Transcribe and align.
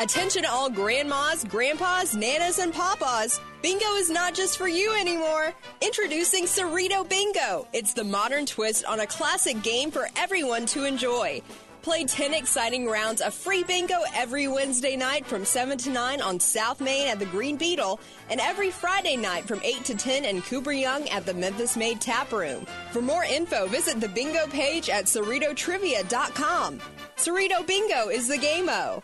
Attention 0.00 0.46
all 0.46 0.70
grandmas, 0.70 1.44
grandpas, 1.44 2.14
nanas, 2.14 2.58
and 2.58 2.72
papas. 2.72 3.38
Bingo 3.60 3.96
is 3.96 4.08
not 4.08 4.32
just 4.32 4.56
for 4.56 4.66
you 4.66 4.98
anymore. 4.98 5.52
Introducing 5.82 6.44
Cerrito 6.44 7.06
Bingo. 7.06 7.68
It's 7.74 7.92
the 7.92 8.02
modern 8.02 8.46
twist 8.46 8.86
on 8.86 9.00
a 9.00 9.06
classic 9.06 9.60
game 9.62 9.90
for 9.90 10.08
everyone 10.16 10.64
to 10.66 10.84
enjoy. 10.84 11.42
Play 11.82 12.04
10 12.04 12.32
exciting 12.32 12.86
rounds 12.86 13.20
of 13.20 13.34
free 13.34 13.62
bingo 13.62 13.96
every 14.14 14.48
Wednesday 14.48 14.96
night 14.96 15.26
from 15.26 15.44
7 15.44 15.76
to 15.76 15.90
9 15.90 16.22
on 16.22 16.40
South 16.40 16.80
Main 16.80 17.08
at 17.08 17.18
the 17.18 17.26
Green 17.26 17.56
Beetle 17.56 18.00
and 18.30 18.40
every 18.40 18.70
Friday 18.70 19.16
night 19.16 19.44
from 19.44 19.60
8 19.62 19.84
to 19.84 19.94
10 19.94 20.24
in 20.24 20.40
Cooper 20.40 20.72
Young 20.72 21.10
at 21.10 21.26
the 21.26 21.34
Memphis 21.34 21.76
Made 21.76 22.00
Tap 22.00 22.32
Room. 22.32 22.64
For 22.92 23.02
more 23.02 23.24
info, 23.24 23.66
visit 23.66 24.00
the 24.00 24.08
bingo 24.08 24.46
page 24.46 24.88
at 24.88 25.04
CerritoTrivia.com. 25.04 26.80
Cerrito 27.16 27.66
Bingo 27.66 28.08
is 28.08 28.28
the 28.28 28.38
game-o. 28.38 29.02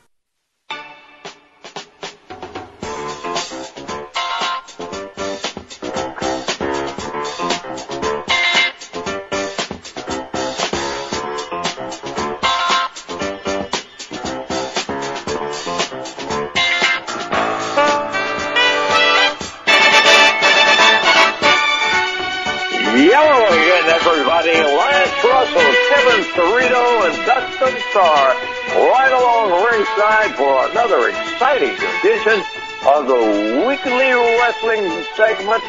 Another 30.70 31.08
exciting 31.08 31.75
edition 32.00 32.42
of 32.86 33.06
the 33.06 33.64
weekly 33.66 34.12
wrestling 34.41 35.05
segment, 35.14 35.62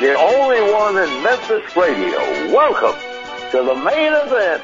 the 0.00 0.14
only 0.16 0.72
one 0.72 0.96
in 0.96 1.22
Memphis 1.22 1.76
radio. 1.76 2.18
Welcome 2.54 2.98
to 3.50 3.64
the 3.64 3.74
main 3.74 4.12
event. 4.12 4.62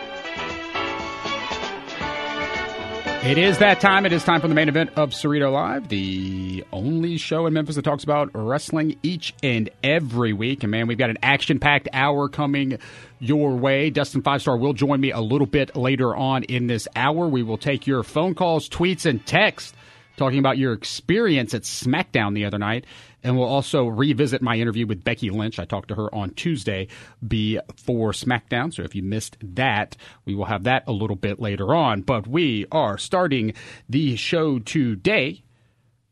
It 3.22 3.36
is 3.36 3.58
that 3.58 3.80
time. 3.80 4.06
It 4.06 4.12
is 4.12 4.24
time 4.24 4.40
for 4.40 4.48
the 4.48 4.54
main 4.54 4.68
event 4.68 4.90
of 4.96 5.10
Cerrito 5.10 5.52
Live, 5.52 5.88
the 5.88 6.64
only 6.72 7.18
show 7.18 7.46
in 7.46 7.52
Memphis 7.52 7.76
that 7.76 7.82
talks 7.82 8.04
about 8.04 8.30
wrestling 8.32 8.96
each 9.02 9.34
and 9.42 9.68
every 9.82 10.32
week. 10.32 10.62
And 10.62 10.70
man, 10.70 10.86
we've 10.86 10.98
got 10.98 11.10
an 11.10 11.18
action 11.22 11.58
packed 11.58 11.88
hour 11.92 12.28
coming 12.28 12.78
your 13.18 13.56
way. 13.56 13.90
Dustin 13.90 14.22
Five 14.22 14.40
Star 14.40 14.56
will 14.56 14.72
join 14.72 15.00
me 15.00 15.10
a 15.10 15.20
little 15.20 15.46
bit 15.46 15.76
later 15.76 16.14
on 16.14 16.44
in 16.44 16.68
this 16.68 16.86
hour. 16.96 17.28
We 17.28 17.42
will 17.42 17.58
take 17.58 17.86
your 17.86 18.02
phone 18.02 18.34
calls, 18.34 18.68
tweets, 18.68 19.04
and 19.04 19.24
texts 19.26 19.74
talking 20.20 20.38
about 20.38 20.58
your 20.58 20.74
experience 20.74 21.54
at 21.54 21.62
SmackDown 21.62 22.34
the 22.34 22.44
other 22.44 22.58
night. 22.58 22.84
And 23.22 23.38
we'll 23.38 23.48
also 23.48 23.86
revisit 23.86 24.42
my 24.42 24.56
interview 24.56 24.86
with 24.86 25.02
Becky 25.02 25.30
Lynch. 25.30 25.58
I 25.58 25.64
talked 25.64 25.88
to 25.88 25.94
her 25.94 26.14
on 26.14 26.30
Tuesday 26.30 26.88
before 27.26 28.12
SmackDown. 28.12 28.72
So 28.72 28.82
if 28.82 28.94
you 28.94 29.02
missed 29.02 29.38
that, 29.42 29.96
we 30.26 30.34
will 30.34 30.44
have 30.44 30.64
that 30.64 30.84
a 30.86 30.92
little 30.92 31.16
bit 31.16 31.40
later 31.40 31.74
on. 31.74 32.02
But 32.02 32.26
we 32.26 32.66
are 32.70 32.98
starting 32.98 33.54
the 33.88 34.16
show 34.16 34.58
today 34.58 35.42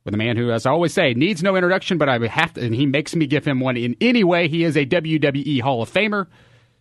with 0.05 0.15
a 0.15 0.19
man 0.19 0.39
who, 0.39 0.51
as 0.53 0.65
I 0.65 0.71
always 0.71 0.95
say, 0.95 1.13
needs 1.13 1.43
no 1.43 1.55
introduction, 1.55 1.99
but 1.99 2.09
I 2.09 2.19
have 2.29 2.55
to, 2.55 2.65
and 2.65 2.75
he 2.75 2.87
makes 2.87 3.15
me 3.15 3.27
give 3.27 3.45
him 3.45 3.61
one 3.61 3.77
in 3.77 3.95
any 4.01 4.25
way. 4.25 4.49
He 4.49 4.65
is 4.65 4.75
a 4.77 4.87
WWE 4.87 5.61
Hall 5.61 5.83
of 5.83 5.93
Famer. 5.93 6.27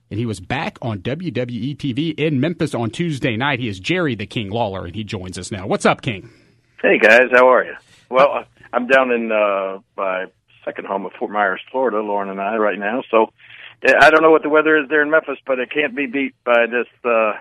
And 0.09 0.17
he 0.17 0.25
was 0.25 0.39
back 0.39 0.77
on 0.81 0.99
WWE 0.99 1.75
TV 1.75 2.17
in 2.17 2.39
Memphis 2.39 2.73
on 2.73 2.89
Tuesday 2.89 3.35
night. 3.35 3.59
He 3.59 3.67
is 3.67 3.81
Jerry 3.81 4.15
the 4.15 4.25
King 4.25 4.49
Lawler, 4.49 4.85
and 4.85 4.95
he 4.95 5.03
joins 5.03 5.37
us 5.37 5.51
now. 5.51 5.67
What's 5.67 5.85
up, 5.85 6.01
King? 6.01 6.29
Hey 6.81 6.99
guys, 6.99 7.29
how 7.31 7.47
are 7.49 7.63
you? 7.65 7.75
Well, 8.09 8.45
I'm 8.71 8.87
down 8.87 9.11
in 9.11 9.31
uh 9.31 9.79
my 9.95 10.25
second 10.63 10.85
home 10.85 11.05
of 11.05 11.13
Fort 11.17 11.31
Myers, 11.31 11.61
Florida, 11.71 12.01
Lauren 12.01 12.29
and 12.29 12.39
I 12.39 12.55
right 12.57 12.77
now. 12.77 13.01
So 13.09 13.31
I 13.83 14.09
don't 14.09 14.21
know 14.21 14.31
what 14.31 14.43
the 14.43 14.49
weather 14.49 14.77
is 14.77 14.89
there 14.89 15.01
in 15.01 15.09
Memphis, 15.09 15.37
but 15.45 15.59
it 15.59 15.71
can't 15.71 15.95
be 15.95 16.05
beat 16.05 16.35
by 16.43 16.65
this 16.67 16.87
uh 17.03 17.33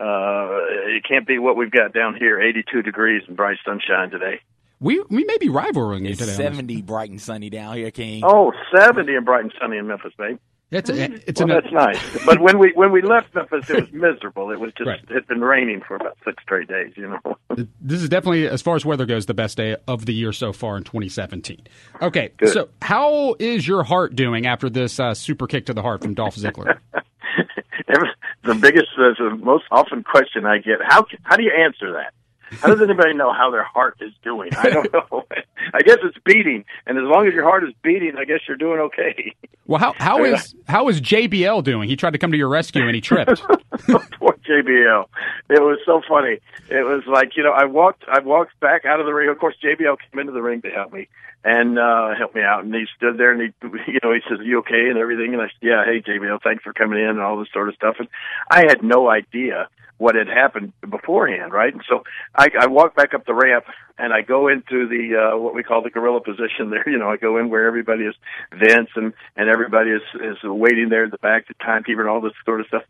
uh 0.00 0.48
it 0.86 1.04
can't 1.06 1.26
be 1.26 1.38
what 1.38 1.56
we've 1.56 1.70
got 1.70 1.92
down 1.92 2.16
here, 2.16 2.40
82 2.40 2.82
degrees 2.82 3.22
and 3.28 3.36
bright 3.36 3.58
sunshine 3.66 4.10
today. 4.10 4.40
We 4.80 5.02
we 5.10 5.24
may 5.24 5.36
be 5.38 5.48
rivaling 5.50 6.04
you 6.06 6.12
It's 6.12 6.20
today. 6.20 6.32
70 6.32 6.82
bright 6.82 7.10
and 7.10 7.20
sunny 7.20 7.50
down 7.50 7.76
here, 7.76 7.90
King. 7.90 8.22
Oh, 8.24 8.52
70 8.74 9.14
and 9.14 9.26
bright 9.26 9.42
and 9.44 9.52
sunny 9.60 9.76
in 9.76 9.86
Memphis, 9.86 10.12
babe. 10.16 10.38
It's 10.74 10.90
a, 10.90 11.04
it's 11.28 11.40
Well, 11.40 11.50
an, 11.56 11.62
that's 11.62 11.72
nice. 11.72 12.24
But 12.26 12.40
when 12.40 12.58
we 12.58 12.72
when 12.74 12.90
we 12.90 13.00
left 13.00 13.34
Memphis, 13.34 13.70
it 13.70 13.80
was 13.80 13.92
miserable. 13.92 14.50
It 14.50 14.58
was 14.58 14.72
just 14.76 14.88
Right. 14.88 15.00
it 15.08 15.10
had 15.14 15.26
been 15.28 15.40
raining 15.40 15.80
for 15.86 15.94
about 15.96 16.16
six 16.24 16.42
straight 16.42 16.68
days. 16.68 16.92
You 16.96 17.08
know. 17.10 17.36
this 17.80 18.02
is 18.02 18.08
definitely, 18.08 18.48
as 18.48 18.60
far 18.60 18.74
as 18.74 18.84
weather 18.84 19.06
goes, 19.06 19.26
the 19.26 19.34
best 19.34 19.56
day 19.56 19.76
of 19.86 20.06
the 20.06 20.12
year 20.12 20.32
so 20.32 20.52
far 20.52 20.76
in 20.76 20.82
2017. 20.84 21.62
Okay, 22.02 22.32
Good. 22.36 22.48
so 22.48 22.68
how 22.82 23.36
is 23.38 23.66
your 23.68 23.84
heart 23.84 24.16
doing 24.16 24.46
after 24.46 24.68
this 24.68 24.98
uh, 24.98 25.14
super 25.14 25.46
kick 25.46 25.66
to 25.66 25.74
the 25.74 25.82
heart 25.82 26.02
from 26.02 26.14
Dolph 26.14 26.36
Ziggler? 26.36 26.78
the 28.42 28.54
biggest, 28.54 28.88
uh, 28.98 29.12
the 29.18 29.36
most 29.40 29.64
often 29.70 30.02
question 30.02 30.44
I 30.44 30.58
get: 30.58 30.78
how 30.82 31.06
how 31.22 31.36
do 31.36 31.42
you 31.44 31.52
answer 31.56 31.92
that? 31.92 32.12
How 32.50 32.68
does 32.68 32.82
anybody 32.82 33.14
know 33.14 33.32
how 33.32 33.50
their 33.50 33.64
heart 33.64 33.96
is 34.00 34.12
doing? 34.22 34.50
I 34.56 34.70
don't 34.70 34.92
know. 34.92 35.24
I 35.72 35.82
guess 35.82 35.98
it's 36.02 36.18
beating, 36.24 36.64
and 36.86 36.98
as 36.98 37.04
long 37.04 37.26
as 37.26 37.34
your 37.34 37.44
heart 37.44 37.64
is 37.64 37.74
beating, 37.82 38.12
I 38.16 38.24
guess 38.24 38.40
you're 38.46 38.56
doing 38.56 38.80
okay. 38.80 39.34
well, 39.66 39.80
how 39.80 39.94
how 39.96 40.24
is 40.24 40.54
how 40.68 40.88
is 40.88 41.00
JBL 41.00 41.64
doing? 41.64 41.88
He 41.88 41.96
tried 41.96 42.12
to 42.12 42.18
come 42.18 42.32
to 42.32 42.38
your 42.38 42.48
rescue 42.48 42.82
and 42.82 42.94
he 42.94 43.00
tripped. 43.00 43.42
Poor 44.18 44.38
JBL. 44.48 45.06
It 45.50 45.62
was 45.62 45.78
so 45.86 46.02
funny. 46.08 46.38
It 46.70 46.84
was 46.84 47.02
like 47.06 47.36
you 47.36 47.42
know, 47.42 47.52
I 47.52 47.64
walked, 47.64 48.04
I 48.08 48.20
walked 48.20 48.58
back 48.60 48.84
out 48.84 49.00
of 49.00 49.06
the 49.06 49.14
ring. 49.14 49.28
Of 49.28 49.38
course, 49.38 49.54
JBL 49.62 49.96
came 50.10 50.20
into 50.20 50.32
the 50.32 50.42
ring 50.42 50.62
to 50.62 50.70
help 50.70 50.92
me 50.92 51.08
and 51.44 51.78
uh 51.78 52.14
help 52.16 52.34
me 52.34 52.42
out. 52.42 52.64
And 52.64 52.74
he 52.74 52.86
stood 52.96 53.18
there 53.18 53.32
and 53.32 53.40
he, 53.42 53.68
you 53.92 54.00
know, 54.02 54.12
he 54.12 54.20
says, 54.28 54.38
"You 54.42 54.58
okay?" 54.60 54.88
and 54.88 54.98
everything. 54.98 55.32
And 55.34 55.42
I 55.42 55.46
said, 55.46 55.62
"Yeah, 55.62 55.84
hey 55.84 56.00
JBL, 56.00 56.42
thanks 56.42 56.62
for 56.62 56.72
coming 56.72 56.98
in 56.98 57.10
and 57.10 57.20
all 57.20 57.38
this 57.38 57.48
sort 57.52 57.68
of 57.68 57.74
stuff." 57.74 57.96
And 57.98 58.08
I 58.50 58.64
had 58.68 58.82
no 58.82 59.08
idea 59.10 59.68
what 59.98 60.14
had 60.14 60.28
happened 60.28 60.72
beforehand, 60.88 61.52
right? 61.52 61.72
And 61.72 61.82
so 61.88 62.02
I, 62.34 62.48
I 62.60 62.66
walk 62.66 62.96
back 62.96 63.14
up 63.14 63.26
the 63.26 63.34
ramp 63.34 63.64
and 63.96 64.12
I 64.12 64.22
go 64.22 64.48
into 64.48 64.88
the 64.88 65.16
uh 65.34 65.38
what 65.38 65.54
we 65.54 65.62
call 65.62 65.82
the 65.82 65.90
gorilla 65.90 66.20
position 66.20 66.70
there. 66.70 66.84
You 66.94 66.98
know, 66.98 67.10
I 67.10 67.16
go 67.16 67.38
in 67.38 67.50
where 67.50 67.66
everybody 67.66 68.04
is 68.04 68.14
Vince 68.52 68.90
and 68.96 69.12
and 69.36 69.48
everybody 69.48 69.90
is 69.90 70.02
is 70.14 70.36
waiting 70.42 70.88
there 70.88 71.04
at 71.04 71.10
the 71.10 71.18
back, 71.18 71.48
the 71.48 71.54
timekeeper 71.54 72.00
and 72.00 72.10
all 72.10 72.20
this 72.20 72.32
sort 72.44 72.60
of 72.60 72.66
stuff 72.66 72.82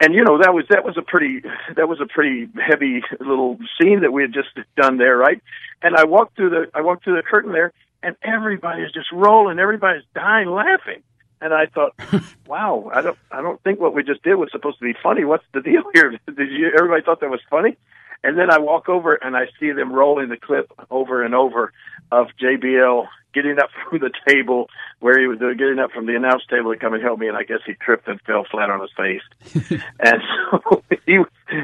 and 0.00 0.14
you 0.14 0.24
know 0.24 0.38
that 0.38 0.52
was 0.52 0.64
that 0.70 0.84
was 0.84 0.96
a 0.96 1.02
pretty 1.02 1.42
that 1.76 1.88
was 1.88 2.00
a 2.00 2.06
pretty 2.06 2.48
heavy 2.60 3.02
little 3.20 3.58
scene 3.80 4.00
that 4.02 4.12
we 4.12 4.22
had 4.22 4.32
just 4.32 4.48
done 4.76 4.98
there, 4.98 5.16
right? 5.16 5.40
And 5.82 5.96
I 5.96 6.04
walked 6.04 6.36
through 6.36 6.50
the 6.50 6.70
I 6.74 6.82
walked 6.82 7.04
through 7.04 7.16
the 7.16 7.22
curtain 7.22 7.52
there, 7.52 7.72
and 8.02 8.16
everybody 8.22 8.82
is 8.82 8.92
just 8.92 9.10
rolling, 9.12 9.58
everybody's 9.58 10.04
dying 10.14 10.48
laughing. 10.48 11.02
And 11.40 11.52
I 11.52 11.66
thought, 11.66 11.94
wow, 12.46 12.90
I 12.94 13.02
don't 13.02 13.18
I 13.30 13.42
don't 13.42 13.62
think 13.62 13.80
what 13.80 13.94
we 13.94 14.02
just 14.02 14.22
did 14.22 14.34
was 14.34 14.50
supposed 14.52 14.78
to 14.78 14.84
be 14.84 14.94
funny. 15.02 15.24
What's 15.24 15.44
the 15.52 15.60
deal 15.60 15.82
here? 15.94 16.10
Did 16.26 16.50
you 16.50 16.72
everybody 16.76 17.02
thought 17.02 17.20
that 17.20 17.30
was 17.30 17.40
funny? 17.50 17.76
And 18.24 18.38
then 18.38 18.50
I 18.50 18.58
walk 18.58 18.88
over 18.88 19.14
and 19.14 19.36
I 19.36 19.46
see 19.60 19.72
them 19.72 19.92
rolling 19.92 20.30
the 20.30 20.36
clip 20.36 20.72
over 20.90 21.22
and 21.22 21.34
over 21.34 21.72
of 22.10 22.28
JBL 22.40 23.06
getting 23.34 23.58
up 23.58 23.68
from 23.90 24.00
the 24.00 24.10
table 24.26 24.68
where 25.00 25.20
he 25.20 25.26
was 25.26 25.38
getting 25.38 25.78
up 25.78 25.92
from 25.92 26.06
the 26.06 26.16
announce 26.16 26.42
table 26.50 26.72
to 26.72 26.80
come 26.80 26.94
and 26.94 27.02
help 27.02 27.18
me, 27.20 27.28
and 27.28 27.36
I 27.36 27.44
guess 27.44 27.60
he 27.66 27.74
tripped 27.74 28.08
and 28.08 28.20
fell 28.22 28.44
flat 28.50 28.70
on 28.70 28.80
his 28.80 28.90
face. 28.96 29.22
and 30.00 30.22
so 30.50 30.82
he 31.04 31.18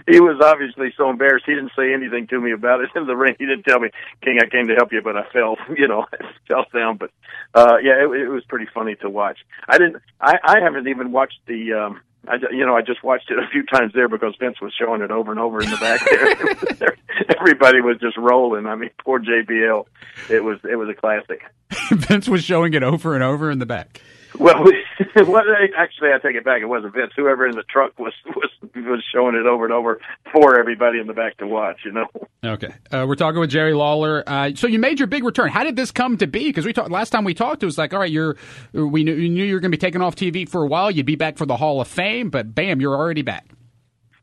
he 0.08 0.20
was 0.20 0.40
obviously 0.42 0.92
so 0.96 1.10
embarrassed. 1.10 1.44
He 1.46 1.54
didn't 1.54 1.72
say 1.76 1.92
anything 1.92 2.26
to 2.28 2.40
me 2.40 2.52
about 2.52 2.80
it 2.80 2.90
in 2.96 3.06
the 3.06 3.16
ring. 3.16 3.34
He 3.38 3.46
didn't 3.46 3.64
tell 3.64 3.80
me, 3.80 3.90
King, 4.22 4.38
I 4.40 4.46
came 4.46 4.68
to 4.68 4.74
help 4.74 4.92
you, 4.92 5.02
but 5.02 5.16
I 5.16 5.24
fell, 5.32 5.56
you 5.76 5.88
know, 5.88 6.06
I 6.12 6.16
fell 6.48 6.66
down. 6.72 6.98
But 6.98 7.10
uh 7.54 7.76
yeah, 7.82 8.04
it, 8.04 8.10
it 8.10 8.28
was 8.28 8.44
pretty 8.48 8.66
funny 8.72 8.94
to 8.96 9.10
watch. 9.10 9.38
I 9.68 9.78
didn't. 9.78 10.02
I 10.20 10.38
I 10.42 10.60
haven't 10.60 10.88
even 10.88 11.12
watched 11.12 11.40
the. 11.46 11.72
um 11.72 12.00
I, 12.28 12.36
you 12.52 12.64
know, 12.64 12.76
I 12.76 12.82
just 12.82 13.02
watched 13.02 13.32
it 13.32 13.38
a 13.40 13.48
few 13.50 13.64
times 13.64 13.92
there 13.94 14.08
because 14.08 14.36
Vince 14.38 14.60
was 14.60 14.72
showing 14.78 15.02
it 15.02 15.10
over 15.10 15.32
and 15.32 15.40
over 15.40 15.60
in 15.60 15.68
the 15.68 15.76
back 15.78 16.00
there. 16.08 16.96
Everybody 17.36 17.80
was 17.80 17.98
just 17.98 18.16
rolling. 18.16 18.64
I 18.66 18.76
mean, 18.76 18.90
poor 19.04 19.18
JBL. 19.18 19.86
It 20.30 20.44
was 20.44 20.60
it 20.62 20.76
was 20.76 20.88
a 20.88 20.94
classic. 20.94 21.42
Vince 21.90 22.28
was 22.28 22.44
showing 22.44 22.74
it 22.74 22.84
over 22.84 23.14
and 23.16 23.24
over 23.24 23.50
in 23.50 23.58
the 23.58 23.66
back. 23.66 24.00
Well, 24.38 24.64
well, 25.26 25.42
actually, 25.76 26.10
I 26.12 26.18
take 26.18 26.36
it 26.36 26.44
back. 26.44 26.62
It 26.62 26.66
wasn't 26.66 26.94
Vince. 26.94 27.12
Whoever 27.16 27.46
in 27.46 27.56
the 27.56 27.62
truck 27.64 27.98
was 27.98 28.12
was 28.34 28.50
was 28.74 29.04
showing 29.12 29.34
it 29.34 29.46
over 29.46 29.64
and 29.64 29.72
over 29.72 30.00
for 30.32 30.58
everybody 30.58 31.00
in 31.00 31.06
the 31.06 31.12
back 31.12 31.36
to 31.38 31.46
watch. 31.46 31.80
You 31.84 31.92
know. 31.92 32.06
Okay, 32.44 32.74
uh, 32.90 33.04
we're 33.08 33.14
talking 33.14 33.40
with 33.40 33.50
Jerry 33.50 33.74
Lawler. 33.74 34.22
Uh, 34.26 34.50
so 34.54 34.66
you 34.66 34.78
made 34.78 34.98
your 34.98 35.06
big 35.06 35.24
return. 35.24 35.48
How 35.48 35.64
did 35.64 35.76
this 35.76 35.90
come 35.90 36.18
to 36.18 36.26
be? 36.26 36.44
Because 36.44 36.66
we 36.66 36.72
talked 36.72 36.90
last 36.90 37.10
time 37.10 37.24
we 37.24 37.34
talked, 37.34 37.62
it 37.62 37.66
was 37.66 37.78
like, 37.78 37.92
all 37.92 38.00
right, 38.00 38.10
you're 38.10 38.36
we 38.72 39.04
knew, 39.04 39.14
you 39.14 39.28
knew 39.28 39.44
you 39.44 39.54
were 39.54 39.60
going 39.60 39.70
to 39.70 39.76
be 39.76 39.80
taken 39.80 40.02
off 40.02 40.16
TV 40.16 40.48
for 40.48 40.62
a 40.62 40.66
while. 40.66 40.90
You'd 40.90 41.06
be 41.06 41.16
back 41.16 41.36
for 41.36 41.46
the 41.46 41.56
Hall 41.56 41.80
of 41.80 41.88
Fame, 41.88 42.30
but 42.30 42.54
bam, 42.54 42.80
you're 42.80 42.96
already 42.96 43.22
back. 43.22 43.48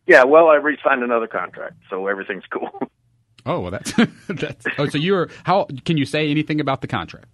Yeah. 0.08 0.24
Well, 0.24 0.48
I 0.48 0.56
re-signed 0.56 1.04
another 1.04 1.28
contract, 1.28 1.76
so 1.90 2.08
everything's 2.08 2.46
cool. 2.52 2.70
Oh, 3.46 3.62
well, 3.62 3.72
that's 3.72 3.94
that's. 4.28 4.66
Oh, 4.78 4.88
so 4.90 4.98
you're 4.98 5.30
how? 5.44 5.66
Can 5.86 5.98
you 5.98 6.06
say 6.06 6.30
anything 6.30 6.60
about 6.60 6.82
the 6.82 6.88
contract? 6.88 7.26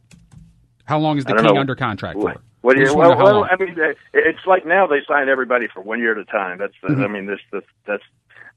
How 0.85 0.99
long 0.99 1.17
is 1.17 1.25
the 1.25 1.33
king 1.33 1.55
know. 1.55 1.57
under 1.57 1.75
contract 1.75 2.21
for? 2.21 2.35
What 2.65 2.75
do 2.77 2.81
you? 2.83 2.95
Well, 2.95 3.15
well. 3.17 3.43
I 3.45 3.55
mean, 3.63 3.79
uh, 3.79 3.93
it's 4.13 4.39
like 4.47 4.65
now 4.65 4.87
they 4.87 5.01
sign 5.07 5.29
everybody 5.29 5.67
for 5.73 5.81
one 5.81 5.99
year 5.99 6.13
at 6.13 6.17
a 6.17 6.25
time. 6.25 6.57
That's, 6.57 6.73
the 6.81 7.03
I 7.03 7.07
mean, 7.07 7.27
this, 7.27 7.39
this, 7.51 7.63
that's. 7.85 8.03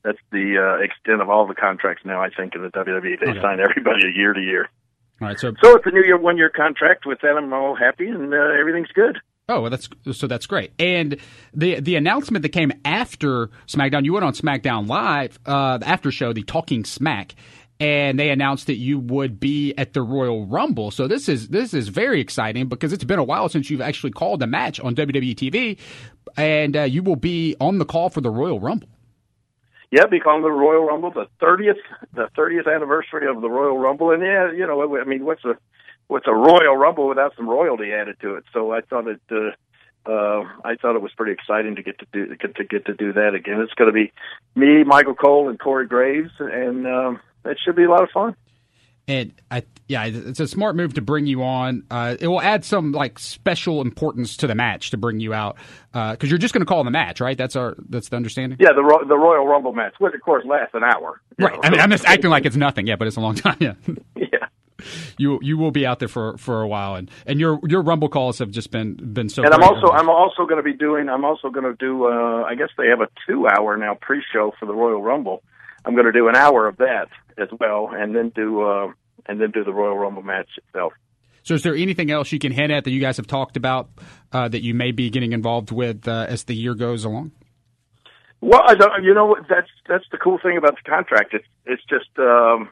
that's 0.03 0.19
the 0.33 0.57
uh, 0.57 0.83
extent 0.83 1.21
of 1.21 1.29
all 1.29 1.47
the 1.47 1.55
contracts 1.55 2.05
now. 2.07 2.23
I 2.23 2.31
think 2.31 2.55
in 2.55 2.63
the 2.63 2.71
WWE, 2.71 3.21
they 3.21 3.31
Okay. 3.33 3.41
sign 3.43 3.61
everybody 3.61 4.07
a 4.07 4.11
year 4.17 4.33
to 4.33 4.41
year. 4.41 4.69
All 5.21 5.29
right, 5.29 5.39
so 5.39 5.53
So 5.63 5.77
it's 5.77 5.85
a 5.87 5.91
new 5.91 6.03
year, 6.05 6.17
one 6.17 6.37
year 6.39 6.49
contract. 6.49 7.05
With 7.05 7.21
that, 7.23 7.37
I'm 7.37 7.53
all 7.53 7.75
happy 7.77 8.07
and 8.09 8.33
uh, 8.33 8.37
everything's 8.59 8.93
good. 8.95 9.19
Oh, 9.51 9.63
well, 9.63 9.71
that's 9.71 9.89
so 10.13 10.27
that's 10.27 10.47
great. 10.47 10.73
And 10.79 11.17
the 11.55 11.81
the 11.81 11.97
announcement 11.97 12.43
that 12.43 12.51
came 12.51 12.71
after 12.85 13.49
SmackDown, 13.67 14.05
you 14.05 14.13
went 14.13 14.25
on 14.25 14.35
SmackDown 14.35 14.87
Live, 14.89 15.39
uh, 15.47 15.79
the 15.79 15.89
after 15.89 16.11
show, 16.11 16.33
the 16.35 16.43
Talking 16.43 16.85
Smack, 16.85 17.35
and 17.81 18.19
they 18.19 18.31
announced 18.31 18.67
that 18.67 18.77
you 18.77 18.99
would 18.99 19.39
be 19.39 19.75
at 19.77 19.93
the 19.93 20.03
Royal 20.03 20.47
Rumble. 20.47 20.91
So 20.91 21.07
this 21.07 21.29
is 21.29 21.49
this 21.49 21.75
is 21.75 21.89
very 21.89 22.21
exciting 22.21 22.69
because 22.69 22.93
it's 22.93 23.05
been 23.05 23.19
a 23.19 23.25
while 23.25 23.49
since 23.49 23.71
you've 23.71 23.81
actually 23.81 24.13
called 24.13 24.43
a 24.43 24.47
match 24.47 24.81
on 24.81 24.95
WWE 24.95 25.35
TV, 25.35 25.79
and 26.37 26.77
uh, 26.77 26.83
you 26.83 27.03
will 27.03 27.17
be 27.17 27.57
on 27.61 27.79
the 27.79 27.85
call 27.85 28.11
for 28.11 28.21
the 28.21 28.31
Royal 28.31 28.61
Rumble. 28.61 28.89
Yeah, 29.91 30.07
become 30.07 30.43
the 30.43 30.51
Royal 30.51 30.85
Rumble, 30.85 31.11
the 31.13 31.29
thirtieth, 31.41 31.79
the 32.15 32.29
thirtieth 32.35 32.67
anniversary 32.67 33.27
of 33.29 33.41
the 33.41 33.49
Royal 33.49 33.79
Rumble, 33.79 34.11
and 34.11 34.23
yeah, 34.23 34.53
you 34.53 34.67
know, 34.67 34.99
I 34.99 35.05
mean, 35.05 35.25
what's 35.25 35.45
a 35.45 35.57
what's 36.09 36.27
a 36.27 36.35
Royal 36.35 36.77
Rumble 36.77 37.09
without 37.09 37.35
some 37.37 37.49
royalty 37.49 37.93
added 37.93 38.17
to 38.21 38.35
it? 38.35 38.45
So 38.53 38.73
I 38.73 38.81
thought 38.83 39.07
it, 39.07 39.21
uh, 39.31 40.11
uh, 40.11 40.45
I 40.65 40.75
thought 40.77 40.97
it 40.97 41.03
was 41.03 41.13
pretty 41.17 41.33
exciting 41.33 41.77
to 41.77 41.83
get 41.83 41.99
to 42.01 42.07
do 42.13 42.35
get 42.37 42.57
to 42.57 42.65
get 42.65 42.87
to 42.87 42.95
do 42.95 43.13
that 43.15 43.35
again. 43.35 43.61
It's 43.61 43.73
going 43.75 43.89
to 43.89 43.93
be 43.93 44.13
me, 44.55 44.85
Michael 44.85 45.15
Cole, 45.15 45.49
and 45.49 45.59
Corey 45.59 45.87
Graves, 45.87 46.33
and 46.39 46.87
um, 46.87 47.21
it 47.45 47.59
should 47.65 47.77
be 47.77 47.85
a 47.85 47.91
lot 47.91 48.03
of 48.03 48.11
fun. 48.11 48.37
And 49.09 49.33
I, 49.51 49.63
yeah, 49.89 50.05
it's 50.05 50.39
a 50.39 50.47
smart 50.47 50.77
move 50.77 50.95
to 50.95 51.01
bring 51.01 51.27
you 51.27 51.43
on. 51.43 51.85
Uh, 51.91 52.17
it 52.21 52.29
will 52.29 52.43
add 52.43 52.63
some 52.63 52.93
like 52.93 53.19
special 53.19 53.81
importance 53.81 54.37
to 54.39 54.47
the 54.47 54.55
match 54.55 54.91
to 54.91 54.99
bring 54.99 55.19
you 55.19 55.33
out 55.33 55.57
because 55.93 56.29
you're 56.29 56.39
just 56.39 56.53
going 56.53 56.61
to 56.61 56.67
call 56.67 56.85
the 56.85 56.91
match, 56.91 57.19
right? 57.19 57.39
That's 57.39 57.57
our 57.57 57.75
that's 57.89 58.11
the 58.11 58.17
understanding. 58.17 58.59
Yeah, 58.61 58.75
the 58.75 58.85
Ro- 58.85 59.09
the 59.09 59.17
Royal 59.17 59.47
Rumble 59.47 59.73
match, 59.73 59.95
which 59.99 60.13
of 60.15 60.21
course 60.21 60.45
lasts 60.45 60.75
an 60.75 60.85
hour. 60.85 61.23
Right. 61.39 61.55
know. 61.55 61.61
I 61.63 61.71
mean, 61.71 61.81
I'm 61.81 61.91
just 61.91 62.05
acting 62.05 62.31
like 62.31 62.45
it's 62.45 62.57
nothing. 62.57 62.87
Yeah, 62.87 62.97
but 62.97 63.09
it's 63.09 63.17
a 63.17 63.21
long 63.21 63.35
time. 63.37 63.57
Yeah. 63.61 63.75
yeah. 64.15 64.49
You 65.17 65.39
you 65.43 65.57
will 65.57 65.71
be 65.71 65.87
out 65.87 66.01
there 66.01 66.09
for, 66.09 66.37
for 66.37 66.61
a 66.61 66.69
while, 66.69 66.95
and, 66.95 67.11
and 67.27 67.41
your 67.41 67.59
your 67.67 67.81
rumble 67.81 68.11
calls 68.11 68.39
have 68.41 68.51
just 68.51 68.71
been 68.71 68.95
been 68.95 69.31
so. 69.31 69.43
And 69.43 69.55
I'm 69.55 69.63
also 69.63 69.89
I'm 69.89 70.11
also 70.11 70.45
going 70.45 70.59
to 70.59 70.63
be 70.63 70.75
doing 70.75 71.09
I'm 71.09 71.25
also 71.25 71.49
going 71.49 71.65
to 71.65 71.75
do 71.75 72.05
uh, 72.05 72.43
I 72.43 72.55
guess 72.55 72.69
they 72.77 72.89
have 72.89 73.01
a 73.01 73.09
two 73.27 73.49
hour 73.49 73.77
now 73.79 73.97
pre 73.99 74.23
show 74.33 74.53
for 74.61 74.67
the 74.67 74.75
Royal 74.75 75.03
Rumble. 75.03 75.43
I'm 75.85 75.95
going 75.95 76.07
to 76.07 76.13
do 76.13 76.29
an 76.29 76.37
hour 76.37 76.69
of 76.69 76.77
that 76.77 77.09
as 77.41 77.49
well, 77.59 77.91
and 77.93 78.15
then 78.15 78.31
do 78.35 78.63
uh, 78.63 78.93
and 79.27 79.41
then 79.41 79.51
do 79.51 79.65
the 79.65 79.73
Royal 79.73 79.97
Rumble 79.97 80.23
match 80.23 80.49
itself. 80.57 80.93
So, 81.43 81.55
is 81.55 81.63
there 81.63 81.75
anything 81.75 82.11
else 82.11 82.31
you 82.31 82.39
can 82.39 82.53
hint 82.53 82.73
at 82.73 82.85
that 82.85 82.91
you 82.91 83.01
guys 83.01 83.17
have 83.17 83.27
talked 83.27 83.57
about 83.57 83.89
uh, 84.33 84.49
that 84.49 84.63
you 84.63 84.75
may 84.75 84.93
be 84.93 85.09
getting 85.11 85.33
involved 85.33 85.71
with 85.71 86.07
uh, 86.07 86.27
as 86.29 86.45
the 86.45 86.55
year 86.55 86.75
goes 86.75 87.05
along? 87.05 87.33
Well, 88.41 88.63
I 88.65 88.75
don't, 88.75 89.03
you 89.03 89.15
know? 89.15 89.37
That's 89.49 89.69
that's 89.89 90.05
the 90.13 90.19
cool 90.19 90.39
thing 90.43 90.57
about 90.57 90.77
the 90.77 90.89
contract. 90.89 91.35
It's 91.35 91.47
it's 91.65 91.83
just 91.89 92.11
um, 92.19 92.71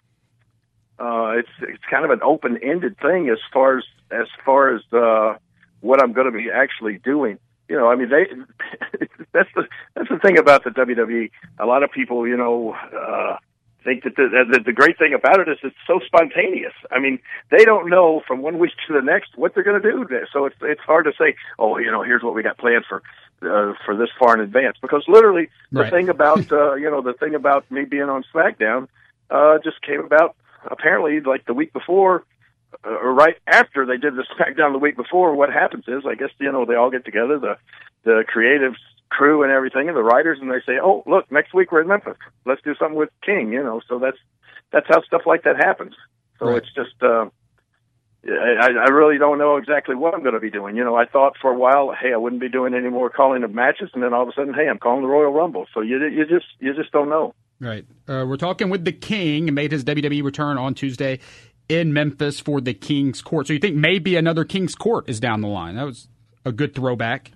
uh, 0.98 1.38
it's 1.38 1.48
it's 1.62 1.82
kind 1.90 2.04
of 2.04 2.10
an 2.10 2.20
open 2.22 2.58
ended 2.62 2.98
thing 2.98 3.28
as 3.30 3.38
far 3.52 3.78
as 3.78 3.84
as 4.10 4.26
far 4.44 4.74
as 4.74 4.82
uh, 4.92 5.38
what 5.80 6.02
I'm 6.02 6.12
going 6.12 6.30
to 6.30 6.36
be 6.36 6.50
actually 6.50 6.98
doing. 6.98 7.38
You 7.68 7.76
know, 7.76 7.88
I 7.88 7.96
mean, 7.96 8.10
they 8.10 8.26
that's 9.32 9.48
the 9.54 9.64
that's 9.94 10.08
the 10.08 10.18
thing 10.18 10.38
about 10.38 10.64
the 10.64 10.70
WWE. 10.70 11.30
A 11.58 11.66
lot 11.66 11.82
of 11.82 11.90
people, 11.90 12.28
you 12.28 12.36
know. 12.36 12.74
Uh, 12.74 13.36
think 13.86 14.02
that 14.04 14.16
the, 14.16 14.26
the 14.52 14.60
the 14.66 14.72
great 14.72 14.98
thing 14.98 15.14
about 15.14 15.38
it 15.40 15.48
is 15.48 15.58
it's 15.62 15.76
so 15.86 16.00
spontaneous. 16.04 16.74
I 16.90 16.98
mean, 16.98 17.18
they 17.50 17.64
don't 17.64 17.88
know 17.88 18.22
from 18.26 18.42
one 18.42 18.58
week 18.58 18.72
to 18.88 18.92
the 18.92 19.00
next 19.00 19.36
what 19.36 19.54
they're 19.54 19.62
going 19.62 19.80
to 19.80 19.90
do. 19.90 20.04
So 20.32 20.44
it's 20.44 20.56
it's 20.60 20.80
hard 20.80 21.04
to 21.06 21.12
say, 21.18 21.36
oh, 21.58 21.78
you 21.78 21.90
know, 21.90 22.02
here's 22.02 22.22
what 22.22 22.34
we 22.34 22.42
got 22.42 22.58
planned 22.58 22.84
for 22.88 23.02
uh, 23.42 23.74
for 23.84 23.96
this 23.96 24.10
far 24.18 24.34
in 24.34 24.40
advance 24.40 24.76
because 24.82 25.04
literally 25.08 25.48
the 25.72 25.80
Right. 25.82 25.92
thing 25.92 26.08
about 26.08 26.44
uh, 26.52 26.74
you 26.74 26.90
know 26.90 27.00
the 27.00 27.14
thing 27.14 27.34
about 27.34 27.70
me 27.70 27.84
being 27.84 28.10
on 28.10 28.24
SmackDown 28.34 28.88
uh, 29.30 29.58
just 29.64 29.80
came 29.82 30.00
about 30.00 30.34
apparently 30.64 31.20
like 31.20 31.44
the 31.46 31.54
week 31.54 31.72
before 31.72 32.24
uh, 32.84 32.90
or 32.90 33.14
right 33.14 33.36
after 33.46 33.86
they 33.86 33.98
did 33.98 34.16
the 34.16 34.24
SmackDown 34.38 34.72
the 34.72 34.78
week 34.78 34.96
before. 34.96 35.34
What 35.34 35.52
happens 35.52 35.84
is 35.86 36.04
I 36.06 36.16
guess 36.16 36.30
you 36.40 36.50
know 36.50 36.64
they 36.64 36.74
all 36.74 36.90
get 36.90 37.04
together 37.04 37.38
the 37.38 37.56
the 38.04 38.24
creative 38.26 38.74
crew 39.16 39.42
and 39.42 39.50
everything 39.52 39.88
and 39.88 39.96
the 39.96 40.02
writers 40.02 40.38
and 40.40 40.50
they 40.50 40.60
say, 40.66 40.78
oh 40.82 41.02
look, 41.06 41.30
next 41.32 41.54
week 41.54 41.72
we're 41.72 41.80
in 41.82 41.88
Memphis. 41.88 42.16
Let's 42.44 42.62
do 42.62 42.74
something 42.78 42.98
with 42.98 43.10
King. 43.24 43.52
You 43.52 43.62
know, 43.62 43.80
so 43.88 43.98
that's 43.98 44.18
that's 44.72 44.86
how 44.88 45.02
stuff 45.02 45.22
like 45.26 45.42
that 45.44 45.56
happens. 45.56 45.94
So 46.38 46.46
Right. 46.46 46.58
it's 46.58 46.72
just. 46.74 47.02
Uh, 47.02 47.26
I, 48.28 48.70
I 48.86 48.88
really 48.90 49.18
don't 49.18 49.38
know 49.38 49.56
exactly 49.56 49.94
what 49.94 50.12
I'm 50.12 50.22
going 50.22 50.34
to 50.34 50.40
be 50.40 50.50
doing. 50.50 50.74
You 50.74 50.82
know, 50.82 50.96
I 50.96 51.06
thought 51.06 51.34
for 51.40 51.52
a 51.52 51.56
while, 51.56 51.92
hey, 51.92 52.12
I 52.12 52.16
wouldn't 52.16 52.40
be 52.40 52.48
doing 52.48 52.74
any 52.74 52.88
more 52.88 53.08
calling 53.08 53.44
of 53.44 53.52
matches, 53.54 53.90
and 53.94 54.02
then 54.02 54.12
all 54.12 54.22
of 54.22 54.28
a 54.28 54.32
sudden, 54.32 54.52
hey, 54.52 54.68
I'm 54.68 54.78
calling 54.78 55.02
the 55.02 55.08
Royal 55.08 55.32
Rumble. 55.32 55.66
So 55.72 55.80
you 55.80 56.04
you 56.08 56.26
just 56.26 56.46
you 56.58 56.74
just 56.74 56.90
don't 56.90 57.08
know. 57.08 57.34
Right. 57.60 57.84
Uh, 58.08 58.24
we're 58.28 58.36
talking 58.36 58.68
with 58.68 58.84
the 58.84 58.90
King. 58.92 59.54
Made 59.54 59.70
his 59.70 59.84
WWE 59.84 60.24
return 60.24 60.58
on 60.58 60.74
Tuesday 60.74 61.20
in 61.68 61.92
Memphis 61.92 62.40
for 62.40 62.60
the 62.60 62.74
King's 62.74 63.22
Court. 63.22 63.46
So 63.46 63.52
you 63.52 63.60
think 63.60 63.76
maybe 63.76 64.16
another 64.16 64.44
King's 64.44 64.74
Court 64.74 65.08
is 65.08 65.20
down 65.20 65.40
the 65.40 65.48
line? 65.48 65.76
That 65.76 65.86
was 65.86 66.08
a 66.44 66.50
good 66.50 66.74
throwback. 66.74 67.30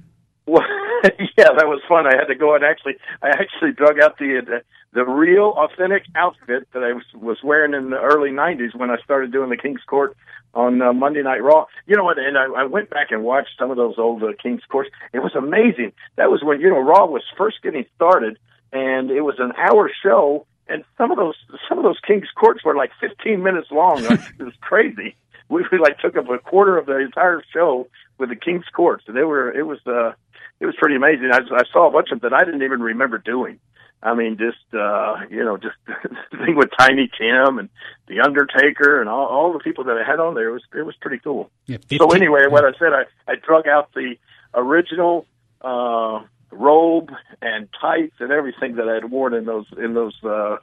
Well, 0.47 0.65
yeah, 1.39 1.53
that 1.57 1.69
was 1.69 1.81
fun. 1.89 2.07
I 2.07 2.17
had 2.17 2.27
to 2.27 2.35
go 2.35 2.55
and 2.55 2.65
actually, 2.65 2.95
I 3.23 3.29
actually 3.29 3.73
dug 3.73 3.99
out 4.01 4.19
the 4.19 4.43
the, 4.45 4.63
the 4.93 5.05
real 5.05 5.55
authentic 5.57 6.05
outfit 6.15 6.69
that 6.73 6.83
I 6.83 6.93
was, 6.93 7.05
was 7.15 7.39
wearing 7.43 7.75
in 7.75 7.91
the 7.91 8.01
early 8.01 8.31
'90s 8.31 8.75
when 8.75 8.91
I 8.91 8.97
started 9.05 9.33
doing 9.33 9.51
the 9.51 9.57
King's 9.57 9.83
Court 9.87 10.17
on 10.53 10.83
uh, 10.83 10.93
Monday 10.93 11.23
Night 11.23 11.43
Raw. 11.43 11.67
You 11.87 11.97
know 11.97 12.05
what? 12.05 12.19
And 12.19 12.37
I, 12.37 12.45
I 12.47 12.65
went 12.65 12.91
back 12.91 13.11
and 13.11 13.23
watched 13.23 13.51
some 13.59 13.71
of 13.71 13.77
those 13.77 13.95
old 13.99 14.23
uh, 14.23 14.33
King's 14.43 14.63
Courts. 14.69 14.91
It 15.13 15.21
was 15.21 15.35
amazing. 15.35 15.93
That 16.17 16.31
was 16.31 16.43
when 16.43 16.61
you 16.61 16.69
know 16.69 16.81
Raw 16.81 17.07
was 17.07 17.23
first 17.37 17.63
getting 17.63 17.87
started, 17.97 18.39
and 18.73 19.11
it 19.11 19.23
was 19.23 19.37
an 19.39 19.53
hour 19.57 19.91
show. 20.03 20.47
And 20.69 20.85
some 20.99 21.11
of 21.11 21.17
those 21.17 21.37
some 21.69 21.79
of 21.79 21.85
those 21.85 21.99
King's 22.07 22.31
Courts 22.35 22.65
were 22.65 22.77
like 22.77 22.91
15 23.01 23.43
minutes 23.43 23.69
long. 23.71 24.05
it 24.05 24.43
was 24.43 24.55
crazy. 24.61 25.17
We, 25.51 25.65
we 25.73 25.79
like 25.79 25.99
took 25.99 26.17
up 26.17 26.31
a 26.31 26.39
quarter 26.39 26.79
of 26.79 26.87
the 26.87 26.99
entire 26.99 27.43
show 27.53 27.89
with 28.21 28.29
the 28.29 28.37
King's 28.37 28.67
Courts, 28.73 29.05
they 29.09 29.25
were 29.25 29.51
it 29.51 29.67
was 29.67 29.81
uh 29.87 30.13
it 30.61 30.67
was 30.67 30.75
pretty 30.79 30.97
amazing. 30.97 31.31
I, 31.33 31.39
I 31.39 31.63
saw 31.73 31.89
a 31.89 31.91
bunch 31.91 32.11
of 32.13 32.21
them 32.21 32.31
that 32.31 32.37
I 32.37 32.45
didn't 32.45 32.63
even 32.63 32.81
remember 32.81 33.19
doing. 33.19 33.59
I 34.03 34.15
mean, 34.15 34.39
just 34.39 34.59
uh, 34.73 35.17
you 35.31 35.45
know, 35.45 35.57
just 35.57 35.77
the 35.87 36.39
thing 36.39 36.57
with 36.57 36.71
Tiny 36.79 37.11
Tim 37.19 37.59
and 37.59 37.69
the 38.07 38.21
Undertaker 38.21 39.01
and 39.01 39.09
all, 39.11 39.27
all 39.27 39.53
the 39.53 39.59
people 39.59 39.85
that 39.85 39.97
I 39.97 40.09
had 40.09 40.21
on 40.21 40.35
there. 40.35 40.49
It 40.49 40.53
was 40.53 40.63
it 40.75 40.87
was 40.87 40.95
pretty 41.01 41.19
cool. 41.19 41.51
Yeah, 41.67 41.79
So 41.91 42.09
15 42.09 42.17
anyway, 42.17 42.47
what 42.49 42.65
I 42.65 42.73
said, 42.79 42.93
I 42.93 43.05
I 43.31 43.35
drug 43.37 43.67
out 43.67 43.93
the 43.95 44.15
original 44.55 45.27
uh, 45.61 46.21
robe 46.51 47.11
and 47.43 47.69
tights 47.81 48.15
and 48.21 48.33
everything 48.33 48.77
that 48.77 48.89
I 48.89 48.95
had 48.95 49.11
worn 49.11 49.35
in 49.35 49.45
those 49.45 49.67
in 49.77 49.95
those 49.95 50.17
uh, 50.25 50.57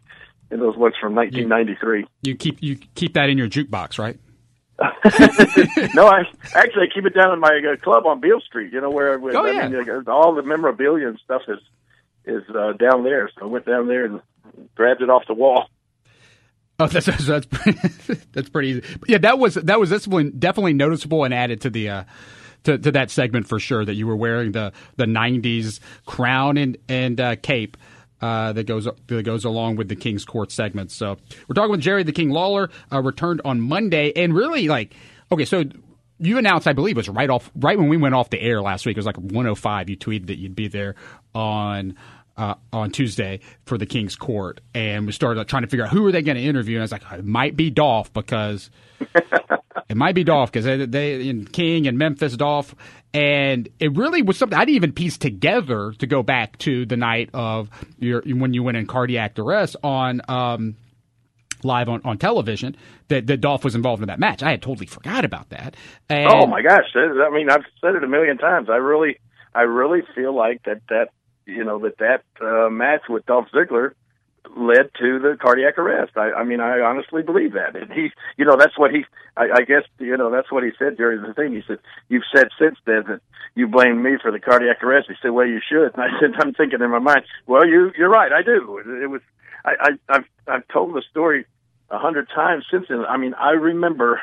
in 0.49 0.59
those 0.59 0.75
ones 0.75 0.95
from 0.99 1.13
1993. 1.15 2.05
You 2.23 2.35
keep 2.35 2.61
you 2.63 2.77
keep 2.95 3.13
that 3.13 3.29
in 3.29 3.37
your 3.37 3.49
jukebox, 3.49 3.99
right? 3.99 4.17
no, 5.95 6.07
I 6.07 6.23
actually 6.53 6.83
I 6.83 6.93
keep 6.93 7.05
it 7.05 7.13
down 7.15 7.33
in 7.33 7.39
my 7.39 7.59
uh, 7.73 7.75
club 7.77 8.05
on 8.05 8.19
Beale 8.19 8.41
Street. 8.41 8.71
You 8.71 8.81
know 8.81 8.89
where, 8.91 9.19
Oh, 9.35 9.45
I 9.45 9.51
yeah. 9.51 9.67
mean, 9.69 9.89
uh, 9.89 10.11
all 10.11 10.35
the 10.35 10.43
memorabilia 10.43 11.07
and 11.07 11.19
stuff 11.23 11.41
is 11.47 11.59
is 12.25 12.43
uh, 12.55 12.73
down 12.73 13.03
there. 13.03 13.29
So 13.39 13.45
I 13.45 13.47
went 13.47 13.65
down 13.65 13.87
there 13.87 14.05
and 14.05 14.21
grabbed 14.75 15.01
it 15.01 15.09
off 15.09 15.23
the 15.27 15.33
wall. 15.33 15.67
Oh, 16.79 16.85
that's 16.87 17.07
that's 17.07 17.25
that's 17.25 17.45
pretty, 17.47 17.79
that's 18.33 18.49
pretty 18.49 18.67
easy. 18.69 18.81
But 18.99 19.09
yeah, 19.09 19.17
that 19.19 19.39
was 19.39 19.55
that 19.55 19.79
was 19.79 19.89
definitely 19.89 20.29
definitely 20.31 20.73
noticeable 20.73 21.23
and 21.23 21.33
added 21.33 21.61
to 21.61 21.71
the 21.71 21.89
uh, 21.89 22.03
to 22.65 22.77
to 22.77 22.91
that 22.91 23.09
segment 23.09 23.47
for 23.47 23.59
sure. 23.59 23.83
That 23.83 23.95
you 23.95 24.05
were 24.05 24.15
wearing 24.15 24.51
the 24.51 24.73
the 24.97 25.05
'90s 25.05 25.79
crown 26.05 26.57
and 26.57 26.77
and 26.87 27.19
uh, 27.19 27.35
cape. 27.37 27.77
Uh, 28.19 28.51
that 28.53 28.65
goes 28.65 28.87
that 29.07 29.23
goes 29.23 29.45
along 29.45 29.75
with 29.75 29.89
the 29.89 29.95
King's 29.95 30.25
Court 30.25 30.51
segment. 30.51 30.89
So 30.91 31.17
we're 31.47 31.53
talking 31.53 31.71
with 31.71 31.81
Jerry 31.81 32.01
the 32.03 32.11
King 32.11 32.31
Lawler. 32.31 32.69
Uh, 32.91 33.01
returned 33.01 33.41
on 33.45 33.61
Monday, 33.61 34.11
and 34.15 34.33
really 34.33 34.67
like 34.67 34.95
okay, 35.31 35.45
so 35.45 35.65
you 36.19 36.37
announced, 36.37 36.67
I 36.67 36.73
believe, 36.73 36.95
it 36.95 36.99
was 36.99 37.09
right 37.09 37.29
off 37.29 37.51
right 37.55 37.77
when 37.77 37.89
we 37.89 37.97
went 37.97 38.15
off 38.15 38.29
the 38.29 38.41
air 38.41 38.61
last 38.61 38.85
week. 38.85 38.97
It 38.97 38.99
was 38.99 39.05
like 39.05 39.17
105. 39.17 39.89
You 39.89 39.97
tweeted 39.97 40.27
that 40.27 40.37
you'd 40.37 40.55
be 40.55 40.67
there 40.67 40.95
on 41.35 41.95
uh, 42.35 42.55
on 42.71 42.91
Tuesday 42.91 43.39
for 43.65 43.77
the 43.77 43.85
King's 43.85 44.15
Court, 44.15 44.61
and 44.73 45.05
we 45.05 45.11
started 45.11 45.47
trying 45.47 45.63
to 45.63 45.69
figure 45.69 45.85
out 45.85 45.91
who 45.91 46.05
are 46.05 46.11
they 46.11 46.21
going 46.21 46.37
to 46.37 46.43
interview. 46.43 46.77
And 46.77 46.81
I 46.81 46.85
was 46.85 46.91
like, 46.91 47.03
it 47.11 47.25
might 47.25 47.55
be 47.55 47.69
Dolph 47.69 48.11
because 48.13 48.69
it 49.89 49.97
might 49.97 50.15
be 50.15 50.23
Dolph 50.23 50.51
because 50.51 50.65
they, 50.65 50.85
they 50.85 51.27
in 51.27 51.45
King 51.45 51.87
and 51.87 51.97
Memphis 51.97 52.35
Dolph, 52.35 52.75
and 53.13 53.69
it 53.79 53.95
really 53.95 54.21
was 54.21 54.37
something 54.37 54.57
I 54.57 54.65
didn't 54.65 54.75
even 54.75 54.91
piece 54.91 55.17
together 55.17 55.93
to 55.99 56.07
go 56.07 56.23
back 56.23 56.57
to 56.59 56.85
the 56.85 56.97
night 56.97 57.29
of 57.33 57.69
your 57.99 58.21
when 58.25 58.53
you 58.53 58.63
went 58.63 58.77
in 58.77 58.87
cardiac 58.87 59.37
arrest 59.39 59.75
on. 59.83 60.21
Um, 60.27 60.75
Live 61.63 61.89
on, 61.89 62.01
on 62.05 62.19
television, 62.19 62.77
that, 63.07 63.25
that 63.25 63.41
Dolph 63.41 63.63
was 63.63 63.73
involved 63.73 64.03
in 64.03 64.09
that 64.09 64.19
match. 64.19 64.43
I 64.43 64.51
had 64.51 64.61
totally 64.61 64.85
forgot 64.85 65.25
about 65.25 65.49
that. 65.49 65.75
And, 66.07 66.29
oh 66.31 66.45
my 66.45 66.61
gosh! 66.61 66.83
I 66.95 67.31
mean, 67.31 67.49
I've 67.49 67.65
said 67.81 67.95
it 67.95 68.03
a 68.03 68.07
million 68.07 68.37
times. 68.37 68.69
I 68.69 68.75
really, 68.75 69.17
I 69.55 69.61
really 69.61 70.01
feel 70.13 70.35
like 70.35 70.61
that 70.65 70.81
that 70.89 71.07
you 71.47 71.63
know 71.63 71.79
that 71.79 71.97
that 71.97 72.23
uh, 72.45 72.69
match 72.69 73.01
with 73.09 73.25
Dolph 73.25 73.47
Ziggler 73.51 73.93
led 74.57 74.89
to 74.99 75.19
the 75.19 75.37
cardiac 75.39 75.77
arrest. 75.77 76.13
I, 76.15 76.31
I 76.31 76.43
mean, 76.43 76.59
I 76.59 76.79
honestly 76.79 77.21
believe 77.21 77.53
that. 77.53 77.75
And 77.75 77.91
he, 77.91 78.09
you 78.37 78.45
know, 78.45 78.55
that's 78.57 78.77
what 78.77 78.91
he, 78.91 79.05
I, 79.35 79.49
I 79.57 79.61
guess, 79.61 79.83
you 79.99 80.17
know, 80.17 80.31
that's 80.31 80.51
what 80.51 80.63
he 80.63 80.71
said 80.77 80.97
during 80.97 81.21
the 81.21 81.33
thing. 81.33 81.53
He 81.53 81.61
said, 81.67 81.79
"You've 82.09 82.27
said 82.35 82.47
since 82.59 82.77
then 82.85 83.03
that 83.07 83.21
you 83.55 83.67
blame 83.67 84.01
me 84.01 84.17
for 84.21 84.31
the 84.31 84.39
cardiac 84.39 84.83
arrest." 84.83 85.07
He 85.09 85.15
said, 85.21 85.31
"Well, 85.31 85.47
you 85.47 85.61
should." 85.67 85.93
And 85.95 86.03
I 86.03 86.09
said, 86.19 86.31
"I'm 86.39 86.53
thinking 86.53 86.81
in 86.81 86.91
my 86.91 86.99
mind, 86.99 87.23
well, 87.45 87.67
you, 87.67 87.91
you're 87.97 88.09
right. 88.09 88.31
I 88.31 88.41
do. 88.41 88.77
It, 89.03 89.07
was, 89.07 89.21
I, 89.63 89.71
I, 89.79 89.89
I've, 90.09 90.25
I've 90.47 90.67
told 90.69 90.93
the 90.93 91.03
story 91.09 91.45
a 91.89 91.99
hundred 91.99 92.27
times 92.33 92.65
since 92.71 92.85
then. 92.89 93.05
I 93.05 93.17
mean, 93.17 93.33
I 93.35 93.51
remember 93.51 94.19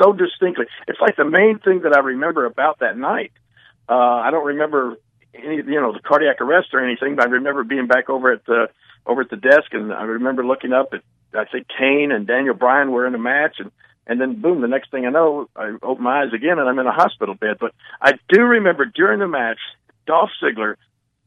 so 0.00 0.12
distinctly. 0.12 0.66
It's 0.88 1.00
like 1.00 1.16
the 1.16 1.24
main 1.24 1.58
thing 1.58 1.80
that 1.82 1.94
I 1.94 2.00
remember 2.00 2.46
about 2.46 2.80
that 2.80 2.96
night. 2.96 3.32
Uh, 3.88 3.94
I 3.94 4.30
don't 4.30 4.46
remember 4.46 4.96
any, 5.34 5.56
you 5.56 5.80
know, 5.80 5.92
the 5.92 6.00
cardiac 6.00 6.40
arrest 6.40 6.68
or 6.72 6.84
anything, 6.84 7.16
but 7.16 7.26
I 7.26 7.30
remember 7.30 7.64
being 7.64 7.86
back 7.86 8.10
over 8.10 8.32
at 8.32 8.44
the 8.46 8.68
over 9.06 9.22
at 9.22 9.30
the 9.30 9.36
desk, 9.36 9.72
and 9.72 9.92
I 9.92 10.02
remember 10.02 10.44
looking 10.44 10.72
up 10.72 10.92
at 10.92 11.02
I 11.34 11.44
think 11.44 11.66
Kane 11.68 12.12
and 12.12 12.26
Daniel 12.26 12.54
Bryan 12.54 12.90
were 12.90 13.06
in 13.06 13.14
a 13.14 13.18
match, 13.18 13.56
and 13.58 13.70
and 14.06 14.20
then 14.20 14.40
boom, 14.40 14.60
the 14.60 14.68
next 14.68 14.90
thing 14.90 15.04
I 15.04 15.10
know, 15.10 15.48
I 15.56 15.74
open 15.82 16.04
my 16.04 16.22
eyes 16.22 16.32
again, 16.32 16.58
and 16.58 16.68
I'm 16.68 16.78
in 16.78 16.86
a 16.86 16.92
hospital 16.92 17.34
bed. 17.34 17.56
But 17.58 17.72
I 18.00 18.12
do 18.28 18.42
remember 18.42 18.84
during 18.84 19.18
the 19.18 19.28
match, 19.28 19.58
Dolph 20.06 20.30
Ziggler 20.42 20.76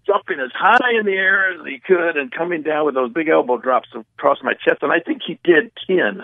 jumping 0.05 0.39
as 0.39 0.51
high 0.55 0.97
in 0.97 1.05
the 1.05 1.13
air 1.13 1.53
as 1.53 1.65
he 1.65 1.79
could 1.79 2.17
and 2.17 2.31
coming 2.31 2.63
down 2.63 2.85
with 2.85 2.95
those 2.95 3.11
big 3.11 3.27
elbow 3.27 3.57
drops 3.57 3.89
across 4.17 4.39
my 4.41 4.53
chest, 4.53 4.81
and 4.81 4.91
I 4.91 4.99
think 4.99 5.21
he 5.25 5.39
did 5.43 5.71
ten. 5.85 6.23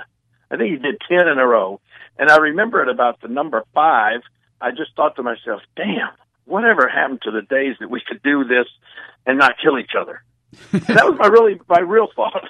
I 0.49 0.57
think 0.57 0.71
he 0.71 0.77
did 0.77 1.01
ten 1.07 1.27
in 1.27 1.37
a 1.37 1.45
row, 1.45 1.81
and 2.17 2.29
I 2.29 2.37
remember 2.37 2.81
at 2.81 2.89
about 2.89 3.21
the 3.21 3.27
number 3.27 3.63
five, 3.73 4.21
I 4.61 4.71
just 4.71 4.95
thought 4.95 5.17
to 5.17 5.23
myself, 5.23 5.61
"Damn, 5.75 6.11
whatever 6.45 6.87
happened 6.87 7.21
to 7.23 7.31
the 7.31 7.41
days 7.41 7.75
that 7.79 7.89
we 7.89 8.01
could 8.01 8.23
do 8.23 8.45
this 8.45 8.67
and 9.25 9.37
not 9.37 9.59
kill 9.61 9.77
each 9.77 9.93
other?" 9.99 10.23
That 10.71 11.05
was 11.05 11.17
my 11.19 11.27
really 11.27 11.59
my 11.67 11.79
real 11.79 12.07
thought. 12.15 12.43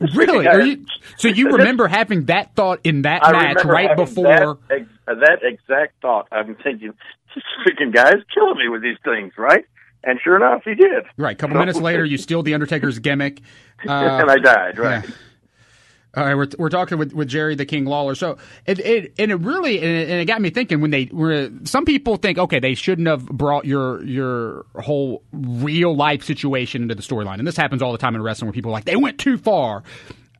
really? 0.14 0.68
You, 0.68 0.86
so 1.16 1.28
you 1.28 1.50
remember 1.50 1.88
having 1.88 2.26
that 2.26 2.54
thought 2.54 2.80
in 2.84 3.02
that 3.02 3.24
I 3.24 3.32
match 3.32 3.64
right 3.64 3.96
before 3.96 4.58
that, 4.68 4.86
that 5.06 5.38
exact 5.42 6.00
thought? 6.00 6.28
I'm 6.32 6.54
thinking, 6.56 6.94
this 7.34 7.44
freaking 7.66 7.94
guy's 7.94 8.22
killing 8.32 8.58
me 8.58 8.68
with 8.68 8.82
these 8.82 8.98
things, 9.04 9.32
right? 9.36 9.64
And 10.04 10.20
sure 10.22 10.36
enough, 10.36 10.62
he 10.64 10.74
did. 10.74 11.04
Right. 11.16 11.32
A 11.32 11.36
couple 11.36 11.56
so, 11.56 11.60
minutes 11.60 11.80
later, 11.80 12.04
you 12.04 12.18
steal 12.18 12.42
the 12.42 12.54
Undertaker's 12.54 12.98
gimmick, 12.98 13.40
uh, 13.86 13.92
and 13.92 14.30
I 14.30 14.36
died. 14.36 14.78
Right. 14.78 15.04
Yeah. 15.04 15.14
All 16.16 16.24
right, 16.24 16.34
we're, 16.34 16.48
we're 16.58 16.70
talking 16.70 16.96
with, 16.96 17.12
with 17.12 17.28
Jerry 17.28 17.54
the 17.54 17.66
King 17.66 17.84
Lawler. 17.84 18.14
So 18.14 18.38
it, 18.64 18.78
it 18.78 19.14
and 19.18 19.30
it 19.30 19.36
really 19.36 19.76
and 19.76 19.86
it, 19.86 20.08
and 20.08 20.20
it 20.20 20.24
got 20.24 20.40
me 20.40 20.48
thinking 20.48 20.80
when 20.80 20.90
they 20.90 21.08
were 21.12 21.50
some 21.64 21.84
people 21.84 22.16
think 22.16 22.38
okay 22.38 22.60
they 22.60 22.74
shouldn't 22.74 23.06
have 23.08 23.26
brought 23.26 23.66
your 23.66 24.02
your 24.04 24.64
whole 24.76 25.22
real 25.32 25.94
life 25.94 26.24
situation 26.24 26.82
into 26.82 26.94
the 26.94 27.02
storyline 27.02 27.38
and 27.38 27.46
this 27.46 27.58
happens 27.58 27.82
all 27.82 27.92
the 27.92 27.98
time 27.98 28.14
in 28.14 28.22
wrestling 28.22 28.46
where 28.46 28.54
people 28.54 28.70
are 28.70 28.74
like 28.74 28.86
they 28.86 28.96
went 28.96 29.18
too 29.18 29.36
far. 29.36 29.82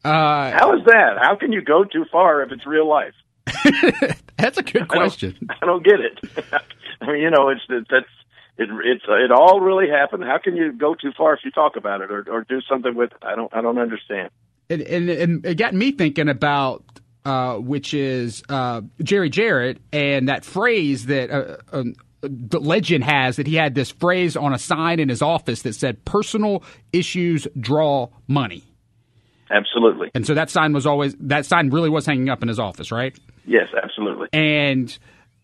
Uh, 0.05 0.53
How 0.53 0.75
is 0.75 0.85
that? 0.87 1.19
How 1.21 1.37
can 1.37 1.53
you 1.53 1.61
go 1.61 1.85
too 1.85 2.07
far 2.11 2.43
if 2.43 2.51
it's 2.51 2.67
real 2.67 2.89
life? 2.89 3.15
that's 4.39 4.57
a 4.57 4.63
good 4.63 4.89
question. 4.89 5.37
I 5.51 5.55
don't, 5.61 5.63
I 5.63 5.67
don't 5.67 5.85
get 5.85 6.01
it. 6.01 6.63
I 7.03 7.07
mean, 7.13 7.21
you 7.21 7.31
know, 7.31 7.51
it's 7.51 7.61
that's 7.69 8.07
it 8.57 8.71
it's 8.85 9.05
it 9.07 9.31
all 9.31 9.61
really 9.61 9.89
happened. 9.91 10.25
How 10.25 10.39
can 10.39 10.57
you 10.57 10.73
go 10.73 10.95
too 10.95 11.13
far 11.17 11.35
if 11.35 11.41
you 11.45 11.51
talk 11.51 11.77
about 11.77 12.01
it 12.01 12.11
or 12.11 12.25
or 12.31 12.45
do 12.49 12.63
something 12.63 12.95
with 12.95 13.13
it? 13.13 13.19
I 13.23 13.35
don't 13.35 13.55
I 13.55 13.61
don't 13.61 13.79
understand 13.79 14.31
and, 14.71 14.83
and, 14.83 15.11
and 15.11 15.47
it 15.47 15.55
got 15.57 15.75
me 15.75 15.93
thinking 15.93 16.29
about 16.29 16.85
uh, 17.25 17.57
which 17.57 17.93
is 17.93 18.43
uh, 18.49 18.81
Jerry 19.03 19.29
Jarrett 19.29 19.79
and 19.93 20.29
that 20.29 20.45
phrase 20.45 21.07
that 21.07 21.31
uh, 21.31 21.57
um, 21.73 21.95
the 22.23 22.59
legend 22.59 23.05
has 23.05 23.37
that 23.37 23.47
he 23.47 23.55
had 23.55 23.75
this 23.75 23.91
phrase 23.91 24.37
on 24.37 24.55
a 24.55 24.59
sign 24.59 24.99
in 24.99 25.09
his 25.09 25.23
office 25.23 25.63
that 25.63 25.75
said 25.75 26.05
"personal 26.05 26.63
issues 26.93 27.47
draw 27.59 28.09
money." 28.27 28.65
Absolutely. 29.51 30.11
And 30.15 30.27
so 30.27 30.35
that 30.35 30.51
sign 30.51 30.73
was 30.73 30.87
always 30.87 31.15
that 31.21 31.47
sign 31.47 31.71
really 31.71 31.91
was 31.91 32.07
hanging 32.07 32.29
up 32.29 32.43
in 32.43 32.49
his 32.49 32.59
office, 32.59 32.91
right? 32.91 33.17
Yes, 33.47 33.69
absolutely. 33.83 34.29
And 34.33 34.97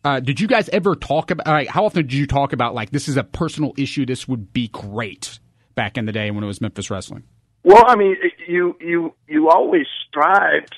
uh, 0.04 0.20
did 0.20 0.40
you 0.40 0.46
guys 0.46 0.68
ever 0.70 0.94
talk 0.94 1.30
about 1.30 1.46
like, 1.46 1.68
how 1.68 1.86
often 1.86 2.02
did 2.02 2.12
you 2.12 2.26
talk 2.26 2.52
about 2.52 2.74
like 2.74 2.90
this 2.90 3.08
is 3.08 3.16
a 3.16 3.24
personal 3.24 3.72
issue? 3.78 4.04
This 4.04 4.28
would 4.28 4.52
be 4.52 4.68
great 4.68 5.38
back 5.74 5.96
in 5.96 6.06
the 6.06 6.12
day 6.12 6.30
when 6.30 6.44
it 6.44 6.46
was 6.46 6.60
Memphis 6.60 6.90
Wrestling. 6.90 7.24
Well, 7.62 7.84
I 7.86 7.96
mean, 7.96 8.16
you 8.46 8.76
you 8.80 9.14
you 9.26 9.50
always 9.50 9.86
strived 10.08 10.74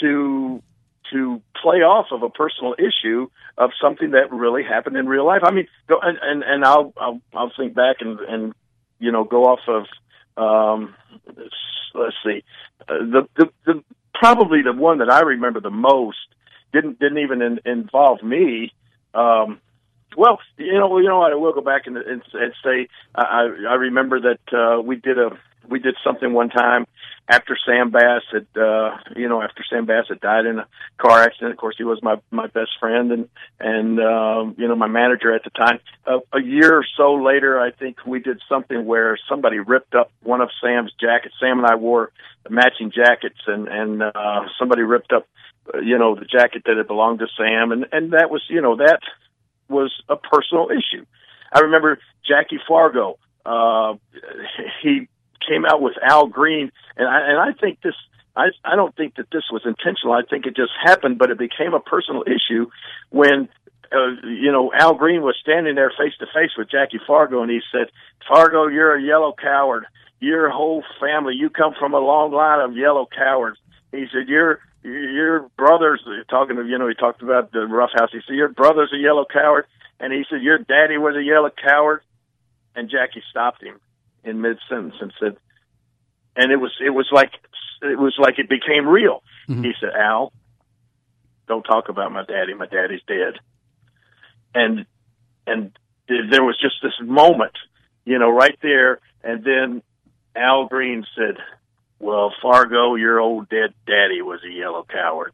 to 0.00 0.62
to 1.10 1.42
play 1.60 1.78
off 1.78 2.06
of 2.12 2.22
a 2.22 2.28
personal 2.28 2.74
issue 2.78 3.28
of 3.56 3.70
something 3.80 4.10
that 4.12 4.30
really 4.30 4.62
happened 4.62 4.96
in 4.96 5.06
real 5.06 5.26
life. 5.26 5.42
I 5.44 5.50
mean, 5.50 5.66
and 5.88 6.18
and, 6.20 6.42
and 6.42 6.64
I'll, 6.64 6.92
I'll 6.96 7.20
I'll 7.34 7.52
think 7.56 7.74
back 7.74 7.96
and 8.00 8.20
and 8.20 8.54
you 8.98 9.12
know 9.12 9.24
go 9.24 9.44
off 9.44 9.60
of 9.68 9.86
um, 10.36 10.94
let's 11.94 12.16
see 12.24 12.42
uh, 12.88 12.98
the, 12.98 13.28
the 13.36 13.50
the 13.64 13.84
probably 14.14 14.62
the 14.62 14.72
one 14.72 14.98
that 14.98 15.10
I 15.10 15.20
remember 15.20 15.60
the 15.60 15.70
most 15.70 16.18
didn't 16.72 16.98
didn't 16.98 17.18
even 17.18 17.42
in, 17.42 17.60
involve 17.64 18.22
me. 18.22 18.72
Um, 19.14 19.60
well, 20.16 20.38
you 20.56 20.72
know, 20.78 20.98
you 20.98 21.08
know? 21.08 21.22
I 21.22 21.34
will 21.34 21.52
go 21.52 21.60
back 21.60 21.86
and, 21.86 21.96
and, 21.96 22.22
and 22.32 22.52
say 22.64 22.88
I 23.14 23.48
I 23.68 23.74
remember 23.74 24.20
that 24.20 24.52
uh, 24.52 24.80
we 24.80 24.96
did 24.96 25.18
a 25.18 25.30
we 25.68 25.78
did 25.78 25.96
something 26.04 26.32
one 26.32 26.48
time 26.48 26.86
after 27.28 27.56
Sam 27.66 27.90
Bass 27.90 28.22
had, 28.32 28.46
uh, 28.60 28.96
you 29.14 29.28
know, 29.28 29.42
after 29.42 29.62
Sam 29.68 29.84
Bass 29.84 30.06
had 30.08 30.20
died 30.20 30.46
in 30.46 30.58
a 30.58 30.66
car 30.96 31.22
accident. 31.22 31.52
Of 31.52 31.58
course, 31.58 31.74
he 31.76 31.84
was 31.84 32.02
my 32.02 32.16
my 32.30 32.46
best 32.46 32.70
friend 32.80 33.12
and 33.12 33.28
and 33.60 34.00
um, 34.00 34.54
you 34.58 34.66
know 34.66 34.74
my 34.74 34.86
manager 34.86 35.34
at 35.34 35.44
the 35.44 35.50
time. 35.50 35.80
Uh, 36.06 36.20
a 36.32 36.40
year 36.40 36.78
or 36.78 36.84
so 36.96 37.14
later, 37.14 37.60
I 37.60 37.70
think 37.70 37.98
we 38.06 38.20
did 38.20 38.40
something 38.48 38.86
where 38.86 39.18
somebody 39.28 39.58
ripped 39.58 39.94
up 39.94 40.10
one 40.22 40.40
of 40.40 40.50
Sam's 40.62 40.92
jackets. 40.98 41.34
Sam 41.40 41.58
and 41.58 41.66
I 41.66 41.74
wore 41.74 42.12
matching 42.48 42.90
jackets, 42.90 43.40
and 43.46 43.68
and 43.68 44.02
uh, 44.02 44.40
somebody 44.58 44.82
ripped 44.82 45.12
up, 45.12 45.26
uh, 45.74 45.78
you 45.78 45.98
know, 45.98 46.14
the 46.14 46.24
jacket 46.24 46.62
that 46.66 46.76
had 46.76 46.86
belonged 46.86 47.18
to 47.18 47.26
Sam, 47.36 47.72
and 47.72 47.86
and 47.92 48.12
that 48.12 48.30
was, 48.30 48.42
you 48.48 48.62
know, 48.62 48.76
that 48.76 49.00
was 49.68 49.92
a 50.08 50.16
personal 50.16 50.70
issue. 50.70 51.04
I 51.52 51.60
remember 51.60 51.98
Jackie 52.26 52.60
Fargo. 52.66 53.18
Uh, 53.44 53.94
he 54.82 55.08
came 55.48 55.64
out 55.64 55.80
with 55.80 55.94
Al 56.02 56.26
Green, 56.26 56.70
and 56.96 57.08
I 57.08 57.30
and 57.30 57.38
I 57.38 57.58
think 57.58 57.80
this. 57.82 57.94
I 58.36 58.48
I 58.64 58.76
don't 58.76 58.94
think 58.94 59.16
that 59.16 59.26
this 59.32 59.44
was 59.50 59.62
intentional. 59.64 60.12
I 60.12 60.22
think 60.28 60.46
it 60.46 60.54
just 60.54 60.72
happened, 60.84 61.18
but 61.18 61.30
it 61.30 61.38
became 61.38 61.74
a 61.74 61.80
personal 61.80 62.22
issue 62.22 62.70
when 63.10 63.48
uh, 63.92 64.20
you 64.26 64.52
know, 64.52 64.70
Al 64.72 64.94
Green 64.94 65.22
was 65.22 65.36
standing 65.40 65.74
there 65.74 65.92
face 65.96 66.12
to 66.18 66.26
face 66.26 66.50
with 66.56 66.70
Jackie 66.70 67.00
Fargo, 67.06 67.42
and 67.42 67.50
he 67.50 67.60
said, 67.72 67.88
"Fargo, 68.28 68.66
you're 68.66 68.94
a 68.94 69.02
yellow 69.02 69.32
coward. 69.32 69.86
Your 70.20 70.50
whole 70.50 70.82
family, 71.00 71.34
you 71.34 71.48
come 71.48 71.74
from 71.78 71.94
a 71.94 71.98
long 71.98 72.32
line 72.32 72.60
of 72.60 72.76
yellow 72.76 73.06
cowards." 73.06 73.58
He 73.92 74.06
said, 74.12 74.28
"Your 74.28 74.60
your 74.82 75.48
brothers." 75.56 76.04
Talking 76.28 76.56
to 76.56 76.66
you 76.66 76.78
know, 76.78 76.88
he 76.88 76.94
talked 76.94 77.22
about 77.22 77.52
the 77.52 77.66
Rough 77.66 77.90
House. 77.94 78.10
He 78.12 78.20
said, 78.26 78.36
"Your 78.36 78.48
brother's 78.48 78.92
a 78.92 78.98
yellow 78.98 79.24
coward," 79.24 79.66
and 80.00 80.12
he 80.12 80.24
said, 80.28 80.42
"Your 80.42 80.58
daddy 80.58 80.98
was 80.98 81.16
a 81.16 81.22
yellow 81.22 81.50
coward." 81.50 82.02
And 82.76 82.90
Jackie 82.90 83.22
stopped 83.30 83.62
him 83.62 83.80
in 84.28 84.40
mid 84.40 84.58
sentence 84.68 84.94
and 85.00 85.12
said, 85.18 85.36
and 86.36 86.52
it 86.52 86.56
was 86.56 86.72
it 86.84 86.90
was 86.90 87.08
like 87.12 87.32
it 87.82 87.98
was 87.98 88.14
like 88.18 88.38
it 88.38 88.48
became 88.48 88.86
real. 88.86 89.22
Mm-hmm. 89.48 89.64
He 89.64 89.72
said, 89.80 89.90
"Al, 89.90 90.32
don't 91.46 91.62
talk 91.64 91.88
about 91.88 92.12
my 92.12 92.24
daddy. 92.24 92.54
My 92.54 92.66
daddy's 92.66 93.02
dead." 93.06 93.34
And 94.54 94.86
and 95.46 95.76
there 96.08 96.44
was 96.44 96.58
just 96.60 96.76
this 96.82 96.92
moment, 97.02 97.54
you 98.04 98.18
know, 98.18 98.30
right 98.30 98.58
there. 98.62 99.00
And 99.22 99.44
then 99.44 99.82
Al 100.36 100.66
Green 100.66 101.04
said, 101.16 101.36
"Well, 101.98 102.32
Fargo, 102.40 102.94
your 102.94 103.20
old 103.20 103.48
dead 103.48 103.74
daddy 103.86 104.22
was 104.22 104.40
a 104.44 104.52
yellow 104.52 104.86
coward." 104.88 105.32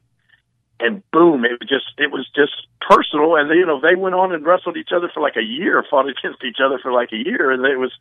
And 0.84 1.02
boom, 1.10 1.44
it 1.44 1.56
was 1.58 1.68
just 1.68 1.96
it 1.96 2.12
was 2.12 2.28
just 2.36 2.52
personal. 2.80 3.36
And 3.36 3.48
you 3.48 3.64
know, 3.64 3.80
they 3.80 3.96
went 3.96 4.14
on 4.14 4.32
and 4.32 4.44
wrestled 4.44 4.76
each 4.76 4.92
other 4.94 5.10
for 5.12 5.20
like 5.20 5.36
a 5.36 5.42
year, 5.42 5.82
fought 5.88 6.08
against 6.08 6.44
each 6.44 6.58
other 6.64 6.78
for 6.78 6.92
like 6.92 7.10
a 7.12 7.16
year, 7.16 7.50
and 7.50 7.64
it 7.64 7.78
was 7.78 7.92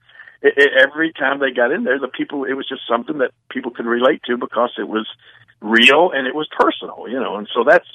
it, 0.41 0.53
it, 0.57 0.71
every 0.75 1.13
time 1.13 1.39
they 1.39 1.51
got 1.51 1.71
in 1.71 1.85
there, 1.85 1.97
the 1.97 2.09
people 2.09 2.43
it 2.43 2.53
was 2.53 2.67
just 2.67 2.81
something 2.87 3.19
that 3.19 3.31
people 3.49 3.71
could 3.71 3.85
relate 3.85 4.21
to 4.27 4.35
because 4.35 4.73
it 4.77 4.87
was 4.87 5.07
real 5.61 6.11
and 6.13 6.27
it 6.27 6.35
was 6.35 6.47
personal, 6.59 7.07
you 7.07 7.19
know. 7.19 7.37
And 7.37 7.47
so 7.55 7.63
that's 7.63 7.87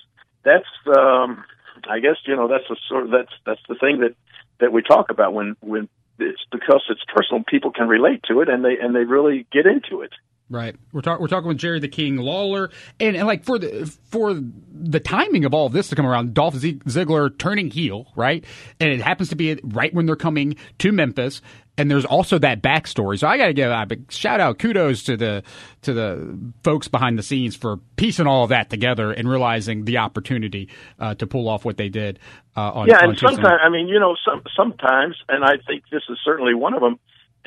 that's 0.42 0.72
um, 0.96 1.44
I 1.88 2.00
guess 2.00 2.16
you 2.26 2.34
know 2.34 2.48
that's 2.48 2.66
the 2.68 2.76
sort 2.88 3.04
of 3.04 3.10
that's 3.10 3.32
that's 3.44 3.60
the 3.68 3.76
thing 3.76 4.00
that 4.00 4.14
that 4.60 4.72
we 4.72 4.82
talk 4.82 5.10
about 5.10 5.34
when 5.34 5.54
when 5.60 5.88
it's 6.18 6.44
because 6.50 6.82
it's 6.88 7.04
personal, 7.14 7.44
people 7.46 7.70
can 7.70 7.88
relate 7.88 8.22
to 8.28 8.40
it 8.40 8.48
and 8.48 8.64
they 8.64 8.78
and 8.80 8.94
they 8.94 9.04
really 9.04 9.46
get 9.52 9.66
into 9.66 10.02
it. 10.02 10.12
Right. 10.50 10.74
We're 10.92 11.02
talking. 11.02 11.20
We're 11.20 11.28
talking 11.28 11.48
with 11.48 11.58
Jerry 11.58 11.78
the 11.78 11.88
King 11.88 12.16
Lawler, 12.16 12.70
and, 12.98 13.14
and 13.14 13.26
like 13.26 13.44
for 13.44 13.58
the 13.58 13.84
for 14.10 14.32
the 14.34 14.98
timing 14.98 15.44
of 15.44 15.52
all 15.52 15.66
of 15.66 15.74
this 15.74 15.88
to 15.88 15.94
come 15.94 16.06
around, 16.06 16.32
Dolph 16.32 16.54
Ziggler 16.54 17.36
turning 17.36 17.70
heel, 17.70 18.06
right, 18.16 18.42
and 18.80 18.90
it 18.90 19.02
happens 19.02 19.28
to 19.28 19.36
be 19.36 19.60
right 19.62 19.92
when 19.92 20.06
they're 20.06 20.16
coming 20.16 20.56
to 20.78 20.90
Memphis, 20.90 21.42
and 21.76 21.90
there's 21.90 22.06
also 22.06 22.38
that 22.38 22.62
backstory. 22.62 23.18
So 23.18 23.28
I 23.28 23.36
got 23.36 23.46
to 23.46 23.52
give 23.52 23.70
a 23.70 23.84
big 23.84 24.10
shout 24.10 24.40
out, 24.40 24.58
kudos 24.58 25.02
to 25.04 25.18
the 25.18 25.42
to 25.82 25.92
the 25.92 26.52
folks 26.64 26.88
behind 26.88 27.18
the 27.18 27.22
scenes 27.22 27.54
for 27.54 27.76
piecing 27.96 28.26
all 28.26 28.44
of 28.44 28.48
that 28.48 28.70
together 28.70 29.12
and 29.12 29.28
realizing 29.28 29.84
the 29.84 29.98
opportunity 29.98 30.70
uh, 30.98 31.14
to 31.16 31.26
pull 31.26 31.46
off 31.48 31.66
what 31.66 31.76
they 31.76 31.90
did. 31.90 32.18
Uh, 32.56 32.72
on, 32.72 32.88
yeah, 32.88 33.00
on 33.00 33.10
and 33.10 33.18
sometimes 33.18 33.60
I 33.62 33.68
mean, 33.68 33.88
you 33.88 34.00
know, 34.00 34.16
some 34.24 34.42
sometimes, 34.56 35.16
and 35.28 35.44
I 35.44 35.58
think 35.66 35.84
this 35.92 36.02
is 36.08 36.18
certainly 36.24 36.54
one 36.54 36.72
of 36.72 36.80
them 36.80 36.98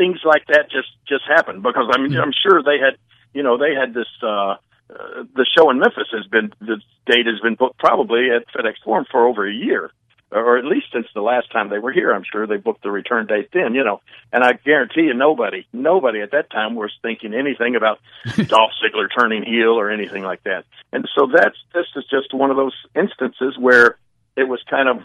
things 0.01 0.19
like 0.25 0.47
that 0.47 0.71
just 0.71 0.89
just 1.07 1.23
happened 1.27 1.61
because 1.61 1.87
I 1.93 2.01
mean 2.01 2.17
I'm 2.17 2.33
sure 2.33 2.63
they 2.63 2.79
had 2.79 2.97
you 3.33 3.43
know 3.43 3.57
they 3.57 3.75
had 3.75 3.93
this 3.93 4.09
uh, 4.23 4.55
uh 4.89 5.23
the 5.35 5.45
show 5.55 5.69
in 5.69 5.77
Memphis 5.77 6.09
has 6.11 6.25
been 6.25 6.51
the 6.59 6.81
date 7.05 7.27
has 7.27 7.39
been 7.39 7.53
booked 7.55 7.77
probably 7.77 8.29
at 8.31 8.47
FedEx 8.49 8.81
Forum 8.83 9.05
for 9.11 9.27
over 9.27 9.47
a 9.47 9.53
year 9.53 9.91
or 10.31 10.57
at 10.57 10.65
least 10.65 10.87
since 10.93 11.07
the 11.13 11.21
last 11.21 11.51
time 11.51 11.69
they 11.69 11.77
were 11.77 11.91
here. 11.91 12.13
I'm 12.13 12.23
sure 12.23 12.47
they 12.47 12.57
booked 12.57 12.83
the 12.83 12.91
return 12.91 13.27
date 13.27 13.49
then, 13.51 13.75
you 13.75 13.83
know. 13.83 13.99
And 14.31 14.43
I 14.43 14.53
guarantee 14.53 15.01
you, 15.01 15.13
nobody, 15.13 15.67
nobody 15.73 16.21
at 16.21 16.31
that 16.31 16.49
time 16.49 16.75
was 16.75 16.91
thinking 17.01 17.33
anything 17.33 17.75
about 17.75 17.99
Dolph 18.47 18.71
Ziggler 18.81 19.07
turning 19.13 19.43
heel 19.43 19.77
or 19.77 19.91
anything 19.91 20.23
like 20.23 20.41
that. 20.43 20.63
And 20.93 21.07
so 21.15 21.27
that's 21.27 21.57
this 21.73 21.87
is 21.97 22.05
just 22.09 22.33
one 22.33 22.49
of 22.49 22.55
those 22.55 22.75
instances 22.95 23.57
where 23.59 23.97
it 24.37 24.47
was 24.47 24.61
kind 24.69 24.87
of 24.87 25.03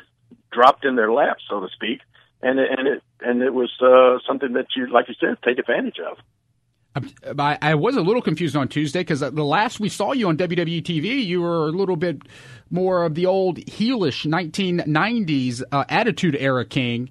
dropped 0.52 0.84
in 0.84 0.94
their 0.94 1.12
lap, 1.12 1.38
so 1.48 1.60
to 1.60 1.68
speak, 1.70 2.00
and 2.42 2.58
it, 2.58 2.68
and 2.76 2.88
it 2.88 3.02
and 3.20 3.42
it 3.42 3.52
was 3.52 3.70
uh, 3.80 4.18
something 4.26 4.52
that 4.54 4.66
you, 4.76 4.90
like 4.92 5.08
you 5.08 5.14
said, 5.20 5.38
take 5.44 5.58
advantage 5.58 5.98
of. 5.98 6.18
I, 7.38 7.58
I 7.60 7.74
was 7.74 7.96
a 7.96 8.00
little 8.00 8.22
confused 8.22 8.56
on 8.56 8.68
Tuesday 8.68 9.00
because 9.00 9.20
the 9.20 9.30
last 9.30 9.80
we 9.80 9.90
saw 9.90 10.12
you 10.12 10.28
on 10.28 10.38
WWE 10.38 10.82
TV, 10.82 11.22
you 11.24 11.42
were 11.42 11.66
a 11.66 11.70
little 11.70 11.96
bit 11.96 12.22
more 12.70 13.04
of 13.04 13.14
the 13.14 13.26
old 13.26 13.58
heelish 13.58 14.26
1990s 14.26 15.62
uh, 15.72 15.84
attitude 15.90 16.36
era 16.36 16.64
king. 16.64 17.10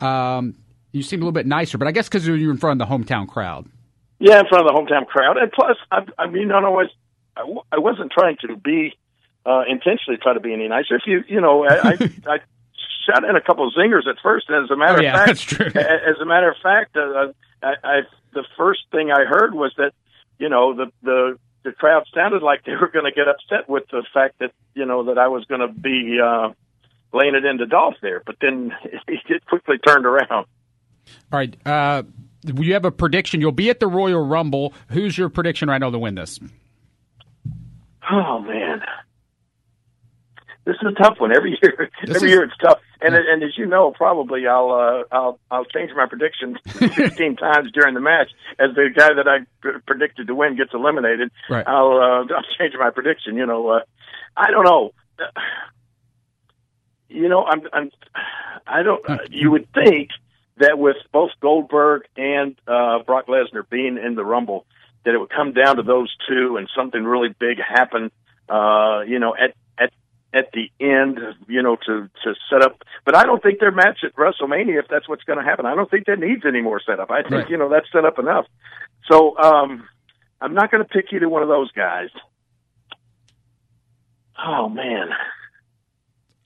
Um, 0.00 0.54
you 0.92 1.02
seemed 1.02 1.22
a 1.22 1.24
little 1.24 1.32
bit 1.32 1.46
nicer, 1.46 1.78
but 1.78 1.88
I 1.88 1.90
guess 1.90 2.08
because 2.08 2.26
you 2.26 2.32
were 2.32 2.52
in 2.52 2.58
front 2.58 2.80
of 2.80 2.88
the 2.88 2.94
hometown 2.94 3.26
crowd. 3.26 3.66
Yeah, 4.20 4.38
in 4.38 4.46
front 4.46 4.68
of 4.68 4.72
the 4.72 4.80
hometown 4.80 5.06
crowd, 5.06 5.36
and 5.36 5.50
plus, 5.50 5.76
I, 5.90 6.04
I 6.16 6.28
mean, 6.28 6.52
I 6.52 6.60
was 6.60 6.88
I, 7.36 7.42
I 7.72 7.78
wasn't 7.78 8.12
trying 8.12 8.36
to 8.42 8.56
be 8.56 8.94
uh, 9.44 9.62
intentionally 9.68 10.18
try 10.22 10.34
to 10.34 10.40
be 10.40 10.52
any 10.52 10.68
nicer. 10.68 10.94
If 10.94 11.02
you, 11.06 11.24
you 11.26 11.40
know, 11.40 11.64
I, 11.64 11.90
I, 11.90 11.92
I 12.26 12.38
shot 13.06 13.24
in 13.24 13.36
a 13.36 13.40
couple 13.40 13.66
of 13.66 13.74
zingers 13.74 14.06
at 14.08 14.16
first. 14.22 14.48
And 14.48 14.64
as 14.64 14.70
a 14.70 14.76
matter 14.76 14.98
oh, 14.98 15.02
yeah, 15.02 15.14
of 15.14 15.18
fact, 15.18 15.28
that's 15.28 15.42
true. 15.42 15.66
as 15.66 16.16
a 16.20 16.24
matter 16.24 16.50
of 16.50 16.56
fact, 16.62 16.96
uh, 16.96 17.32
I, 17.62 17.74
I 17.82 18.00
the 18.32 18.44
first 18.56 18.80
thing 18.90 19.10
I 19.10 19.24
heard 19.24 19.54
was 19.54 19.72
that 19.76 19.92
you 20.38 20.48
know 20.48 20.74
the 20.74 20.86
the 21.02 21.38
the 21.64 21.72
crowd 21.72 22.04
sounded 22.14 22.42
like 22.42 22.64
they 22.64 22.76
were 22.76 22.88
going 22.88 23.06
to 23.06 23.12
get 23.12 23.26
upset 23.28 23.68
with 23.68 23.84
the 23.90 24.04
fact 24.12 24.38
that 24.40 24.52
you 24.74 24.84
know 24.84 25.04
that 25.04 25.18
I 25.18 25.28
was 25.28 25.44
going 25.46 25.60
to 25.60 25.68
be 25.68 26.18
uh, 26.22 26.50
laying 27.12 27.34
it 27.34 27.44
into 27.44 27.66
Dolph 27.66 27.94
there, 28.02 28.22
but 28.24 28.36
then 28.40 28.72
it 28.84 29.20
just 29.26 29.46
quickly 29.46 29.78
turned 29.78 30.06
around. 30.06 30.30
All 30.30 30.46
right, 31.32 31.54
uh, 31.66 32.02
you 32.44 32.74
have 32.74 32.84
a 32.84 32.90
prediction. 32.90 33.40
You'll 33.40 33.52
be 33.52 33.70
at 33.70 33.80
the 33.80 33.86
Royal 33.86 34.24
Rumble. 34.24 34.74
Who's 34.88 35.16
your 35.16 35.28
prediction 35.28 35.68
right 35.68 35.78
now 35.78 35.90
to 35.90 35.98
win 35.98 36.14
this? 36.14 36.38
Oh 38.10 38.38
man, 38.40 38.82
this 40.64 40.76
is 40.76 40.88
a 40.88 41.02
tough 41.02 41.18
one. 41.18 41.34
Every 41.34 41.58
year, 41.62 41.90
this 42.04 42.16
every 42.16 42.28
is, 42.28 42.34
year 42.34 42.44
it's 42.44 42.56
tough. 42.62 42.78
And 43.04 43.14
and 43.14 43.42
as 43.42 43.58
you 43.58 43.66
know, 43.66 43.90
probably 43.90 44.46
I'll 44.46 44.70
uh, 44.70 45.14
I'll 45.14 45.38
I'll 45.50 45.64
change 45.66 45.90
my 45.94 46.06
prediction 46.06 46.58
16 46.66 47.36
times 47.36 47.70
during 47.72 47.94
the 47.94 48.00
match. 48.00 48.30
As 48.58 48.74
the 48.74 48.88
guy 48.94 49.12
that 49.12 49.28
I 49.28 49.40
predicted 49.86 50.26
to 50.28 50.34
win 50.34 50.56
gets 50.56 50.72
eliminated, 50.72 51.30
right. 51.50 51.66
I'll 51.66 51.98
uh, 51.98 52.34
I'll 52.34 52.56
change 52.58 52.74
my 52.78 52.90
prediction. 52.90 53.36
You 53.36 53.46
know, 53.46 53.68
uh, 53.68 53.80
I 54.36 54.50
don't 54.50 54.64
know. 54.64 54.92
You 57.08 57.28
know, 57.28 57.44
I'm 57.44 57.62
I'm 57.72 57.90
I 58.66 58.82
don't. 58.82 59.08
Uh, 59.08 59.18
you 59.30 59.50
would 59.50 59.68
think 59.74 60.08
that 60.56 60.78
with 60.78 60.96
both 61.12 61.30
Goldberg 61.40 62.02
and 62.16 62.56
uh, 62.66 63.00
Brock 63.02 63.26
Lesnar 63.26 63.68
being 63.68 63.98
in 63.98 64.14
the 64.14 64.24
Rumble, 64.24 64.64
that 65.04 65.14
it 65.14 65.18
would 65.18 65.30
come 65.30 65.52
down 65.52 65.76
to 65.76 65.82
those 65.82 66.14
two 66.28 66.56
and 66.56 66.68
something 66.74 67.04
really 67.04 67.34
big 67.38 67.58
happen. 67.60 68.10
Uh, 68.48 69.00
you 69.06 69.18
know, 69.18 69.34
at 69.34 69.54
at 70.34 70.50
the 70.52 70.70
end, 70.84 71.20
you 71.46 71.62
know, 71.62 71.76
to 71.86 72.10
to 72.24 72.34
set 72.50 72.62
up. 72.62 72.82
But 73.04 73.16
I 73.16 73.24
don't 73.24 73.42
think 73.42 73.60
their 73.60 73.70
match 73.70 74.00
at 74.04 74.14
WrestleMania, 74.16 74.80
if 74.80 74.86
that's 74.90 75.08
what's 75.08 75.22
going 75.22 75.38
to 75.38 75.44
happen, 75.44 75.64
I 75.64 75.74
don't 75.74 75.90
think 75.90 76.06
that 76.06 76.18
needs 76.18 76.42
any 76.46 76.60
more 76.60 76.80
setup. 76.84 77.10
I 77.10 77.22
think 77.22 77.32
right. 77.32 77.48
you 77.48 77.56
know 77.56 77.68
that's 77.68 77.86
set 77.92 78.04
up 78.04 78.18
enough. 78.18 78.46
So 79.10 79.38
um, 79.38 79.88
I'm 80.40 80.54
not 80.54 80.70
going 80.70 80.82
to 80.82 80.88
pick 80.88 81.06
either 81.12 81.28
one 81.28 81.42
of 81.42 81.48
those 81.48 81.70
guys. 81.72 82.08
Oh 84.44 84.68
man, 84.68 85.10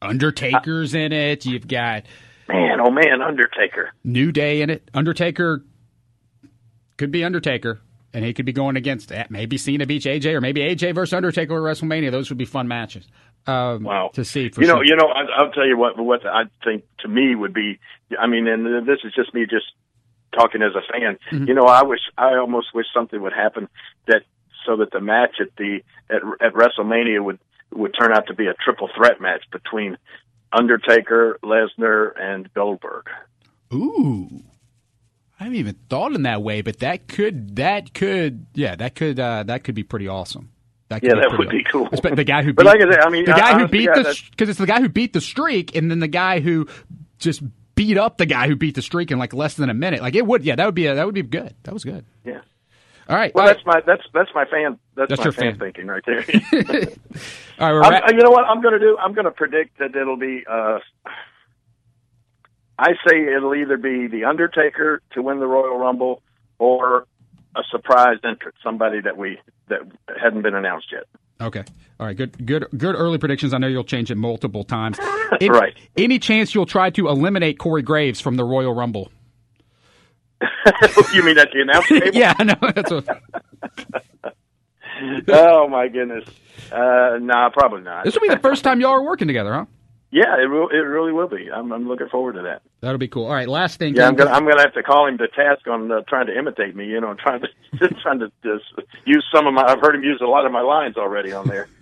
Undertaker's 0.02 0.94
in 0.94 1.12
it. 1.12 1.46
You've 1.46 1.66
got 1.66 2.04
man, 2.46 2.80
oh 2.80 2.90
man, 2.90 3.22
Undertaker, 3.22 3.92
New 4.04 4.30
Day 4.32 4.60
in 4.60 4.68
it. 4.68 4.90
Undertaker 4.92 5.64
could 6.98 7.10
be 7.10 7.24
Undertaker 7.24 7.80
and 8.12 8.24
he 8.24 8.32
could 8.32 8.46
be 8.46 8.52
going 8.52 8.76
against 8.76 9.12
eh, 9.12 9.26
maybe 9.30 9.58
Cena 9.58 9.86
beats 9.86 10.06
AJ 10.06 10.34
or 10.34 10.40
maybe 10.40 10.60
AJ 10.60 10.94
versus 10.94 11.12
Undertaker 11.12 11.54
at 11.54 11.76
WrestleMania. 11.76 12.10
Those 12.10 12.30
would 12.30 12.38
be 12.38 12.44
fun 12.44 12.68
matches. 12.68 13.06
Um, 13.46 13.84
wow. 13.84 14.10
To 14.14 14.24
see, 14.24 14.50
you 14.58 14.66
know, 14.66 14.76
sure. 14.76 14.84
you 14.84 14.96
know, 14.96 15.08
I, 15.08 15.24
I'll 15.38 15.52
tell 15.52 15.66
you 15.66 15.78
what. 15.78 15.98
What 15.98 16.26
I 16.26 16.44
think 16.64 16.84
to 17.00 17.08
me 17.08 17.34
would 17.34 17.54
be. 17.54 17.78
I 18.18 18.26
mean, 18.26 18.46
and 18.46 18.86
this 18.86 18.98
is 19.04 19.14
just 19.14 19.32
me 19.34 19.46
just 19.48 19.66
talking 20.34 20.62
as 20.62 20.72
a 20.74 20.82
fan. 20.92 21.18
Mm-hmm. 21.30 21.48
You 21.48 21.54
know, 21.54 21.64
I 21.64 21.82
wish 21.82 22.00
I 22.16 22.36
almost 22.36 22.74
wish 22.74 22.86
something 22.92 23.20
would 23.22 23.32
happen 23.32 23.68
that 24.06 24.22
so 24.66 24.76
that 24.76 24.90
the 24.90 25.00
match 25.00 25.36
at 25.40 25.48
the 25.56 25.80
at, 26.10 26.22
at 26.40 26.52
WrestleMania 26.52 27.24
would 27.24 27.38
would 27.72 27.94
turn 27.98 28.12
out 28.12 28.26
to 28.28 28.34
be 28.34 28.46
a 28.46 28.54
triple 28.54 28.88
threat 28.96 29.20
match 29.20 29.44
between 29.50 29.96
Undertaker, 30.52 31.38
Lesnar, 31.42 32.12
and 32.18 32.52
Goldberg. 32.54 33.06
Ooh. 33.72 34.42
I 35.40 35.44
haven't 35.44 35.58
even 35.58 35.76
thought 35.88 36.14
in 36.14 36.22
that 36.22 36.42
way, 36.42 36.62
but 36.62 36.80
that 36.80 37.06
could 37.06 37.56
that 37.56 37.94
could 37.94 38.46
yeah 38.54 38.74
that 38.74 38.94
could 38.94 39.20
uh, 39.20 39.44
that 39.44 39.64
could 39.64 39.74
be 39.74 39.84
pretty 39.84 40.08
awesome. 40.08 40.50
That 40.88 41.02
yeah, 41.02 41.14
that 41.14 41.36
would 41.38 41.50
be 41.50 41.64
cool. 41.70 41.88
The 41.90 42.24
guy 42.24 42.42
who, 42.42 42.48
beat, 42.48 42.56
but 42.56 42.66
like 42.66 42.80
I, 42.80 42.90
said, 42.90 43.00
I 43.00 43.10
mean, 43.10 43.26
the 43.26 43.32
guy 43.32 43.50
I, 43.50 43.58
who 43.58 43.68
beat 43.68 43.86
the 43.92 44.18
because 44.30 44.48
it's 44.48 44.58
the 44.58 44.66
guy 44.66 44.80
who 44.80 44.88
beat 44.88 45.12
the 45.12 45.20
streak, 45.20 45.76
and 45.76 45.90
then 45.90 45.98
the 45.98 46.08
guy 46.08 46.40
who 46.40 46.66
just 47.18 47.42
beat 47.74 47.98
up 47.98 48.16
the 48.16 48.26
guy 48.26 48.48
who 48.48 48.56
beat 48.56 48.74
the 48.74 48.82
streak 48.82 49.10
in 49.10 49.18
like 49.18 49.34
less 49.34 49.54
than 49.54 49.68
a 49.70 49.74
minute. 49.74 50.00
Like 50.00 50.14
it 50.14 50.26
would, 50.26 50.44
yeah, 50.44 50.56
that 50.56 50.64
would 50.64 50.74
be 50.74 50.86
a, 50.86 50.94
that 50.94 51.04
would 51.04 51.14
be 51.14 51.22
good. 51.22 51.54
That 51.64 51.74
was 51.74 51.84
good. 51.84 52.04
Yeah. 52.24 52.40
All 53.08 53.16
right. 53.16 53.34
Well, 53.34 53.46
all 53.46 53.52
that's 53.52 53.64
my 53.64 53.80
that's 53.86 54.02
that's 54.12 54.30
my 54.34 54.44
fan 54.46 54.78
that's, 54.94 55.10
that's 55.10 55.18
my 55.20 55.24
your 55.24 55.32
fan, 55.32 55.52
fan, 55.52 55.58
thinking 55.58 55.86
right 55.86 56.02
there. 56.04 56.24
all 57.58 57.74
right. 57.74 58.02
you 58.10 58.22
know 58.22 58.30
what 58.30 58.44
I'm 58.46 58.60
going 58.60 58.74
to 58.74 58.80
do? 58.80 58.98
I'm 58.98 59.14
going 59.14 59.26
to 59.26 59.30
predict 59.30 59.78
that 59.78 59.94
it'll 59.94 60.16
be. 60.16 60.44
Uh, 60.48 60.78
I 62.78 62.92
say 63.08 63.26
it'll 63.34 63.54
either 63.54 63.76
be 63.76 64.06
the 64.06 64.24
Undertaker 64.24 65.02
to 65.12 65.22
win 65.22 65.40
the 65.40 65.46
Royal 65.46 65.78
Rumble 65.78 66.22
or 66.58 67.06
a 67.58 67.62
surprise 67.70 68.18
entrant, 68.24 68.54
somebody 68.62 69.00
that 69.00 69.16
we 69.16 69.38
that 69.68 69.80
hadn't 70.20 70.42
been 70.42 70.54
announced 70.54 70.88
yet. 70.92 71.04
Okay. 71.40 71.64
All 72.00 72.06
right. 72.06 72.16
Good. 72.16 72.46
Good. 72.46 72.66
Good 72.76 72.94
early 72.94 73.18
predictions. 73.18 73.52
I 73.52 73.58
know 73.58 73.66
you'll 73.66 73.84
change 73.84 74.10
it 74.10 74.16
multiple 74.16 74.64
times. 74.64 74.98
Any, 75.40 75.50
right. 75.50 75.76
Any 75.96 76.18
chance 76.18 76.54
you'll 76.54 76.66
try 76.66 76.90
to 76.90 77.08
eliminate 77.08 77.58
Corey 77.58 77.82
Graves 77.82 78.20
from 78.20 78.36
the 78.36 78.44
Royal 78.44 78.74
Rumble? 78.74 79.10
you 81.12 81.22
mean 81.24 81.38
at 81.38 81.48
the 81.52 81.62
announce 81.62 81.88
table? 81.88 82.10
yeah, 82.12 82.34
I 82.38 82.44
know. 82.44 82.54
That's 82.74 82.90
what. 82.90 83.22
oh 85.28 85.68
my 85.68 85.88
goodness. 85.88 86.24
Uh, 86.70 87.18
nah, 87.20 87.50
probably 87.50 87.82
not. 87.82 88.04
This 88.04 88.14
will 88.14 88.22
be 88.22 88.28
the 88.28 88.38
first 88.38 88.62
time 88.62 88.80
y'all 88.80 88.90
are 88.92 89.02
working 89.02 89.26
together, 89.26 89.52
huh? 89.52 89.64
Yeah, 90.10 90.42
it 90.42 90.46
will, 90.46 90.68
it 90.68 90.76
really 90.76 91.12
will 91.12 91.28
be. 91.28 91.50
I'm, 91.54 91.70
I'm 91.70 91.86
looking 91.86 92.08
forward 92.08 92.34
to 92.36 92.42
that. 92.42 92.62
That'll 92.80 92.98
be 92.98 93.08
cool. 93.08 93.26
All 93.26 93.34
right, 93.34 93.48
last 93.48 93.78
thing. 93.78 93.94
Yeah, 93.94 94.08
I'm 94.08 94.14
gonna 94.14 94.30
I'm 94.30 94.48
gonna 94.48 94.62
have 94.62 94.72
to 94.74 94.82
call 94.82 95.06
him 95.06 95.18
to 95.18 95.28
task 95.28 95.66
on 95.66 95.92
uh, 95.92 96.00
trying 96.08 96.28
to 96.28 96.38
imitate 96.38 96.74
me. 96.74 96.86
You 96.86 97.00
know, 97.00 97.14
trying 97.18 97.42
to 97.42 97.88
trying 98.02 98.20
to 98.20 98.32
just 98.42 98.64
use 99.04 99.24
some 99.34 99.46
of 99.46 99.52
my. 99.52 99.64
I've 99.64 99.80
heard 99.80 99.94
him 99.94 100.02
use 100.02 100.20
a 100.22 100.26
lot 100.26 100.46
of 100.46 100.52
my 100.52 100.62
lines 100.62 100.96
already 100.96 101.32
on 101.32 101.46
there. 101.46 101.68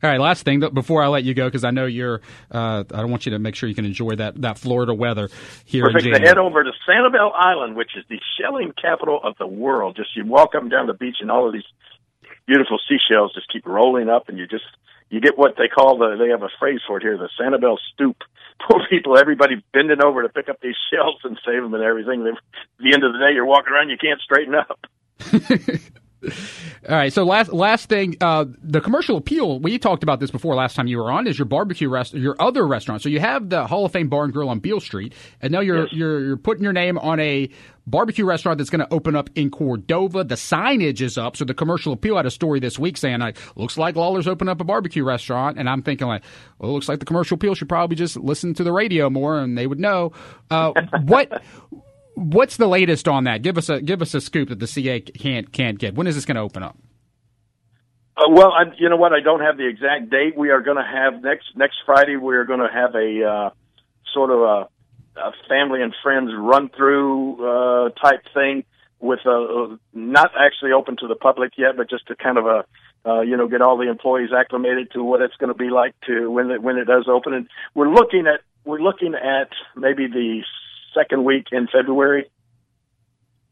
All 0.00 0.08
right, 0.08 0.20
last 0.20 0.44
thing 0.44 0.60
before 0.60 1.02
I 1.02 1.08
let 1.08 1.24
you 1.24 1.34
go, 1.34 1.48
because 1.48 1.64
I 1.64 1.72
know 1.72 1.86
you're. 1.86 2.20
Uh, 2.52 2.84
I 2.94 3.00
don't 3.00 3.10
want 3.10 3.26
you 3.26 3.32
to 3.32 3.40
make 3.40 3.56
sure 3.56 3.68
you 3.68 3.74
can 3.74 3.84
enjoy 3.84 4.14
that, 4.14 4.40
that 4.42 4.56
Florida 4.56 4.94
weather 4.94 5.28
here. 5.64 5.82
We're 5.82 5.88
in 5.88 5.94
fixing 5.96 6.12
to 6.12 6.20
head 6.20 6.38
over 6.38 6.62
to 6.62 6.70
Sanibel 6.88 7.32
Island, 7.34 7.74
which 7.74 7.96
is 7.96 8.04
the 8.08 8.20
shelling 8.40 8.72
capital 8.80 9.18
of 9.24 9.36
the 9.38 9.48
world. 9.48 9.96
Just 9.96 10.14
you 10.14 10.24
walk 10.24 10.54
up 10.54 10.62
and 10.62 10.70
down 10.70 10.86
the 10.86 10.94
beach, 10.94 11.16
and 11.20 11.32
all 11.32 11.48
of 11.48 11.52
these 11.52 11.64
beautiful 12.46 12.78
seashells 12.88 13.34
just 13.34 13.52
keep 13.52 13.66
rolling 13.66 14.08
up, 14.08 14.28
and 14.28 14.38
you 14.38 14.46
just 14.46 14.62
you 15.10 15.20
get 15.20 15.38
what 15.38 15.56
they 15.56 15.68
call 15.68 15.98
the 15.98 16.16
they 16.16 16.30
have 16.30 16.42
a 16.42 16.50
phrase 16.58 16.80
for 16.86 16.98
it 16.98 17.02
here 17.02 17.16
the 17.16 17.28
Sanibel 17.40 17.76
stoop. 17.92 18.16
Poor 18.68 18.80
people, 18.90 19.16
everybody 19.16 19.62
bending 19.72 20.02
over 20.02 20.22
to 20.22 20.28
pick 20.28 20.48
up 20.48 20.60
these 20.60 20.74
shells 20.92 21.20
and 21.22 21.38
save 21.46 21.62
them 21.62 21.74
and 21.74 21.82
everything. 21.82 22.26
At 22.26 22.34
the 22.80 22.92
end 22.92 23.04
of 23.04 23.12
the 23.12 23.18
day, 23.18 23.32
you're 23.32 23.46
walking 23.46 23.72
around, 23.72 23.88
you 23.88 23.96
can't 23.96 24.20
straighten 24.20 24.54
up. 24.54 24.80
All 26.24 26.96
right. 26.96 27.12
So 27.12 27.24
last 27.24 27.52
last 27.52 27.88
thing, 27.88 28.16
uh, 28.20 28.46
the 28.60 28.80
commercial 28.80 29.16
appeal. 29.16 29.60
We 29.60 29.78
talked 29.78 30.02
about 30.02 30.18
this 30.18 30.30
before 30.30 30.54
last 30.54 30.74
time 30.74 30.88
you 30.88 30.98
were 30.98 31.10
on. 31.10 31.26
Is 31.26 31.38
your 31.38 31.46
barbecue 31.46 31.88
rest, 31.88 32.14
your 32.14 32.34
other 32.40 32.66
restaurant? 32.66 33.02
So 33.02 33.08
you 33.08 33.20
have 33.20 33.50
the 33.50 33.66
Hall 33.66 33.84
of 33.84 33.92
Fame 33.92 34.08
Bar 34.08 34.24
and 34.24 34.32
Grill 34.32 34.48
on 34.48 34.58
Beale 34.58 34.80
Street, 34.80 35.14
and 35.40 35.52
now 35.52 35.60
you're 35.60 35.84
yes. 35.84 35.92
you're, 35.92 36.20
you're 36.20 36.36
putting 36.36 36.64
your 36.64 36.72
name 36.72 36.98
on 36.98 37.20
a 37.20 37.48
barbecue 37.86 38.24
restaurant 38.24 38.58
that's 38.58 38.70
going 38.70 38.80
to 38.80 38.92
open 38.92 39.16
up 39.16 39.30
in 39.34 39.50
Cordova. 39.50 40.24
The 40.24 40.34
signage 40.34 41.00
is 41.00 41.16
up. 41.18 41.36
So 41.36 41.44
the 41.44 41.54
commercial 41.54 41.92
appeal 41.92 42.16
had 42.16 42.26
a 42.26 42.30
story 42.30 42.60
this 42.60 42.78
week 42.78 42.96
saying, 42.96 43.20
like, 43.20 43.38
looks 43.56 43.78
like 43.78 43.96
Lawler's 43.96 44.28
opened 44.28 44.50
up 44.50 44.60
a 44.60 44.64
barbecue 44.64 45.04
restaurant. 45.04 45.58
And 45.58 45.68
I'm 45.68 45.82
thinking, 45.82 46.06
like, 46.06 46.22
well, 46.58 46.70
it 46.70 46.74
looks 46.74 46.88
like 46.88 47.00
the 47.00 47.06
commercial 47.06 47.36
appeal 47.36 47.54
should 47.54 47.68
probably 47.68 47.96
just 47.96 48.16
listen 48.16 48.54
to 48.54 48.64
the 48.64 48.72
radio 48.72 49.08
more 49.08 49.40
and 49.40 49.56
they 49.56 49.66
would 49.66 49.80
know. 49.80 50.12
Uh, 50.50 50.72
what. 51.04 51.42
What's 52.18 52.56
the 52.56 52.66
latest 52.66 53.06
on 53.06 53.24
that? 53.24 53.42
Give 53.42 53.56
us 53.56 53.68
a 53.68 53.80
give 53.80 54.02
us 54.02 54.12
a 54.12 54.20
scoop 54.20 54.48
that 54.48 54.58
the 54.58 54.66
CA 54.66 55.00
can't 55.00 55.52
can't 55.52 55.78
get. 55.78 55.94
When 55.94 56.06
is 56.06 56.16
this 56.16 56.24
going 56.24 56.34
to 56.34 56.42
open 56.42 56.64
up? 56.64 56.76
Uh, 58.16 58.24
well, 58.30 58.50
I, 58.50 58.64
you 58.76 58.88
know 58.88 58.96
what? 58.96 59.12
I 59.12 59.20
don't 59.20 59.40
have 59.40 59.56
the 59.56 59.68
exact 59.68 60.10
date. 60.10 60.36
We 60.36 60.50
are 60.50 60.60
going 60.60 60.76
to 60.76 60.82
have 60.82 61.22
next 61.22 61.46
next 61.54 61.76
Friday. 61.86 62.16
We 62.16 62.34
are 62.34 62.44
going 62.44 62.58
to 62.58 62.68
have 62.72 62.94
a 62.96 63.24
uh, 63.24 63.50
sort 64.12 64.30
of 64.30 64.40
a 64.40 64.68
a 65.20 65.32
family 65.48 65.82
and 65.82 65.94
friends 66.02 66.30
run 66.36 66.70
through 66.70 67.44
uh, 67.44 67.90
type 67.90 68.22
thing 68.34 68.64
with 69.00 69.20
a 69.24 69.78
not 69.92 70.32
actually 70.38 70.72
open 70.72 70.96
to 70.98 71.06
the 71.06 71.14
public 71.14 71.52
yet, 71.56 71.76
but 71.76 71.88
just 71.88 72.08
to 72.08 72.16
kind 72.16 72.38
of 72.38 72.46
a 72.46 72.64
uh, 73.06 73.20
you 73.20 73.36
know 73.36 73.46
get 73.46 73.62
all 73.62 73.76
the 73.76 73.88
employees 73.88 74.30
acclimated 74.36 74.90
to 74.92 75.04
what 75.04 75.22
it's 75.22 75.36
going 75.36 75.52
to 75.52 75.58
be 75.58 75.70
like 75.70 75.94
to 76.06 76.28
when 76.30 76.50
it 76.50 76.62
when 76.62 76.78
it 76.78 76.86
does 76.86 77.06
open. 77.08 77.32
And 77.32 77.48
we're 77.74 77.90
looking 77.90 78.26
at 78.26 78.40
we're 78.64 78.80
looking 78.80 79.14
at 79.14 79.50
maybe 79.76 80.08
the 80.08 80.42
second 80.94 81.24
week 81.24 81.46
in 81.52 81.68
February. 81.68 82.30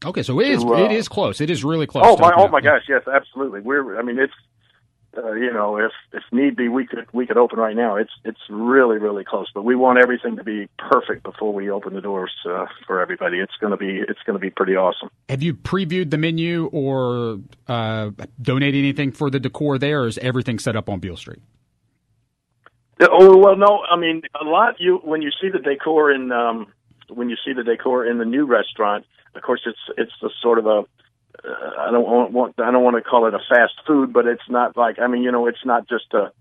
Okay, 0.05 0.23
so 0.23 0.39
it 0.39 0.49
is 0.49 0.63
To, 0.63 0.73
uh, 0.73 0.85
it 0.85 0.91
is 0.91 1.07
close. 1.07 1.41
It 1.41 1.49
is 1.49 1.63
really 1.63 1.87
close. 1.87 2.05
Oh 2.07 2.17
my! 2.17 2.31
Oh 2.35 2.47
my 2.47 2.61
gosh! 2.61 2.83
Yes, 2.87 3.03
absolutely. 3.11 3.61
We're. 3.61 3.99
I 3.99 4.03
mean, 4.03 4.19
it's. 4.19 4.33
Uh, 5.17 5.31
you 5.31 5.51
know, 5.51 5.77
if 5.77 5.91
if 6.13 6.21
need 6.31 6.55
be, 6.55 6.67
we 6.67 6.85
could 6.85 7.07
we 7.11 7.25
could 7.25 7.37
open 7.37 7.57
right 7.57 7.75
now. 7.75 7.95
It's 7.95 8.11
it's 8.23 8.39
really 8.49 8.99
really 8.99 9.23
close, 9.23 9.47
but 9.55 9.63
we 9.63 9.75
want 9.75 9.97
everything 9.97 10.35
to 10.35 10.43
be 10.43 10.69
perfect 10.77 11.23
before 11.23 11.51
we 11.51 11.71
open 11.71 11.95
the 11.95 12.01
doors 12.01 12.31
uh, 12.47 12.67
for 12.85 13.01
everybody. 13.01 13.39
It's 13.39 13.55
gonna 13.59 13.77
be 13.77 14.03
it's 14.07 14.19
gonna 14.27 14.37
be 14.37 14.51
pretty 14.51 14.75
awesome. 14.75 15.09
Have 15.29 15.41
you 15.41 15.55
previewed 15.55 16.11
the 16.11 16.19
menu 16.19 16.67
or 16.67 17.39
uh, 17.67 18.11
donated 18.39 18.77
anything 18.77 19.11
for 19.11 19.31
the 19.31 19.39
decor 19.39 19.79
there, 19.79 20.03
or 20.03 20.07
is 20.07 20.19
everything 20.19 20.59
set 20.59 20.75
up 20.75 20.87
on 20.87 20.99
Beale 20.99 21.17
Street? 21.17 21.41
Oh 22.99 23.37
well, 23.37 23.55
no. 23.55 23.83
I 23.89 23.97
mean, 23.97 24.21
a 24.39 24.43
lot. 24.43 24.75
You 24.79 24.97
when 25.03 25.23
you 25.23 25.31
see 25.41 25.49
the 25.49 25.59
decor 25.59 26.11
in 26.11 26.31
um, 26.31 26.67
when 27.09 27.29
you 27.29 27.37
see 27.45 27.53
the 27.53 27.63
decor 27.63 28.05
in 28.05 28.17
the 28.17 28.25
new 28.25 28.45
restaurant, 28.45 29.05
of 29.35 29.41
course, 29.41 29.61
it's 29.65 29.79
it's 29.97 30.11
the 30.21 30.31
sort 30.41 30.59
of 30.59 30.65
a. 30.65 30.85
Uh, 31.43 31.51
I 31.79 31.91
don't 31.91 32.33
want, 32.33 32.55
I 32.59 32.71
don't 32.71 32.83
want 32.83 32.95
to 32.95 33.07
call 33.07 33.27
it 33.27 33.33
a 33.33 33.39
fast 33.49 33.73
food, 33.85 34.11
but 34.11 34.25
it's 34.25 34.49
not 34.49 34.75
like 34.75 34.99
I 34.99 35.07
mean, 35.07 35.23
you 35.23 35.31
know, 35.31 35.47
it's 35.47 35.63
not 35.65 35.87
just 35.87 36.13
a 36.13 36.31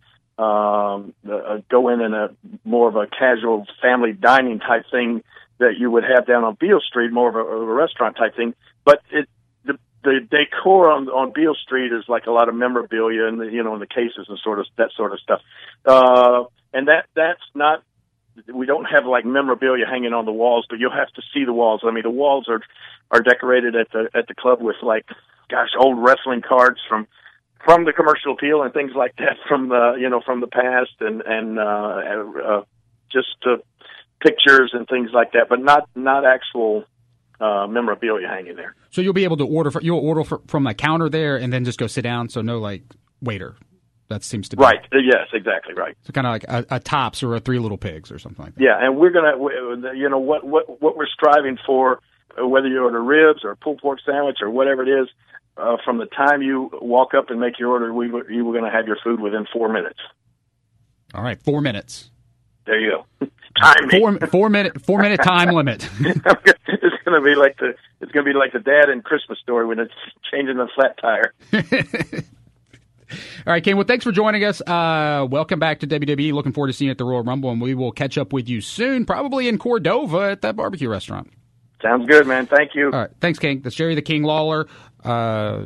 um, 0.42 1.14
a 1.29 1.62
go 1.70 1.88
in 1.88 2.00
and 2.00 2.14
a 2.14 2.31
more 2.64 2.88
of 2.88 2.96
a 2.96 3.07
casual 3.07 3.66
family 3.81 4.12
dining 4.12 4.59
type 4.59 4.85
thing 4.90 5.22
that 5.59 5.79
you 5.79 5.90
would 5.90 6.05
have 6.05 6.26
down 6.26 6.44
on 6.44 6.57
Beale 6.59 6.81
Street, 6.87 7.11
more 7.11 7.29
of 7.29 7.35
a, 7.35 7.38
of 7.38 7.68
a 7.68 7.72
restaurant 7.72 8.16
type 8.16 8.37
thing. 8.37 8.55
But 8.85 9.00
it 9.11 9.29
the 9.64 9.79
the 10.05 10.20
decor 10.31 10.90
on 10.90 11.09
on 11.09 11.33
Beale 11.35 11.55
Street 11.55 11.92
is 11.92 12.05
like 12.09 12.26
a 12.26 12.31
lot 12.31 12.48
of 12.48 12.55
memorabilia 12.55 13.26
and 13.26 13.40
the, 13.40 13.46
you 13.46 13.62
know 13.62 13.74
in 13.74 13.81
the 13.81 13.87
cases 13.87 14.26
and 14.29 14.38
sort 14.42 14.61
of 14.61 14.66
that 14.76 14.90
sort 14.96 15.12
of 15.12 15.20
stuff. 15.20 15.40
Uh, 15.85 16.44
and 16.72 16.88
that 16.88 17.07
that's 17.14 17.42
not 17.55 17.83
we 18.53 18.66
don't 18.66 18.85
have 18.85 19.07
like 19.07 19.25
memorabilia 19.25 19.87
hanging 19.87 20.12
on 20.12 20.25
the 20.25 20.33
walls, 20.33 20.66
but 20.68 20.79
you'll 20.79 20.90
have 20.90 21.12
to 21.14 21.22
see 21.33 21.44
the 21.44 21.53
walls. 21.53 21.83
I 21.85 21.90
mean, 21.90 22.03
the 22.03 22.11
walls 22.11 22.46
are 22.49 22.61
are 23.11 23.20
decorated 23.20 23.77
at 23.77 23.90
the 23.92 24.09
at 24.14 24.29
the 24.29 24.35
club 24.35 24.61
with 24.61 24.77
like, 24.83 25.07
gosh, 25.49 25.70
old 25.79 25.99
wrestling 25.99 26.42
cards 26.46 26.79
from 26.88 27.07
from 27.64 27.85
the 27.85 27.92
commercial 27.92 28.33
appeal 28.33 28.62
and 28.62 28.72
things 28.72 28.92
like 28.94 29.14
that 29.16 29.37
from 29.49 29.68
the 29.68 29.96
you 29.99 30.09
know 30.09 30.20
from 30.25 30.40
the 30.40 30.46
past 30.46 30.92
and 31.01 31.22
and 31.22 31.59
uh, 31.59 31.62
uh, 31.62 32.62
just 33.11 33.37
uh, 33.46 33.57
pictures 34.20 34.70
and 34.72 34.87
things 34.88 35.11
like 35.12 35.33
that, 35.33 35.49
but 35.49 35.61
not 35.61 35.88
not 35.94 36.25
actual 36.25 36.85
uh, 37.40 37.66
memorabilia 37.66 38.29
hanging 38.29 38.57
there. 38.57 38.75
So 38.90 39.01
you'll 39.01 39.12
be 39.12 39.25
able 39.25 39.37
to 39.38 39.46
order. 39.46 39.70
For, 39.70 39.81
you'll 39.83 40.01
order 40.01 40.25
for, 40.25 40.40
from 40.46 40.66
a 40.66 40.75
counter 40.75 41.09
there, 41.09 41.37
and 41.37 41.53
then 41.53 41.64
just 41.64 41.79
go 41.79 41.87
sit 41.87 42.03
down. 42.03 42.29
So 42.29 42.42
no 42.42 42.59
like 42.59 42.83
waiter. 43.20 43.57
That 44.08 44.22
seems 44.22 44.48
to 44.50 44.56
be 44.56 44.62
Right. 44.62 44.78
Uh, 44.92 44.98
Yes. 44.98 45.28
Exactly. 45.32 45.74
Right. 45.74 45.96
So 46.04 46.12
kind 46.12 46.26
of 46.26 46.32
like 46.32 46.44
a, 46.44 46.76
a 46.76 46.80
tops 46.80 47.22
or 47.22 47.34
a 47.34 47.40
Three 47.40 47.58
Little 47.58 47.78
Pigs 47.78 48.10
or 48.12 48.18
something 48.18 48.44
like 48.44 48.54
that. 48.54 48.62
Yeah, 48.62 48.76
and 48.80 48.96
we're 48.96 49.10
gonna, 49.10 49.36
you 49.96 50.08
know, 50.08 50.18
what 50.18 50.44
what 50.44 50.80
what 50.80 50.96
we're 50.96 51.06
striving 51.08 51.58
for, 51.66 52.00
uh, 52.40 52.46
whether 52.46 52.68
you 52.68 52.82
order 52.82 53.02
ribs 53.02 53.40
or 53.44 53.50
a 53.52 53.56
pulled 53.56 53.80
pork 53.80 53.98
sandwich 54.06 54.36
or 54.40 54.50
whatever 54.50 54.82
it 54.82 55.02
is, 55.02 55.08
uh, 55.56 55.76
from 55.84 55.98
the 55.98 56.06
time 56.06 56.42
you 56.42 56.70
walk 56.80 57.14
up 57.14 57.30
and 57.30 57.40
make 57.40 57.58
your 57.58 57.70
order, 57.70 57.92
we 57.92 58.10
were- 58.10 58.30
you 58.30 58.44
were 58.44 58.52
going 58.52 58.64
to 58.64 58.70
have 58.70 58.86
your 58.86 58.98
food 59.02 59.20
within 59.20 59.46
four 59.52 59.68
minutes. 59.72 59.98
All 61.14 61.22
right, 61.22 61.40
four 61.42 61.60
minutes. 61.60 62.10
There 62.66 62.78
you 62.80 62.90
go. 63.20 63.26
Time 63.62 63.86
me. 63.88 63.98
Four 64.00 64.18
four 64.26 64.50
minute 64.50 64.82
four 64.82 65.00
minute 65.00 65.22
time 65.22 65.48
limit. 65.54 65.88
it's 66.00 66.20
going 67.04 67.18
to 67.18 67.22
be 67.24 67.34
like 67.34 67.56
the 67.58 67.74
it's 68.02 68.12
to 68.12 68.22
be 68.22 68.34
like 68.34 68.52
the 68.52 68.58
dad 68.58 68.90
in 68.90 69.00
Christmas 69.00 69.38
story 69.38 69.64
when 69.64 69.78
it's 69.78 69.94
changing 70.30 70.58
the 70.58 70.68
flat 70.74 70.98
tire. 71.00 71.32
All 73.10 73.52
right, 73.52 73.62
Kane. 73.62 73.76
Well, 73.76 73.86
thanks 73.86 74.04
for 74.04 74.12
joining 74.12 74.44
us. 74.44 74.60
Uh, 74.60 75.26
welcome 75.30 75.58
back 75.58 75.80
to 75.80 75.86
WWE. 75.86 76.32
Looking 76.32 76.52
forward 76.52 76.68
to 76.68 76.72
seeing 76.72 76.86
you 76.86 76.92
at 76.92 76.98
the 76.98 77.04
Royal 77.04 77.22
Rumble, 77.22 77.50
and 77.50 77.60
we 77.60 77.74
will 77.74 77.92
catch 77.92 78.18
up 78.18 78.32
with 78.32 78.48
you 78.48 78.60
soon, 78.60 79.04
probably 79.04 79.48
in 79.48 79.58
Cordova 79.58 80.30
at 80.30 80.42
that 80.42 80.56
barbecue 80.56 80.88
restaurant. 80.88 81.30
Sounds 81.82 82.06
good, 82.06 82.26
man. 82.26 82.46
Thank 82.46 82.74
you. 82.74 82.86
All 82.86 83.00
right, 83.00 83.10
thanks, 83.20 83.38
King. 83.38 83.60
That's 83.60 83.76
Jerry 83.76 83.94
the 83.94 84.02
King 84.02 84.22
Lawler. 84.22 84.66
Uh, 85.04 85.64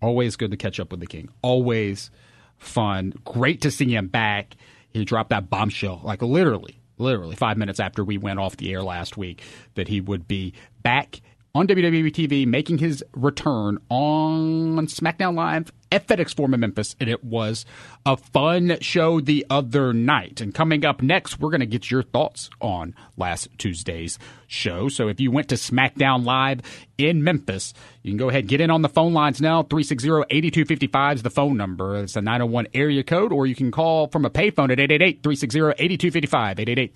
always 0.00 0.36
good 0.36 0.52
to 0.52 0.56
catch 0.56 0.80
up 0.80 0.90
with 0.90 1.00
the 1.00 1.06
King. 1.06 1.28
Always 1.42 2.10
fun. 2.58 3.12
Great 3.24 3.62
to 3.62 3.70
see 3.70 3.92
him 3.94 4.08
back. 4.08 4.56
He 4.90 5.04
dropped 5.04 5.30
that 5.30 5.50
bombshell, 5.50 6.00
like 6.04 6.22
literally, 6.22 6.80
literally 6.98 7.36
five 7.36 7.56
minutes 7.56 7.80
after 7.80 8.04
we 8.04 8.18
went 8.18 8.38
off 8.38 8.56
the 8.56 8.72
air 8.72 8.82
last 8.82 9.16
week, 9.16 9.42
that 9.74 9.88
he 9.88 10.00
would 10.00 10.28
be 10.28 10.54
back 10.82 11.20
on 11.54 11.66
WWE 11.66 12.10
TV, 12.12 12.46
making 12.46 12.78
his 12.78 13.04
return 13.14 13.78
on 13.90 14.86
SmackDown 14.86 15.34
Live 15.34 15.72
at 15.92 16.08
FedEx 16.08 16.34
Forum 16.34 16.54
in 16.54 16.60
Memphis, 16.60 16.96
and 16.98 17.08
it 17.08 17.22
was 17.22 17.64
a 18.04 18.16
fun 18.16 18.78
show 18.80 19.20
the 19.20 19.46
other 19.50 19.92
night. 19.92 20.40
And 20.40 20.54
coming 20.54 20.84
up 20.84 21.02
next, 21.02 21.38
we're 21.38 21.50
going 21.50 21.60
to 21.60 21.66
get 21.66 21.90
your 21.90 22.02
thoughts 22.02 22.50
on 22.60 22.94
last 23.16 23.48
Tuesday's 23.58 24.18
show. 24.46 24.88
So 24.88 25.08
if 25.08 25.20
you 25.20 25.30
went 25.30 25.48
to 25.50 25.54
SmackDown 25.54 26.24
Live 26.24 26.62
in 26.98 27.22
Memphis, 27.22 27.74
you 28.02 28.10
can 28.10 28.18
go 28.18 28.28
ahead 28.28 28.40
and 28.40 28.48
get 28.48 28.60
in 28.60 28.70
on 28.70 28.82
the 28.82 28.88
phone 28.88 29.12
lines 29.12 29.40
now. 29.40 29.62
360-8255 29.62 31.14
is 31.14 31.22
the 31.22 31.30
phone 31.30 31.56
number. 31.56 31.96
It's 31.96 32.16
a 32.16 32.22
901 32.22 32.68
area 32.74 33.02
code, 33.02 33.32
or 33.32 33.46
you 33.46 33.54
can 33.54 33.70
call 33.70 34.08
from 34.08 34.24
a 34.24 34.30
payphone 34.30 34.72
at 34.72 34.78
888-360-8255. 35.22 36.90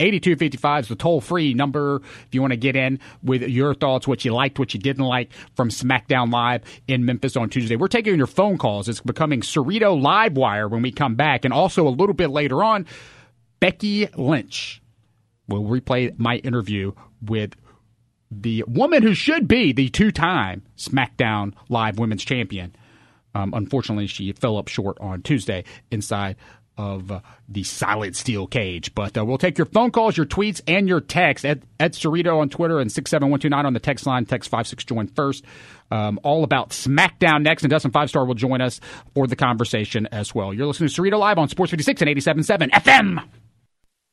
888-360-8255 0.00 0.80
is 0.80 0.88
the 0.88 0.96
toll-free 0.96 1.54
number 1.54 2.02
if 2.26 2.28
you 2.34 2.40
want 2.40 2.52
to 2.52 2.56
get 2.58 2.76
in 2.76 3.00
with 3.22 3.42
your 3.42 3.74
thoughts, 3.74 4.06
what 4.06 4.24
you 4.24 4.32
liked, 4.34 4.58
what 4.58 4.74
you 4.74 4.80
didn't 4.80 5.04
like 5.04 5.32
from 5.56 5.68
SmackDown 5.70 6.32
Live 6.32 6.62
in 6.86 7.04
Memphis 7.04 7.36
on 7.36 7.48
Tuesday. 7.48 7.76
We're 7.76 7.88
taking 7.92 8.16
your 8.16 8.26
phone 8.26 8.58
calls. 8.58 8.88
It's 8.88 9.00
becoming 9.00 9.42
Cerrito 9.42 10.00
Live 10.00 10.36
Wire 10.36 10.66
when 10.66 10.82
we 10.82 10.90
come 10.90 11.14
back. 11.14 11.44
And 11.44 11.54
also 11.54 11.86
a 11.86 11.90
little 11.90 12.14
bit 12.14 12.30
later 12.30 12.64
on, 12.64 12.86
Becky 13.60 14.08
Lynch 14.16 14.82
will 15.46 15.64
replay 15.64 16.18
my 16.18 16.36
interview 16.36 16.92
with 17.20 17.54
the 18.30 18.64
woman 18.66 19.02
who 19.02 19.14
should 19.14 19.46
be 19.46 19.72
the 19.72 19.90
two-time 19.90 20.62
SmackDown 20.76 21.52
Live 21.68 21.98
Women's 21.98 22.24
Champion. 22.24 22.74
Um, 23.34 23.52
unfortunately, 23.54 24.06
she 24.06 24.32
fell 24.32 24.56
up 24.56 24.68
short 24.68 24.98
on 24.98 25.22
Tuesday 25.22 25.64
inside 25.90 26.36
of 26.78 27.22
the 27.48 27.62
solid 27.62 28.16
steel 28.16 28.46
cage. 28.46 28.94
But 28.94 29.16
uh, 29.16 29.24
we'll 29.24 29.38
take 29.38 29.58
your 29.58 29.66
phone 29.66 29.90
calls, 29.90 30.16
your 30.16 30.26
tweets, 30.26 30.60
and 30.66 30.88
your 30.88 31.00
texts 31.00 31.44
at, 31.44 31.60
at 31.78 31.92
Cerrito 31.92 32.38
on 32.38 32.48
Twitter 32.48 32.80
and 32.80 32.90
67129 32.90 33.66
on 33.66 33.72
the 33.72 33.80
text 33.80 34.06
line. 34.06 34.24
Text 34.24 34.50
56 34.50 34.84
join 34.84 35.06
first. 35.08 35.44
Um, 35.90 36.18
all 36.22 36.44
about 36.44 36.70
SmackDown 36.70 37.42
next. 37.42 37.62
And 37.62 37.70
Dustin 37.70 37.90
Five 37.90 38.08
Star 38.08 38.24
will 38.24 38.34
join 38.34 38.60
us 38.60 38.80
for 39.14 39.26
the 39.26 39.36
conversation 39.36 40.08
as 40.10 40.34
well. 40.34 40.54
You're 40.54 40.66
listening 40.66 40.88
to 40.88 41.02
Cerrito 41.02 41.18
Live 41.18 41.38
on 41.38 41.48
Sports 41.48 41.70
56 41.70 42.02
and 42.02 42.10
87.7 42.10 42.70
FM. 42.70 43.41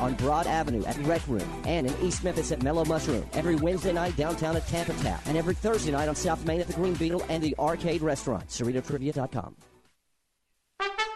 on 0.00 0.14
Broad 0.14 0.46
Avenue 0.46 0.84
at 0.84 0.98
Rec 1.06 1.26
Room 1.28 1.48
and 1.64 1.86
in 1.86 1.94
East 2.02 2.24
Memphis 2.24 2.52
at 2.52 2.62
Mellow 2.62 2.84
Mushroom. 2.84 3.24
Every 3.32 3.54
Wednesday 3.54 3.92
night 3.92 4.16
downtown 4.16 4.56
at 4.56 4.66
Tampa 4.66 4.92
Tap. 4.94 5.22
And 5.26 5.36
every 5.36 5.54
Thursday 5.54 5.92
night 5.92 6.08
on 6.08 6.16
South 6.16 6.44
Main 6.44 6.60
at 6.60 6.66
the 6.66 6.74
Green 6.74 6.94
Beetle 6.94 7.24
and 7.28 7.42
the 7.42 7.54
Arcade 7.58 8.02
Restaurant. 8.02 8.48
CerritoTrivia.com. 8.48 9.54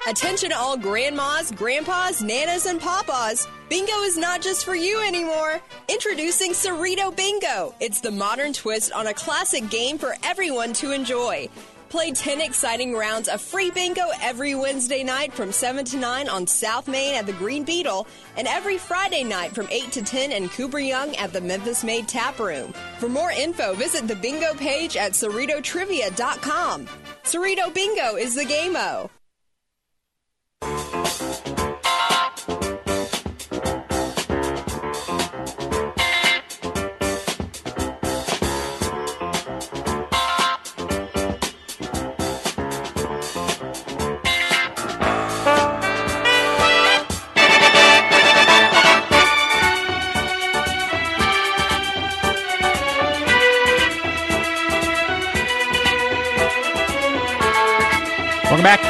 Attention 0.09 0.50
all 0.52 0.78
grandmas, 0.78 1.50
grandpas, 1.52 2.22
nanas, 2.22 2.64
and 2.64 2.80
papas. 2.80 3.46
Bingo 3.68 4.00
is 4.00 4.16
not 4.16 4.40
just 4.40 4.64
for 4.64 4.74
you 4.74 5.00
anymore. 5.06 5.61
Introducing 5.88 6.52
Cerrito 6.52 7.14
Bingo. 7.14 7.74
It's 7.80 8.00
the 8.00 8.11
modern 8.11 8.54
twist 8.54 8.92
on 8.92 9.09
a 9.09 9.14
classic 9.14 9.68
game 9.68 9.98
for 9.98 10.16
everyone 10.24 10.72
to 10.74 10.92
enjoy. 10.92 11.48
Play 11.90 12.12
10 12.12 12.40
exciting 12.40 12.94
rounds 12.94 13.29
of 13.29 13.40
free 13.40 13.70
bingo 13.70 14.11
every 14.22 14.55
Wednesday 14.55 15.03
night 15.03 15.33
from 15.33 15.50
7 15.50 15.85
to 15.87 15.96
9 15.96 16.29
on 16.29 16.46
South 16.46 16.87
Main 16.87 17.16
at 17.16 17.26
the 17.26 17.33
Green 17.33 17.64
Beetle 17.64 18.07
and 18.37 18.46
every 18.46 18.79
Friday 18.79 19.24
night 19.24 19.53
from 19.53 19.66
8 19.70 19.90
to 19.92 20.03
10 20.03 20.31
in 20.31 20.48
Cooper 20.50 20.79
Young 20.79 21.16
at 21.16 21.33
the 21.33 21.40
Memphis 21.40 21.83
Made 21.83 22.07
Tap 22.07 22.38
Room. 22.38 22.72
For 22.98 23.09
more 23.09 23.33
info, 23.33 23.74
visit 23.74 24.07
the 24.07 24.14
bingo 24.14 24.55
page 24.55 24.96
at 24.96 25.12
CerritoTrivia.com. 25.12 26.87
Cerrito 27.24 27.74
Bingo 27.74 28.16
is 28.16 28.37
the 28.37 28.44
game-o. 28.44 29.11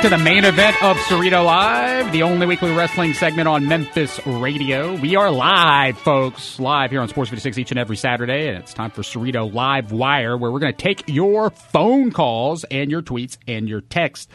To 0.02 0.08
the 0.08 0.16
main 0.16 0.46
event 0.46 0.82
of 0.82 0.96
Cerrito 0.96 1.44
Live, 1.44 2.10
the 2.10 2.22
only 2.22 2.46
weekly 2.46 2.72
wrestling 2.74 3.12
segment 3.12 3.46
on 3.46 3.68
Memphis 3.68 4.18
radio. 4.24 4.94
We 4.94 5.14
are 5.14 5.30
live, 5.30 5.98
folks, 5.98 6.58
live 6.58 6.90
here 6.90 7.02
on 7.02 7.08
Sports 7.08 7.28
56 7.28 7.58
each 7.58 7.70
and 7.70 7.78
every 7.78 7.98
Saturday, 7.98 8.48
and 8.48 8.56
it's 8.56 8.72
time 8.72 8.90
for 8.90 9.02
Cerrito 9.02 9.52
Live 9.52 9.92
Wire, 9.92 10.38
where 10.38 10.50
we're 10.50 10.58
going 10.58 10.72
to 10.72 10.82
take 10.82 11.04
your 11.06 11.50
phone 11.50 12.12
calls 12.12 12.64
and 12.64 12.90
your 12.90 13.02
tweets 13.02 13.36
and 13.46 13.68
your 13.68 13.82
text. 13.82 14.30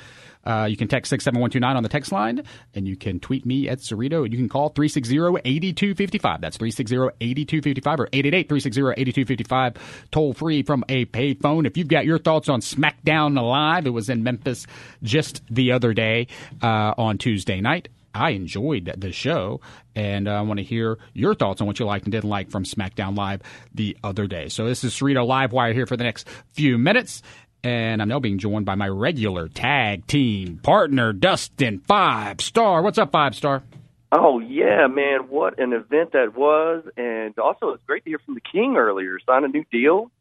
Uh, 0.45 0.67
you 0.69 0.77
can 0.77 0.87
text 0.87 1.09
67129 1.09 1.75
on 1.75 1.83
the 1.83 1.89
text 1.89 2.11
line, 2.11 2.43
and 2.73 2.87
you 2.87 2.95
can 2.95 3.19
tweet 3.19 3.45
me 3.45 3.67
at 3.69 3.79
Cerrito, 3.79 4.23
and 4.23 4.33
you 4.33 4.39
can 4.39 4.49
call 4.49 4.71
360-8255. 4.71 6.41
That's 6.41 6.57
360-8255 6.57 7.99
or 7.99 8.07
888-360-8255, 8.07 9.77
toll 10.11 10.33
free 10.33 10.63
from 10.63 10.83
a 10.89 11.05
paid 11.05 11.25
payphone. 11.41 11.65
If 11.65 11.77
you've 11.77 11.87
got 11.87 12.05
your 12.05 12.19
thoughts 12.19 12.49
on 12.49 12.61
SmackDown 12.61 13.39
Live, 13.41 13.87
it 13.87 13.91
was 13.91 14.09
in 14.09 14.23
Memphis 14.23 14.67
just 15.03 15.41
the 15.49 15.71
other 15.71 15.93
day 15.93 16.27
uh, 16.61 16.93
on 16.97 17.17
Tuesday 17.17 17.61
night. 17.61 17.89
I 18.13 18.29
enjoyed 18.29 18.93
the 18.97 19.11
show, 19.11 19.59
and 19.93 20.29
I 20.29 20.41
want 20.41 20.59
to 20.59 20.63
hear 20.63 20.97
your 21.13 21.35
thoughts 21.35 21.59
on 21.59 21.67
what 21.67 21.79
you 21.79 21.85
liked 21.85 22.05
and 22.05 22.13
didn't 22.13 22.29
like 22.29 22.49
from 22.49 22.63
SmackDown 22.63 23.17
Live 23.17 23.41
the 23.73 23.97
other 24.05 24.25
day. 24.25 24.47
So 24.47 24.65
this 24.65 24.85
is 24.85 24.93
Cerrito 24.93 25.27
Live 25.27 25.51
Wire 25.51 25.73
here 25.73 25.85
for 25.85 25.97
the 25.97 26.05
next 26.05 26.25
few 26.53 26.77
minutes 26.77 27.21
and 27.65 28.01
I'm 28.01 28.07
now 28.07 28.19
being 28.19 28.37
joined 28.37 28.65
by 28.65 28.75
my 28.75 28.87
regular 28.87 29.47
tag 29.49 30.05
team 30.07 30.59
partner, 30.61 31.11
Dustin 31.11 31.79
Five 31.79 32.39
Star. 32.39 32.81
What's 32.83 32.97
up, 32.99 33.11
Five 33.11 33.35
Star? 33.35 33.63
Oh 34.11 34.39
yeah, 34.39 34.87
man! 34.87 35.21
What 35.29 35.59
an 35.59 35.73
event 35.73 36.13
that 36.13 36.37
was, 36.37 36.85
and 36.95 37.37
also 37.39 37.69
it's 37.71 37.83
great 37.85 38.03
to 38.05 38.11
hear 38.11 38.19
from 38.19 38.35
the 38.35 38.41
King 38.41 38.77
earlier. 38.77 39.17
Sign 39.25 39.43
a 39.43 39.47
new 39.47 39.65
deal, 39.71 40.11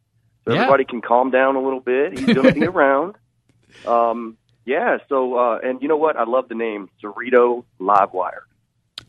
so 0.45 0.53
Yeah. 0.55 0.61
everybody 0.63 0.85
can 0.87 1.03
calm 1.03 1.31
down 1.31 1.55
a 1.57 1.61
little 1.63 1.81
bit. 1.81 2.19
He's 2.19 2.35
going 2.35 2.49
to 2.49 2.59
be 2.61 2.67
around. 2.67 3.15
Um, 3.87 4.39
yeah. 4.65 4.99
So, 5.11 5.35
uh, 5.37 5.59
and 5.63 5.83
you 5.83 5.89
know 5.89 5.99
what? 5.99 6.17
I 6.17 6.25
love 6.25 6.49
the 6.49 6.55
name 6.55 6.89
Cerrito 7.03 7.65
Livewire. 7.79 8.41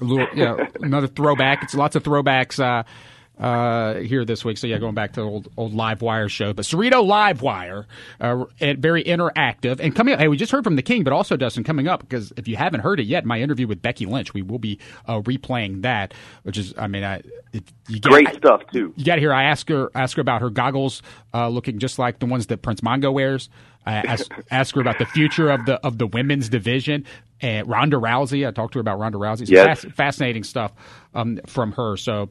Little, 0.01 0.27
yeah, 0.35 0.67
another 0.81 1.07
throwback. 1.07 1.63
It's 1.63 1.73
lots 1.73 1.95
of 1.95 2.03
throwbacks 2.03 2.59
uh, 2.59 2.83
uh, 3.39 3.95
here 3.95 4.25
this 4.25 4.45
week. 4.45 4.57
So 4.57 4.67
yeah, 4.67 4.77
going 4.77 4.95
back 4.95 5.13
to 5.13 5.21
the 5.21 5.27
old 5.27 5.47
old 5.57 5.73
live 5.73 6.01
wire 6.01 6.29
show, 6.29 6.53
but 6.53 6.65
Cerrito 6.65 7.05
Live 7.05 7.41
Wire, 7.41 7.87
uh, 8.19 8.45
and 8.59 8.79
very 8.79 9.03
interactive. 9.03 9.79
And 9.79 9.95
coming 9.95 10.13
up, 10.13 10.19
hey, 10.19 10.27
we 10.27 10.37
just 10.37 10.51
heard 10.51 10.63
from 10.63 10.75
the 10.75 10.81
King, 10.81 11.03
but 11.03 11.13
also 11.13 11.35
Dustin 11.35 11.63
coming 11.63 11.87
up 11.87 12.01
because 12.01 12.31
if 12.37 12.47
you 12.47 12.55
haven't 12.55 12.81
heard 12.81 12.99
it 12.99 13.05
yet, 13.05 13.25
my 13.25 13.39
interview 13.39 13.67
with 13.67 13.81
Becky 13.81 14.05
Lynch, 14.05 14.33
we 14.33 14.41
will 14.41 14.59
be 14.59 14.79
uh, 15.07 15.21
replaying 15.21 15.81
that. 15.81 16.13
Which 16.43 16.57
is, 16.57 16.73
I 16.77 16.87
mean, 16.87 17.03
I 17.03 17.21
it, 17.53 17.63
you 17.87 17.99
get, 17.99 18.11
Great 18.11 18.35
stuff 18.35 18.61
too. 18.71 18.93
You 18.95 19.05
got 19.05 19.15
to 19.15 19.21
hear. 19.21 19.33
I 19.33 19.43
ask 19.43 19.67
her 19.69 19.89
ask 19.95 20.15
her 20.17 20.21
about 20.21 20.41
her 20.41 20.49
goggles, 20.49 21.01
uh, 21.33 21.47
looking 21.49 21.79
just 21.79 21.99
like 21.99 22.19
the 22.19 22.25
ones 22.25 22.47
that 22.47 22.61
Prince 22.61 22.81
Mongo 22.81 23.13
wears. 23.13 23.49
I 23.85 23.95
ask, 23.95 24.31
ask 24.51 24.75
her 24.75 24.81
about 24.81 24.99
the 24.99 25.05
future 25.05 25.49
of 25.49 25.65
the 25.65 25.75
of 25.85 25.97
the 25.97 26.07
women's 26.07 26.49
division. 26.49 27.05
And 27.41 27.67
Ronda 27.67 27.97
Rousey, 27.97 28.47
I 28.47 28.51
talked 28.51 28.73
to 28.73 28.79
her 28.79 28.81
about 28.81 28.99
Ronda 28.99 29.17
Rousey. 29.17 29.49
Yes. 29.49 29.81
fas- 29.81 29.93
fascinating 29.93 30.43
stuff 30.43 30.71
um, 31.13 31.39
from 31.45 31.73
her. 31.73 31.97
So. 31.97 32.29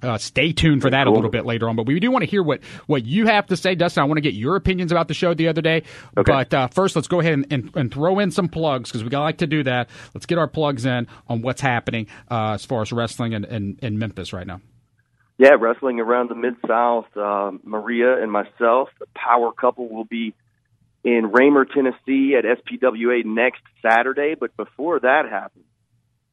Uh, 0.00 0.16
stay 0.16 0.52
tuned 0.52 0.80
for 0.80 0.90
that 0.90 1.08
a 1.08 1.10
little 1.10 1.30
bit 1.30 1.44
later 1.44 1.68
on, 1.68 1.74
but 1.74 1.86
we 1.86 1.98
do 1.98 2.10
want 2.10 2.22
to 2.22 2.30
hear 2.30 2.42
what, 2.42 2.60
what 2.86 3.04
you 3.04 3.26
have 3.26 3.46
to 3.46 3.56
say, 3.56 3.74
Dustin. 3.74 4.02
I 4.02 4.06
want 4.06 4.18
to 4.18 4.22
get 4.22 4.34
your 4.34 4.54
opinions 4.54 4.92
about 4.92 5.08
the 5.08 5.14
show 5.14 5.34
the 5.34 5.48
other 5.48 5.60
day. 5.60 5.82
Okay. 6.16 6.32
But 6.32 6.54
uh, 6.54 6.68
first, 6.68 6.94
let's 6.94 7.08
go 7.08 7.18
ahead 7.18 7.32
and, 7.32 7.46
and, 7.50 7.70
and 7.74 7.92
throw 7.92 8.20
in 8.20 8.30
some 8.30 8.48
plugs 8.48 8.90
because 8.90 9.02
we 9.02 9.10
like 9.10 9.38
to 9.38 9.48
do 9.48 9.64
that. 9.64 9.90
Let's 10.14 10.26
get 10.26 10.38
our 10.38 10.46
plugs 10.46 10.86
in 10.86 11.08
on 11.26 11.42
what's 11.42 11.60
happening 11.60 12.06
uh, 12.30 12.52
as 12.52 12.64
far 12.64 12.82
as 12.82 12.92
wrestling 12.92 13.32
in, 13.32 13.44
in, 13.44 13.78
in 13.82 13.98
Memphis 13.98 14.32
right 14.32 14.46
now. 14.46 14.60
Yeah, 15.36 15.54
wrestling 15.58 16.00
around 16.00 16.30
the 16.30 16.34
Mid 16.34 16.54
South. 16.66 17.06
Uh, 17.16 17.52
Maria 17.64 18.22
and 18.22 18.30
myself, 18.30 18.88
the 18.98 19.06
power 19.14 19.52
couple, 19.52 19.88
will 19.88 20.04
be 20.04 20.34
in 21.04 21.30
Ramer, 21.32 21.64
Tennessee 21.64 22.34
at 22.36 22.44
SPWA 22.44 23.24
next 23.24 23.62
Saturday. 23.82 24.34
But 24.38 24.56
before 24.56 25.00
that 25.00 25.28
happens, 25.30 25.64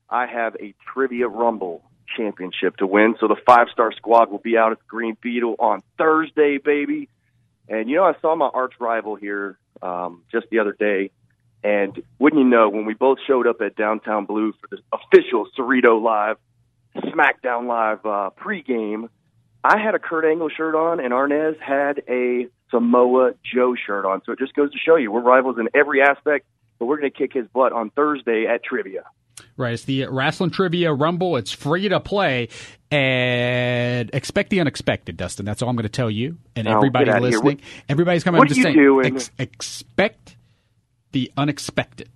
I 0.09 0.25
have 0.27 0.55
a 0.55 0.73
Trivia 0.91 1.27
Rumble 1.27 1.83
championship 2.17 2.77
to 2.77 2.87
win. 2.87 3.15
So 3.19 3.27
the 3.27 3.37
five 3.45 3.67
star 3.71 3.91
squad 3.93 4.31
will 4.31 4.39
be 4.39 4.57
out 4.57 4.71
at 4.71 4.79
the 4.79 4.85
Green 4.87 5.17
Beetle 5.21 5.55
on 5.59 5.81
Thursday, 5.97 6.57
baby. 6.57 7.09
And 7.67 7.89
you 7.89 7.95
know, 7.95 8.03
I 8.03 8.13
saw 8.21 8.35
my 8.35 8.49
arch 8.53 8.73
rival 8.79 9.15
here 9.15 9.57
um, 9.81 10.23
just 10.31 10.47
the 10.49 10.59
other 10.59 10.73
day. 10.73 11.11
And 11.63 11.99
wouldn't 12.19 12.43
you 12.43 12.47
know, 12.47 12.69
when 12.69 12.85
we 12.85 12.93
both 12.93 13.17
showed 13.25 13.47
up 13.47 13.59
at 13.61 13.75
Downtown 13.75 14.25
Blue 14.25 14.53
for 14.53 14.67
the 14.69 14.77
official 14.93 15.47
Cerrito 15.57 16.01
Live 16.01 16.37
SmackDown 16.95 17.67
Live 17.67 18.05
uh, 18.05 18.29
pregame, 18.39 19.09
I 19.63 19.79
had 19.79 19.95
a 19.95 19.99
Kurt 19.99 20.25
Angle 20.25 20.49
shirt 20.49 20.75
on, 20.75 20.99
and 20.99 21.11
Arnez 21.11 21.59
had 21.59 22.03
a 22.07 22.47
Samoa 22.69 23.31
Joe 23.43 23.75
shirt 23.75 24.05
on. 24.05 24.21
So 24.25 24.31
it 24.31 24.39
just 24.39 24.53
goes 24.53 24.71
to 24.71 24.77
show 24.77 24.95
you 24.95 25.11
we're 25.11 25.21
rivals 25.21 25.57
in 25.57 25.69
every 25.73 26.01
aspect, 26.03 26.45
but 26.77 26.85
we're 26.85 26.99
going 26.99 27.11
to 27.11 27.17
kick 27.17 27.33
his 27.33 27.47
butt 27.47 27.73
on 27.73 27.89
Thursday 27.89 28.45
at 28.45 28.63
Trivia. 28.63 29.05
Right, 29.57 29.73
it's 29.73 29.85
the 29.85 30.05
Wrestling 30.07 30.49
Trivia 30.49 30.91
Rumble. 30.93 31.37
It's 31.37 31.51
free 31.51 31.87
to 31.87 31.99
play, 32.01 32.49
and 32.91 34.09
expect 34.13 34.49
the 34.49 34.59
unexpected, 34.59 35.15
Dustin. 35.17 35.45
That's 35.45 35.61
all 35.61 35.69
I'm 35.69 35.75
going 35.75 35.83
to 35.83 35.89
tell 35.89 36.11
you, 36.11 36.37
and 36.55 36.67
Oh, 36.67 36.75
everybody 36.75 37.05
get 37.05 37.15
outta 37.15 37.27
here. 37.29 37.37
listening. 37.39 37.61
Everybody's 37.87 38.23
coming. 38.23 38.39
what 38.39 38.49
I'm 38.49 38.53
just 38.53 38.59
are 38.65 38.69
you 38.71 38.75
saying, 38.75 38.85
doing? 38.85 39.15
ex- 39.15 39.31
expect 39.39 40.35
the 41.13 41.31
unexpected. 41.37 42.09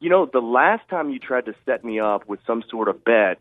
You 0.00 0.10
know, 0.10 0.26
the 0.30 0.40
last 0.40 0.86
time 0.90 1.10
you 1.10 1.18
tried 1.18 1.46
to 1.46 1.54
set 1.64 1.82
me 1.84 1.98
up 2.00 2.28
with 2.28 2.40
some 2.46 2.62
sort 2.70 2.88
of 2.88 3.02
bet, 3.04 3.38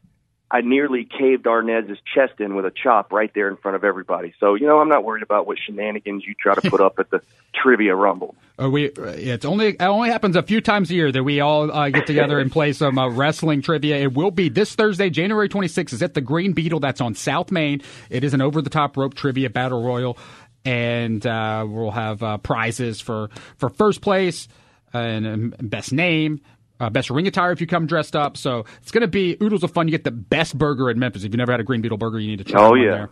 I 0.49 0.61
nearly 0.61 1.03
caved 1.05 1.45
Arnez's 1.47 1.97
chest 2.13 2.39
in 2.39 2.55
with 2.55 2.65
a 2.65 2.71
chop 2.71 3.11
right 3.11 3.31
there 3.35 3.49
in 3.49 3.57
front 3.57 3.75
of 3.75 3.83
everybody. 3.83 4.33
So, 4.39 4.55
you 4.55 4.65
know, 4.65 4.79
I'm 4.79 4.87
not 4.89 5.03
worried 5.03 5.23
about 5.23 5.45
what 5.47 5.57
shenanigans 5.59 6.23
you 6.25 6.33
try 6.39 6.55
to 6.55 6.69
put 6.69 6.79
up 6.79 6.99
at 6.99 7.09
the 7.09 7.21
Trivia 7.53 7.95
Rumble. 7.95 8.35
Uh, 8.61 8.69
we 8.69 8.85
it's 8.85 9.43
only 9.43 9.67
it 9.69 9.81
only 9.81 10.09
happens 10.09 10.35
a 10.37 10.41
few 10.43 10.61
times 10.61 10.89
a 10.89 10.93
year 10.95 11.11
that 11.11 11.23
we 11.23 11.41
all 11.41 11.69
uh, 11.69 11.89
get 11.89 12.07
together 12.07 12.39
and 12.39 12.49
play 12.51 12.71
some 12.71 12.97
uh, 12.97 13.09
wrestling 13.09 13.61
trivia. 13.61 13.97
It 13.97 14.13
will 14.13 14.31
be 14.31 14.47
this 14.47 14.73
Thursday, 14.75 15.09
January 15.09 15.49
26th. 15.49 15.91
Is 15.93 16.01
at 16.01 16.13
the 16.13 16.21
Green 16.21 16.53
Beetle. 16.53 16.79
That's 16.79 17.01
on 17.01 17.15
South 17.15 17.51
Main. 17.51 17.81
It 18.09 18.23
is 18.23 18.33
an 18.33 18.41
over 18.41 18.61
the 18.61 18.69
top 18.69 18.95
rope 18.95 19.13
trivia 19.13 19.49
battle 19.49 19.83
royal, 19.83 20.17
and 20.63 21.25
uh, 21.27 21.65
we'll 21.67 21.91
have 21.91 22.23
uh, 22.23 22.37
prizes 22.37 23.01
for 23.01 23.29
for 23.57 23.69
first 23.69 23.99
place 24.01 24.47
and 24.93 25.27
um, 25.27 25.53
best 25.61 25.91
name. 25.91 26.39
Uh, 26.79 26.89
best 26.89 27.09
ring 27.09 27.25
attire 27.27 27.51
if 27.51 27.59
you 27.61 27.67
come 27.67 27.87
dressed 27.87 28.15
up. 28.15 28.35
So 28.37 28.65
it's 28.81 28.91
going 28.91 29.01
to 29.01 29.07
be 29.07 29.37
oodles 29.41 29.63
of 29.63 29.71
fun. 29.71 29.87
You 29.87 29.91
get 29.91 30.03
the 30.03 30.11
best 30.11 30.57
burger 30.57 30.89
in 30.89 30.99
Memphis. 30.99 31.23
If 31.23 31.31
you've 31.31 31.37
never 31.37 31.51
had 31.53 31.61
a 31.61 31.63
Green 31.63 31.81
Beetle 31.81 31.97
burger, 31.97 32.19
you 32.19 32.27
need 32.29 32.39
to 32.39 32.43
try 32.45 32.61
Oh, 32.61 32.73
yeah. 32.75 32.91
there. 32.91 33.09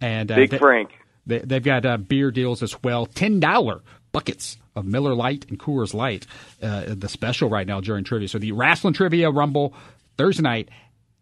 And 0.00 0.30
uh, 0.30 0.36
Big 0.36 0.50
they- 0.50 0.58
Frank. 0.58 0.90
they, 1.26 1.38
they've 1.38 1.62
got 1.62 1.86
uh, 1.86 1.96
beer 1.96 2.30
deals 2.30 2.62
as 2.62 2.76
well. 2.82 3.06
Ten 3.06 3.40
dollar 3.40 3.80
buckets 4.12 4.56
of 4.74 4.84
Miller 4.84 5.14
Lite 5.14 5.46
and 5.48 5.58
Coors 5.58 5.94
Light. 5.94 6.26
Uh, 6.62 6.94
the 6.94 7.08
special 7.08 7.48
right 7.48 7.66
now 7.66 7.80
during 7.80 8.04
trivia. 8.04 8.28
So 8.28 8.38
the 8.38 8.52
Wrestling 8.52 8.94
Trivia 8.94 9.30
Rumble 9.30 9.74
Thursday 10.16 10.42
night, 10.42 10.68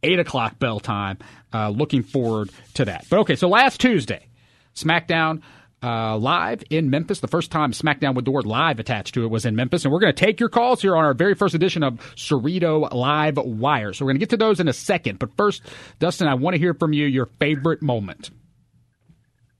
eight 0.03 0.18
o'clock 0.18 0.59
bell 0.59 0.81
time. 0.81 1.18
Uh, 1.53 1.70
looking 1.70 2.03
forward 2.03 2.51
to 2.75 2.85
that. 2.85 3.07
But 3.09 3.20
okay, 3.20 3.37
so 3.37 3.49
last 3.49 3.81
Tuesday, 3.81 4.27
SmackDown. 4.75 5.42
Uh, 5.83 6.16
live 6.16 6.64
in 6.70 6.88
Memphis. 6.88 7.20
The 7.20 7.29
first 7.29 7.51
time 7.51 7.70
SmackDown 7.72 8.14
with 8.14 8.25
the 8.25 8.31
word 8.31 8.46
live 8.46 8.81
attached 8.81 9.12
to 9.14 9.25
it 9.25 9.29
was 9.29 9.44
in 9.44 9.55
Memphis. 9.55 9.85
And 9.85 9.92
we're 9.92 10.01
going 10.01 10.14
to 10.14 10.25
take 10.25 10.40
your 10.40 10.49
calls 10.49 10.81
here 10.81 10.96
on 10.96 11.05
our 11.05 11.12
very 11.12 11.35
first 11.35 11.55
edition 11.55 11.83
of 11.83 12.01
Cerrito 12.16 12.92
Live 12.92 13.37
Wire. 13.37 13.92
So 13.92 14.05
we're 14.05 14.12
going 14.12 14.16
to 14.16 14.20
get 14.20 14.31
to 14.31 14.38
those 14.38 14.59
in 14.59 14.68
a 14.68 14.72
second. 14.72 15.18
But 15.18 15.37
first, 15.37 15.62
Dustin, 15.99 16.29
I 16.29 16.35
want 16.35 16.55
to 16.55 16.59
hear 16.59 16.72
from 16.72 16.94
you 16.94 17.05
your 17.05 17.27
favorite 17.27 17.83
moment. 17.83 18.31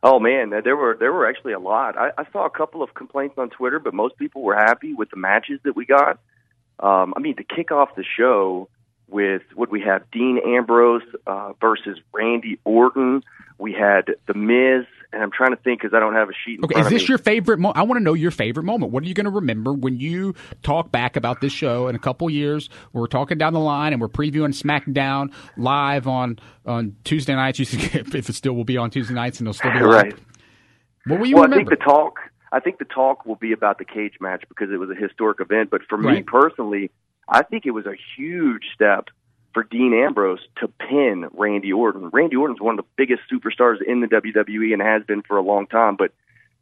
Oh 0.09 0.21
man, 0.21 0.51
there 0.51 0.77
were 0.77 0.97
there 0.97 1.12
were 1.12 1.29
actually 1.29 1.53
a 1.53 1.59
lot. 1.59 1.99
I, 1.99 2.11
I 2.16 2.31
saw 2.33 2.47
a 2.47 2.51
couple 2.51 2.81
of 2.81 2.95
complaints 2.95 3.35
on 3.38 3.51
Twitter, 3.51 3.81
but 3.81 3.92
most 3.92 4.16
people 4.16 4.42
were 4.42 4.55
happy 4.55 4.95
with 4.95 5.11
the 5.11 5.16
matches 5.16 5.59
that 5.64 5.75
we 5.75 5.85
got. 5.85 6.21
Um, 6.79 7.12
I 7.16 7.19
mean, 7.19 7.35
to 7.35 7.42
kick 7.42 7.73
off 7.73 7.97
the 7.97 8.05
show 8.05 8.69
with 9.09 9.42
what 9.57 9.69
we 9.69 9.81
have 9.81 10.09
Dean 10.12 10.38
Ambrose 10.47 11.03
uh, 11.27 11.55
versus 11.61 11.99
Randy 12.12 12.61
Orton. 12.64 13.25
We 13.59 13.73
had 13.73 14.14
The 14.29 14.35
Miz, 14.35 14.87
and 15.16 15.24
I'm 15.24 15.31
trying 15.31 15.52
to 15.52 15.57
think 15.57 15.81
because 15.81 15.96
I 15.96 16.00
don't 16.00 16.12
have 16.12 16.29
a 16.29 16.33
sheet. 16.44 16.59
In 16.59 16.66
Okay, 16.66 16.79
is 16.79 16.87
of 16.87 16.92
this 16.92 17.09
your 17.09 17.16
favorite? 17.16 17.59
Mo- 17.59 17.72
I 17.74 17.85
want 17.85 17.98
to 17.98 18.05
know 18.05 18.12
your 18.12 18.31
favorite 18.31 18.64
moment. 18.64 18.92
What 18.92 19.02
are 19.02 19.07
you 19.07 19.14
going 19.14 19.24
to 19.24 19.31
remember 19.31 19.72
when 19.72 19.98
you 19.98 20.35
talk 20.62 20.92
back 20.92 21.16
about 21.16 21.40
this 21.40 21.55
show 21.55 21.88
in 21.88 21.96
a 21.96 21.98
couple 21.98 22.29
years? 22.29 22.68
We're 22.92 23.07
talking 23.07 23.38
down 23.38 23.55
the 23.55 23.61
line 23.61 23.94
and 23.94 24.02
we're 24.02 24.09
previewing 24.09 24.55
SmackDown 24.55 25.33
live 25.57 26.07
on 26.07 26.38
on 26.66 26.96
Tuesday 27.05 27.35
nights. 27.35 27.59
You 27.59 27.66
if 27.70 28.14
it 28.14 28.35
still 28.35 28.52
will 28.52 28.64
be 28.64 28.76
on 28.76 28.90
Tuesday 28.90 29.14
nights 29.14 29.40
and 29.40 29.48
it'll 29.48 29.55
still 29.55 29.72
be 29.72 29.81
live. 29.81 30.05
right? 30.05 30.14
What 31.07 31.20
will 31.20 31.26
you 31.26 31.37
well, 31.37 31.50
I 31.50 31.57
think 31.57 31.70
the 31.70 31.76
talk. 31.76 32.18
I 32.52 32.61
think 32.61 32.79
the 32.79 32.85
talk 32.85 33.24
will 33.24 33.37
be 33.37 33.52
about 33.52 33.79
the 33.79 33.87
cage 33.87 34.14
match 34.20 34.44
because 34.48 34.70
it 34.70 34.76
was 34.76 34.90
a 34.90 34.94
historic 34.94 35.40
event. 35.40 35.70
But 35.70 35.81
for 35.88 35.96
me 35.96 36.22
personally, 36.22 36.90
I 37.26 37.42
think 37.42 37.64
it 37.64 37.70
was 37.70 37.87
a 37.87 37.94
huge 38.16 38.64
step 38.74 39.07
for 39.57 39.62
Dean 39.64 39.95
Ambrose 39.95 40.40
to 40.61 40.69
pin 40.69 41.29
Randy 41.33 41.73
Orton. 41.73 42.11
Randy 42.12 42.37
Orton's 42.37 42.61
one 42.61 42.79
of 42.79 42.85
the 42.85 42.90
biggest 42.99 43.23
superstars 43.33 43.77
in 43.81 44.03
the 44.03 44.07
WWE 44.07 44.75
and 44.75 44.83
has 44.83 45.03
been 45.05 45.23
for 45.23 45.38
a 45.38 45.42
long 45.42 45.66
time. 45.66 45.97
But 45.97 46.12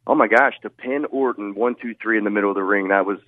oh 0.07 0.15
my 0.15 0.29
gosh, 0.29 0.55
to 0.63 0.71
pin 0.71 1.05
Orton 1.11 1.57
one, 1.57 1.75
two, 1.75 1.97
three 2.01 2.19
in 2.19 2.23
the 2.23 2.31
middle 2.31 2.51
of 2.51 2.55
the 2.55 2.63
ring 2.63 2.89
that 2.89 3.05
was 3.05 3.19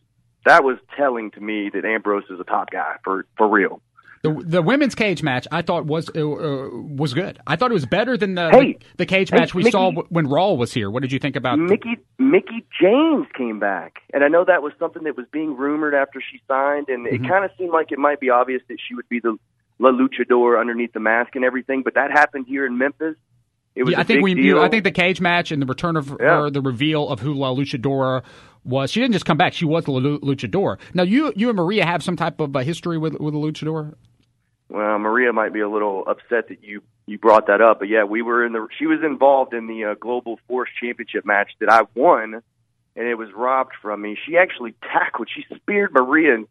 that 0.45 0.63
was 0.63 0.79
telling 0.97 1.33
to 1.33 1.41
me 1.41 1.69
that 1.75 1.85
Ambrose 1.85 2.23
is 2.31 2.39
a 2.39 2.45
top 2.45 2.71
guy 2.71 2.95
for 3.03 3.27
for 3.37 3.49
real. 3.49 3.81
the, 4.23 4.31
the 4.45 4.63
women's 4.63 4.95
cage 4.95 5.23
match 5.25 5.49
I 5.51 5.63
thought 5.63 5.85
was 5.87 6.09
uh, 6.15 6.21
uh, 6.21 6.69
was 6.73 7.13
good. 7.13 7.41
I 7.45 7.57
thought 7.57 7.73
it 7.73 7.75
was 7.75 7.87
better 7.87 8.17
than 8.17 8.37
the 8.37 8.51
Hey, 8.51 8.73
the, 8.75 8.79
the 8.99 9.07
cage 9.07 9.31
hey, 9.31 9.39
match 9.39 9.53
we 9.53 9.65
Mickie- 9.65 9.73
saw 9.73 9.91
w- 9.91 10.07
when 10.11 10.29
Raw 10.29 10.53
was 10.53 10.73
here. 10.73 10.89
What 10.93 11.03
did 11.03 11.11
you 11.11 11.19
think 11.19 11.35
about? 11.35 11.57
the- 11.57 11.65
Mickie 11.65 11.99
Mickie 12.19 12.65
James 12.81 13.27
came 13.37 13.59
back, 13.59 13.99
and 14.15 14.23
I 14.23 14.29
know 14.29 14.45
that 14.45 14.63
was 14.63 14.73
something 14.79 15.03
that 15.05 15.17
was 15.17 15.27
being 15.33 15.57
rumored 15.57 15.95
after 15.95 16.21
she 16.21 16.41
signed, 16.47 16.89
and 16.89 17.05
Mm-hmm. 17.07 17.25
it 17.25 17.29
kind 17.29 17.45
of 17.45 17.51
seemed 17.59 17.73
like 17.73 17.91
it 17.91 17.99
might 17.99 18.21
be 18.21 18.31
obvious 18.31 18.63
that 18.69 18.79
she 18.87 18.95
would 18.95 19.09
be 19.09 19.19
the 19.21 19.37
La 19.79 19.91
Luchador 19.91 20.59
underneath 20.61 20.93
the 20.93 21.01
mask 21.01 21.37
and 21.37 21.45
everything. 21.45 21.83
But 21.83 21.95
that 21.95 22.11
happened 22.11 22.47
here 22.49 22.65
in 22.67 22.79
Memphis. 22.79 23.17
It 23.75 23.83
was 23.85 23.93
Yeah, 23.93 23.99
a 23.99 24.01
I 24.01 24.05
think 24.05 24.23
we. 24.23 24.35
deal. 24.35 24.61
I 24.61 24.69
think 24.69 24.85
the 24.85 24.91
cage 24.91 25.21
match 25.21 25.53
and 25.53 25.61
the 25.61 25.67
return 25.67 25.97
of 25.97 26.17
Yeah. 26.21 26.43
her, 26.45 26.51
the 26.51 26.63
reveal 26.63 27.09
of 27.09 27.21
who 27.21 27.35
La 27.35 27.53
Luchadora 27.55 28.23
was. 28.65 28.91
She 28.91 29.01
didn't 29.01 29.13
just 29.13 29.27
come 29.27 29.37
back; 29.37 29.53
she 29.53 29.67
was 29.67 29.87
La 29.87 29.99
Lu- 29.99 30.19
Luchadora. 30.21 30.79
Now, 30.95 31.03
you, 31.03 31.33
you 31.37 31.49
and 31.51 31.57
Maria 31.57 31.85
have 31.85 32.03
some 32.03 32.17
type 32.17 32.41
of 32.41 32.57
uh, 32.57 32.61
history 32.61 32.97
with 32.97 33.21
with 33.21 33.35
the 33.35 33.39
Luchadora. 33.41 33.93
well, 34.71 34.99
Maria 34.99 35.33
might 35.33 35.53
be 35.53 35.61
a 35.61 35.69
little 35.69 36.05
upset 36.07 36.49
that 36.49 36.63
you 36.65 36.83
you 37.07 37.19
brought 37.19 37.47
that 37.49 37.61
up, 37.61 37.79
but 37.81 37.89
yeah, 37.89 38.05
we 38.05 38.23
were 38.23 38.45
in 38.47 38.53
the. 38.55 38.67
She 38.79 38.87
was 38.87 39.01
involved 39.05 39.53
in 39.53 39.67
the 39.67 39.85
uh, 39.85 39.95
Global 40.01 40.41
Force 40.49 40.71
Championship 40.83 41.27
match 41.27 41.51
that 41.61 41.71
I 41.71 41.83
won, 41.95 42.41
and 42.97 43.07
it 43.07 43.17
was 43.17 43.29
robbed 43.35 43.73
from 43.83 44.01
me. 44.01 44.17
She 44.27 44.39
actually 44.39 44.75
tackled. 44.91 45.29
She 45.33 45.45
speared 45.55 45.93
Maria 45.93 46.35
and, 46.35 46.47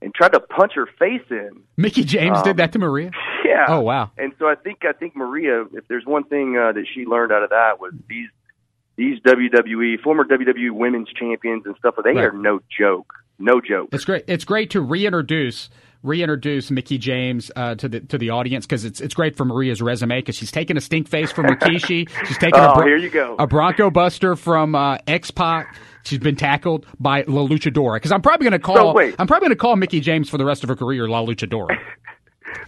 and 0.00 0.14
tried 0.14 0.32
to 0.32 0.40
punch 0.40 0.72
her 0.74 0.86
face 0.98 1.22
in. 1.30 1.50
Mickie 1.76 2.04
James 2.04 2.38
Um, 2.38 2.44
did 2.44 2.56
that 2.58 2.72
to 2.72 2.78
Maria. 2.78 3.10
Yeah. 3.44 3.64
Oh 3.68 3.80
wow! 3.80 4.10
And 4.18 4.32
so 4.38 4.46
I 4.46 4.54
think 4.54 4.84
I 4.84 4.92
think 4.92 5.16
Maria, 5.16 5.62
if 5.72 5.86
there's 5.88 6.04
one 6.06 6.24
thing 6.24 6.56
uh, 6.56 6.72
that 6.72 6.84
she 6.94 7.04
learned 7.06 7.32
out 7.32 7.42
of 7.42 7.50
that 7.50 7.80
was 7.80 7.92
these 8.08 8.28
these 8.96 9.18
WWE 9.20 10.00
former 10.00 10.24
WWE 10.24 10.70
Women's 10.72 11.08
Champions 11.12 11.64
and 11.66 11.74
stuff. 11.78 11.94
They 12.02 12.12
Right. 12.12 12.24
are 12.26 12.32
no 12.32 12.60
joke, 12.76 13.12
no 13.38 13.60
joke. 13.60 13.88
It's 13.92 14.04
great. 14.04 14.24
It's 14.28 14.44
great 14.44 14.70
to 14.70 14.80
reintroduce 14.80 15.70
reintroduce 16.04 16.70
Mickie 16.70 16.98
James 16.98 17.50
uh, 17.56 17.74
to 17.74 17.88
the 17.88 18.00
to 18.00 18.18
the 18.18 18.30
audience 18.30 18.66
because 18.66 18.84
it's 18.84 19.00
it's 19.00 19.14
great 19.14 19.36
for 19.36 19.44
Maria's 19.44 19.82
resume 19.82 20.18
because 20.18 20.36
she's 20.36 20.52
taken 20.52 20.76
a 20.76 20.80
stink 20.80 21.08
face 21.08 21.32
from 21.32 21.46
Rikishi. 21.46 22.08
She's 22.26 22.38
taken 22.38 22.60
a 22.60 22.70
Oh, 22.70 22.74
Bro- 22.74 22.86
here 22.86 22.96
you 22.96 23.10
go. 23.10 23.34
a 23.38 23.46
Bronco 23.46 23.90
Buster 23.90 24.36
from 24.36 24.74
uh, 24.74 24.98
X 25.08 25.30
Pac. 25.32 25.74
She's 26.04 26.18
been 26.18 26.36
tackled 26.36 26.86
by 26.98 27.22
La 27.26 27.46
Luchadora 27.46 27.96
because 27.96 28.12
I'm 28.12 28.22
probably 28.22 28.44
going 28.44 28.58
to 28.60 28.64
call. 28.64 28.76
So 28.76 28.92
wait. 28.92 29.14
I'm 29.18 29.26
probably 29.26 29.46
going 29.48 29.56
to 29.56 29.60
call 29.60 29.76
Mickie 29.76 30.00
James 30.00 30.28
for 30.30 30.38
the 30.38 30.44
rest 30.44 30.62
of 30.62 30.68
her 30.68 30.76
career 30.76 31.08
La 31.08 31.24
Luchadora. 31.24 31.78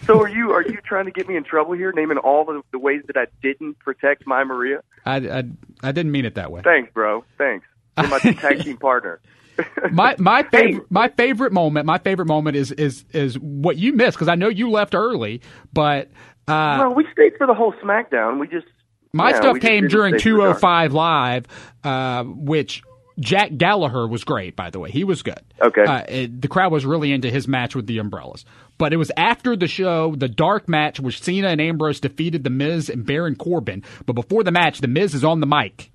So 0.06 0.20
are 0.20 0.28
you 0.28 0.50
are 0.52 0.62
you 0.62 0.78
trying 0.84 1.06
to 1.06 1.10
get 1.10 1.26
me 1.26 1.36
in 1.36 1.44
trouble 1.44 1.72
here, 1.72 1.92
naming 1.94 2.18
all 2.18 2.44
the, 2.44 2.60
the 2.70 2.78
ways 2.78 3.02
that 3.06 3.16
I 3.16 3.26
didn't 3.42 3.78
protect 3.78 4.26
my 4.26 4.44
Maria? 4.44 4.82
I, 5.06 5.16
I 5.16 5.44
I 5.82 5.92
didn't 5.92 6.12
mean 6.12 6.26
it 6.26 6.34
that 6.34 6.50
way. 6.52 6.60
Thanks, 6.62 6.92
bro. 6.92 7.24
Thanks. 7.38 7.66
You're 7.98 8.08
my 8.08 8.18
tag 8.40 8.62
team 8.62 8.76
partner. 8.76 9.20
My 9.90 10.16
my 10.18 10.42
Hey. 10.52 10.72
favorite 10.72 10.90
my 10.90 11.08
favorite 11.08 11.52
moment 11.52 11.84
my 11.86 11.98
favorite 11.98 12.26
moment 12.26 12.56
is 12.56 12.72
is 12.72 13.04
is 13.12 13.38
what 13.38 13.76
you 13.76 13.92
missed 13.94 14.16
because 14.16 14.28
I 14.28 14.34
know 14.34 14.48
you 14.48 14.70
left 14.70 14.94
early, 14.94 15.40
but 15.72 16.08
uh, 16.48 16.76
well, 16.80 16.94
we 16.94 17.06
stayed 17.12 17.32
for 17.36 17.46
the 17.46 17.54
whole 17.54 17.72
SmackDown. 17.74 18.38
We 18.40 18.48
just 18.48 18.66
My 19.12 19.30
yeah, 19.30 19.36
stuff 19.36 19.60
came 19.60 19.86
during 19.88 20.18
stay 20.18 20.30
for 20.30 20.36
dark. 20.38 20.60
205 20.60 20.92
Live, 20.94 21.46
uh, 21.84 22.24
which 22.24 22.82
Jack 23.20 23.56
Gallagher 23.56 24.06
was 24.08 24.24
great, 24.24 24.56
by 24.56 24.70
the 24.70 24.78
way. 24.80 24.90
He 24.90 25.04
was 25.04 25.22
good. 25.22 25.40
Okay. 25.60 25.82
Uh, 25.84 26.02
it- 26.08 26.40
the 26.40 26.48
crowd 26.48 26.72
was 26.72 26.84
really 26.86 27.12
into 27.12 27.30
his 27.30 27.46
match 27.46 27.76
with 27.76 27.86
the 27.86 27.98
Umbrellas. 27.98 28.44
But 28.78 28.92
it 28.92 28.96
was 28.96 29.12
after 29.16 29.56
the 29.56 29.68
show, 29.68 30.14
the 30.16 30.28
dark 30.28 30.68
match, 30.68 30.98
which 30.98 31.22
Cena 31.22 31.48
and 31.48 31.60
Ambrose 31.60 32.00
defeated 32.00 32.44
The 32.44 32.50
Miz 32.50 32.88
and 32.88 33.04
Baron 33.04 33.36
Corbin. 33.36 33.84
But 34.06 34.14
before 34.14 34.42
the 34.42 34.52
match, 34.52 34.80
The 34.80 34.88
Miz 34.88 35.14
is 35.14 35.22
on 35.24 35.40
the 35.40 35.46
mic. 35.46 35.90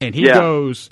And 0.00 0.14
he 0.14 0.26
Yeah. 0.26 0.34
goes 0.34 0.90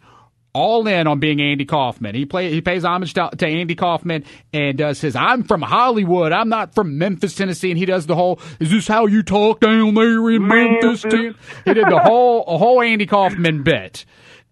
all 0.55 0.87
in 0.87 1.07
on 1.07 1.19
being 1.19 1.41
Andy 1.41 1.65
Kaufman. 1.65 2.15
He 2.15 2.27
play 2.27 2.51
he 2.53 2.61
pays 2.61 2.85
homage 2.85 3.15
to, 3.15 3.31
to 3.39 3.47
Andy 3.47 3.75
Kaufman 3.75 4.23
and 4.53 4.77
does 4.77 5.01
his 5.01 5.17
I'm 5.17 5.43
from 5.45 5.63
Hollywood. 5.63 6.31
I'm 6.31 6.51
not 6.51 6.75
from 6.75 6.99
Memphis, 6.99 7.35
Tennessee. 7.35 7.71
And 7.71 7.79
he 7.79 7.87
does 7.87 8.07
the 8.07 8.15
whole 8.15 8.39
Is 8.61 8.71
this 8.71 8.87
how 8.87 9.07
you 9.07 9.23
talk 9.23 9.61
down 9.61 9.95
there 9.95 10.31
in 10.31 10.47
Memphis? 10.47 11.05
Memphis. 11.05 11.13
Ten-" 11.13 11.35
He 11.65 11.75
did 11.75 11.87
the 11.89 11.99
whole 11.99 12.45
a 12.47 12.59
whole 12.59 12.81
Andy 12.83 13.07
Kaufman 13.07 13.63
bit. 13.63 14.05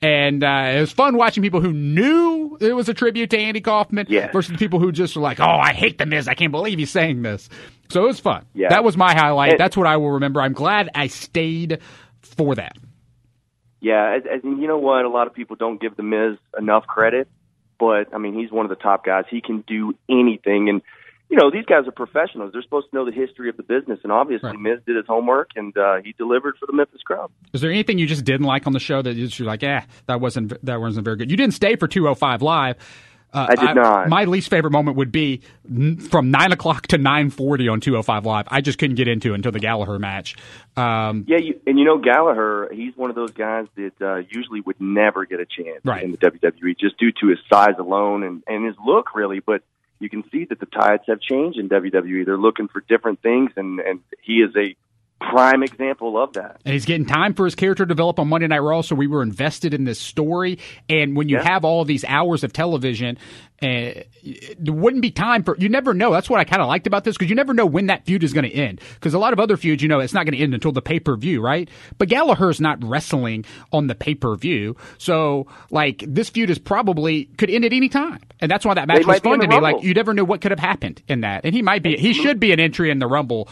And 0.02 0.42
uh, 0.42 0.72
it 0.76 0.80
was 0.80 0.92
fun 0.92 1.16
watching 1.16 1.42
people 1.42 1.60
who 1.60 1.72
knew 1.74 2.56
it 2.60 2.72
was 2.72 2.88
a 2.88 2.94
tribute 2.94 3.30
to 3.30 3.38
Andy 3.38 3.60
Kaufman 3.60 4.06
Yes. 4.08 4.32
versus 4.32 4.52
the 4.52 4.58
people 4.58 4.78
who 4.80 4.92
just 4.92 5.14
were 5.14 5.20
like, 5.22 5.40
"Oh, 5.40 5.44
I 5.44 5.74
hate 5.74 5.98
the 5.98 6.06
Miz. 6.06 6.26
I 6.26 6.32
can't 6.34 6.52
believe 6.52 6.78
he's 6.78 6.90
saying 6.90 7.20
this." 7.22 7.50
So 7.90 8.04
it 8.04 8.06
was 8.06 8.18
fun. 8.20 8.46
Yeah. 8.54 8.70
That 8.70 8.82
was 8.82 8.96
my 8.96 9.12
highlight. 9.14 9.50
And- 9.52 9.60
That's 9.60 9.76
what 9.76 9.86
I 9.86 9.98
will 9.98 10.12
remember. 10.12 10.40
I'm 10.40 10.54
glad 10.54 10.88
I 10.94 11.08
stayed 11.08 11.80
for 12.22 12.54
that. 12.54 12.76
Yeah, 13.82 14.18
as, 14.30 14.40
you 14.44 14.66
know 14.66 14.78
what? 14.78 15.04
A 15.04 15.08
lot 15.08 15.26
of 15.26 15.34
people 15.34 15.56
don't 15.56 15.80
give 15.80 15.96
the 15.96 16.02
Miz 16.02 16.38
enough 16.58 16.86
credit, 16.86 17.28
but 17.78 18.14
I 18.14 18.18
mean, 18.18 18.34
he's 18.38 18.50
one 18.50 18.64
of 18.66 18.70
the 18.70 18.76
top 18.76 19.04
guys. 19.04 19.24
He 19.30 19.40
can 19.40 19.64
do 19.66 19.94
anything, 20.08 20.68
and 20.68 20.82
you 21.30 21.36
know, 21.38 21.50
these 21.50 21.64
guys 21.64 21.86
are 21.86 21.92
professionals. 21.92 22.52
They're 22.52 22.62
supposed 22.62 22.88
to 22.90 22.96
know 22.96 23.04
the 23.04 23.12
history 23.12 23.48
of 23.48 23.56
the 23.56 23.62
business, 23.62 24.00
and 24.02 24.10
obviously, 24.12 24.50
Right. 24.50 24.58
Miz 24.58 24.80
did 24.86 24.96
his 24.96 25.06
homework 25.06 25.50
and 25.56 25.76
uh, 25.78 25.96
he 26.04 26.12
delivered 26.18 26.56
for 26.58 26.66
the 26.66 26.72
Memphis 26.72 27.02
crowd. 27.04 27.30
Is 27.52 27.60
there 27.60 27.70
anything 27.70 27.98
you 27.98 28.06
just 28.06 28.24
didn't 28.24 28.46
like 28.46 28.66
on 28.66 28.72
the 28.72 28.80
show 28.80 29.00
that 29.02 29.14
you're 29.14 29.46
like, 29.46 29.62
eh, 29.62 29.80
that 30.06 30.20
wasn't 30.20 30.62
that 30.64 30.80
wasn't 30.80 31.04
very 31.04 31.16
good? 31.16 31.30
You 31.30 31.36
didn't 31.36 31.54
stay 31.54 31.76
for 31.76 31.86
205 31.88 32.42
live. 32.42 32.76
Uh, 33.32 33.46
I 33.48 33.54
did 33.54 33.74
not. 33.76 34.08
My 34.08 34.24
least 34.24 34.50
favorite 34.50 34.72
moment 34.72 34.96
would 34.96 35.12
be 35.12 35.42
n- 35.70 35.98
from 35.98 36.32
nine 36.32 36.50
o'clock 36.50 36.88
to 36.88 36.98
nine 36.98 37.30
forty 37.30 37.68
on 37.68 37.78
205 37.78 38.26
live. 38.26 38.46
I 38.48 38.60
just 38.60 38.76
couldn't 38.80 38.96
get 38.96 39.06
into 39.06 39.30
it 39.30 39.36
until 39.36 39.52
the 39.52 39.60
Gallagher 39.60 40.00
match. 40.00 40.34
Um, 40.76 41.24
Yeah, 41.28 41.38
you, 41.38 41.60
and 41.64 41.78
you 41.78 41.84
know 41.84 41.98
Gallagher, 41.98 42.68
he's 42.72 42.96
one 42.96 43.08
of 43.08 43.14
those 43.14 43.30
guys 43.30 43.66
that 43.76 43.92
uh, 44.02 44.22
usually 44.30 44.62
would 44.62 44.80
never 44.80 45.26
get 45.26 45.38
a 45.38 45.46
chance 45.46 45.78
Right. 45.84 46.02
in 46.02 46.10
the 46.10 46.16
WWE 46.18 46.76
just 46.76 46.98
due 46.98 47.12
to 47.20 47.28
his 47.28 47.38
size 47.52 47.76
alone 47.78 48.24
and, 48.24 48.42
and 48.48 48.66
his 48.66 48.74
look, 48.84 49.14
really. 49.14 49.38
But 49.38 49.62
you 50.00 50.08
can 50.08 50.24
see 50.32 50.46
that 50.46 50.58
the 50.58 50.66
tides 50.66 51.04
have 51.06 51.20
changed 51.20 51.58
in 51.58 51.68
WWE. 51.68 52.24
They're 52.26 52.38
looking 52.38 52.68
for 52.68 52.80
different 52.80 53.22
things, 53.22 53.52
and, 53.56 53.78
and 53.80 54.00
he 54.22 54.38
is 54.38 54.50
a 54.56 54.74
prime 55.20 55.62
example 55.62 56.20
of 56.22 56.32
that. 56.32 56.60
and 56.64 56.72
he's 56.72 56.84
getting 56.86 57.06
time 57.06 57.34
for 57.34 57.44
his 57.44 57.54
character 57.54 57.84
to 57.84 57.88
develop 57.88 58.18
on 58.18 58.28
Monday 58.28 58.46
Night 58.46 58.60
Raw. 58.60 58.80
So 58.80 58.94
we 58.96 59.06
were 59.06 59.22
invested 59.22 59.74
in 59.74 59.84
this 59.84 60.00
story. 60.00 60.58
And 60.88 61.14
when 61.16 61.28
you 61.28 61.36
Yeah. 61.36 61.44
have 61.48 61.64
all 61.64 61.84
these 61.84 62.04
hours 62.04 62.42
of 62.42 62.52
television, 62.52 63.18
uh, 63.62 64.00
there 64.58 64.72
wouldn't 64.74 65.02
be 65.02 65.10
time 65.10 65.42
for. 65.42 65.54
You 65.58 65.68
never 65.68 65.92
know. 65.92 66.12
That's 66.12 66.30
what 66.30 66.40
I 66.40 66.44
kind 66.44 66.62
of 66.62 66.68
liked 66.68 66.86
about 66.86 67.04
this 67.04 67.16
because 67.16 67.28
you 67.28 67.36
never 67.36 67.52
know 67.52 67.66
when 67.66 67.86
that 67.88 68.06
feud 68.06 68.24
is 68.24 68.32
going 68.32 68.48
to 68.48 68.54
end. 68.54 68.80
Because 68.94 69.12
a 69.12 69.18
lot 69.18 69.34
of 69.34 69.40
other 69.40 69.58
feuds, 69.58 69.82
you 69.82 69.88
know, 69.88 70.00
it's 70.00 70.14
not 70.14 70.24
going 70.24 70.34
to 70.36 70.42
end 70.42 70.54
until 70.54 70.72
the 70.72 70.80
pay 70.82 70.98
per 70.98 71.14
view, 71.16 71.42
right? 71.42 71.68
But 71.98 72.08
Gallagher's 72.08 72.60
not 72.60 72.82
wrestling 72.82 73.44
on 73.72 73.86
the 73.86 73.94
pay 73.94 74.14
per 74.14 74.34
view, 74.36 74.76
so 74.96 75.46
like 75.70 76.02
this 76.08 76.30
feud 76.30 76.48
is 76.48 76.58
probably 76.58 77.26
could 77.36 77.50
end 77.50 77.66
at 77.66 77.72
any 77.74 77.90
time, 77.90 78.20
and 78.40 78.50
that's 78.50 78.64
why 78.64 78.72
that 78.74 78.88
match 78.88 79.00
They 79.00 79.04
was 79.04 79.18
fun 79.20 79.40
to 79.40 79.48
me. 79.48 79.60
Like 79.60 79.82
you 79.82 79.92
never 79.92 80.14
know 80.14 80.24
what 80.24 80.40
could 80.40 80.52
have 80.52 80.60
happened 80.60 81.02
in 81.06 81.20
that, 81.20 81.44
and 81.44 81.54
he 81.54 81.60
might 81.60 81.82
be. 81.82 81.98
He 81.98 82.14
should 82.14 82.40
be 82.40 82.52
an 82.52 82.60
entry 82.60 82.90
in 82.90 82.98
the 82.98 83.06
Rumble. 83.06 83.48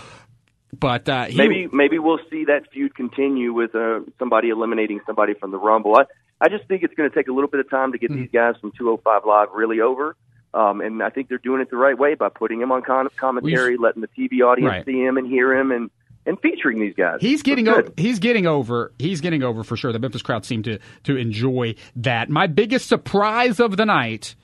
But 0.78 1.09
uh, 1.09 1.28
maybe 1.35 1.68
maybe 1.72 1.98
we'll 1.98 2.20
see 2.31 2.44
that 2.44 2.70
feud 2.72 2.94
continue 2.94 3.52
with 3.52 3.74
uh, 3.74 4.00
somebody 4.18 4.50
eliminating 4.50 5.00
somebody 5.07 5.35
from 5.35 5.50
the 5.50 5.59
Rumble. 5.59 5.96
I, 5.96 6.04
I 6.40 6.48
just 6.48 6.66
think 6.68 6.83
it's 6.83 6.94
going 6.94 7.09
to 7.09 7.14
take 7.14 7.28
a 7.28 7.33
little 7.33 7.48
bit 7.50 7.61
of 7.61 7.70
time 7.70 7.92
to 7.92 7.98
get 7.98 8.11
Hmm. 8.11 8.16
these 8.20 8.31
guys 8.31 8.54
from 8.61 8.72
205 8.78 9.22
Live 9.26 9.48
really 9.54 9.81
over. 9.81 10.14
Um, 10.54 10.81
and 10.81 11.02
I 11.02 11.11
think 11.11 11.28
they're 11.28 11.38
doing 11.38 11.61
it 11.61 11.70
the 11.70 11.76
right 11.76 11.96
way 11.98 12.14
by 12.14 12.28
putting 12.31 12.61
him 12.61 12.72
on 12.72 12.83
con- 12.83 13.09
commentary, 13.16 13.76
letting 13.76 14.00
the 14.02 14.09
TV 14.09 14.40
audience 14.42 14.70
Right. 14.70 14.85
see 14.87 14.98
him 15.02 15.16
and 15.18 15.26
hear 15.26 15.52
him, 15.54 15.72
and 15.72 15.90
and 16.26 16.38
featuring 16.40 16.78
these 16.81 16.94
guys. 16.94 17.18
He's 17.22 17.42
getting 17.42 17.68
over. 17.68 17.90
He's 17.96 18.18
getting 18.18 18.46
over. 18.46 18.92
He's 18.98 19.23
getting 19.23 19.42
over 19.42 19.64
for 19.64 19.77
sure. 19.79 19.92
The 19.92 19.98
Memphis 19.98 20.21
crowd 20.23 20.44
seemed 20.44 20.64
to 20.64 20.79
to 21.04 21.16
enjoy 21.16 21.75
that. 21.96 22.29
My 22.29 22.46
biggest 22.46 22.88
surprise 22.88 23.58
of 23.60 23.77
the 23.79 23.87
night 23.87 24.35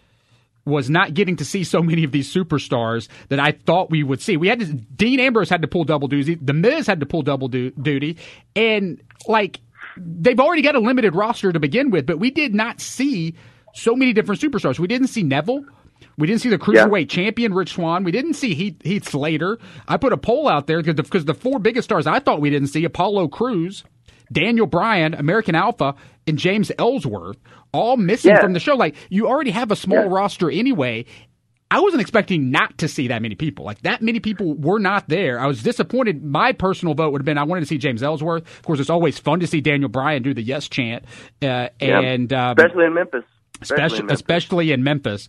was 0.64 0.88
not 0.88 1.14
getting 1.14 1.36
to 1.36 1.44
see 1.44 1.64
so 1.64 1.82
many 1.82 2.04
of 2.04 2.12
these 2.12 2.32
superstars 2.32 3.08
that 3.28 3.38
I 3.38 3.52
thought 3.52 3.90
we 3.90 4.02
would 4.02 4.20
see. 4.20 4.36
We 4.36 4.48
had 4.48 4.60
to, 4.60 4.66
Dean 4.66 5.20
Ambrose 5.20 5.50
had 5.50 5.62
to 5.62 5.68
pull 5.68 5.84
double 5.84 6.08
duty. 6.08 6.36
The 6.36 6.52
Miz 6.52 6.86
had 6.86 7.00
to 7.00 7.06
pull 7.06 7.22
double 7.22 7.48
du- 7.48 7.70
duty, 7.72 8.16
and 8.56 9.02
like 9.26 9.60
they've 9.96 10.40
already 10.40 10.62
got 10.62 10.74
a 10.74 10.80
limited 10.80 11.14
roster 11.14 11.52
to 11.52 11.60
begin 11.60 11.90
with, 11.90 12.06
but 12.06 12.18
we 12.18 12.30
did 12.30 12.54
not 12.54 12.80
see 12.80 13.34
so 13.74 13.94
many 13.94 14.12
different 14.12 14.40
superstars. 14.40 14.78
We 14.78 14.88
didn't 14.88 15.08
see 15.08 15.22
Neville. 15.22 15.64
We 16.16 16.26
didn't 16.26 16.42
see 16.42 16.48
the 16.48 16.58
cruiserweight 16.58 17.12
yeah. 17.12 17.24
champion 17.24 17.54
Rich 17.54 17.74
Swann. 17.74 18.04
We 18.04 18.12
didn't 18.12 18.34
see 18.34 18.54
Heath, 18.54 18.80
Heath 18.84 19.08
Slater. 19.08 19.58
I 19.88 19.96
put 19.96 20.12
a 20.12 20.16
poll 20.16 20.48
out 20.48 20.66
there 20.66 20.82
because 20.82 21.24
the, 21.24 21.32
the 21.32 21.38
four 21.38 21.58
biggest 21.58 21.86
stars 21.86 22.06
I 22.06 22.20
thought 22.20 22.40
we 22.40 22.50
didn't 22.50 22.68
see 22.68 22.84
Apollo 22.84 23.28
Crews, 23.28 23.84
Daniel 24.32 24.66
Bryan, 24.66 25.14
American 25.14 25.54
Alpha, 25.54 25.94
and 26.26 26.38
James 26.38 26.72
Ellsworth 26.78 27.36
all 27.72 27.96
missing 27.96 28.32
yeah. 28.32 28.40
from 28.40 28.52
the 28.52 28.60
show. 28.60 28.74
Like 28.74 28.96
you 29.10 29.26
already 29.26 29.50
have 29.50 29.70
a 29.70 29.76
small 29.76 30.04
yeah. 30.04 30.08
roster 30.08 30.50
anyway. 30.50 31.06
I 31.70 31.80
wasn't 31.80 32.02
expecting 32.02 32.50
not 32.50 32.78
to 32.78 32.88
see 32.88 33.08
that 33.08 33.20
many 33.20 33.34
people. 33.34 33.64
Like 33.64 33.80
that 33.82 34.00
many 34.00 34.20
people 34.20 34.54
were 34.54 34.78
not 34.78 35.08
there. 35.08 35.40
I 35.40 35.46
was 35.46 35.62
disappointed. 35.62 36.22
My 36.22 36.52
personal 36.52 36.94
vote 36.94 37.10
would 37.12 37.20
have 37.20 37.26
been 37.26 37.38
I 37.38 37.44
wanted 37.44 37.62
to 37.62 37.66
see 37.66 37.78
James 37.78 38.02
Ellsworth. 38.02 38.42
Of 38.42 38.62
course, 38.62 38.78
it's 38.78 38.90
always 38.90 39.18
fun 39.18 39.40
to 39.40 39.46
see 39.46 39.60
Daniel 39.60 39.88
Bryan 39.88 40.22
do 40.22 40.34
the 40.34 40.42
yes 40.42 40.68
chant, 40.68 41.04
uh, 41.42 41.68
and 41.80 42.32
um, 42.32 42.54
especially 42.56 42.84
in 42.84 42.94
Memphis. 42.94 43.24
Especially, 43.60 44.06
especially 44.10 44.72
in 44.72 44.84
Memphis. 44.84 45.22
Especially 45.22 45.28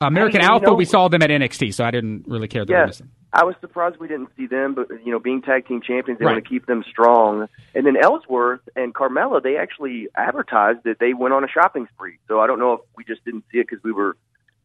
American 0.00 0.40
I 0.40 0.44
mean, 0.44 0.50
Alpha, 0.50 0.66
know, 0.66 0.74
we 0.74 0.84
saw 0.84 1.08
them 1.08 1.22
at 1.22 1.30
NXT, 1.30 1.74
so 1.74 1.84
I 1.84 1.90
didn't 1.90 2.24
really 2.26 2.48
care. 2.48 2.64
They 2.64 2.74
were 2.74 2.86
missing. 2.86 3.08
Yeah, 3.08 3.21
I 3.34 3.44
was 3.44 3.54
surprised 3.60 3.96
we 3.96 4.08
didn't 4.08 4.28
see 4.36 4.46
them, 4.46 4.74
but 4.74 4.88
you 5.04 5.10
know, 5.10 5.18
being 5.18 5.40
tag 5.40 5.66
team 5.66 5.80
champions, 5.80 6.18
they 6.18 6.26
right. 6.26 6.32
want 6.34 6.44
to 6.44 6.48
keep 6.48 6.66
them 6.66 6.84
strong. 6.88 7.48
And 7.74 7.86
then 7.86 7.96
Ellsworth 7.96 8.60
and 8.76 8.94
Carmella, 8.94 9.42
they 9.42 9.56
actually 9.56 10.08
advertised 10.14 10.80
that 10.84 10.98
they 10.98 11.14
went 11.14 11.32
on 11.32 11.42
a 11.42 11.48
shopping 11.48 11.88
spree. 11.94 12.18
So 12.28 12.40
I 12.40 12.46
don't 12.46 12.58
know 12.58 12.74
if 12.74 12.80
we 12.96 13.04
just 13.04 13.24
didn't 13.24 13.44
see 13.50 13.58
it 13.58 13.66
because 13.68 13.82
we 13.82 13.92
were 13.92 14.16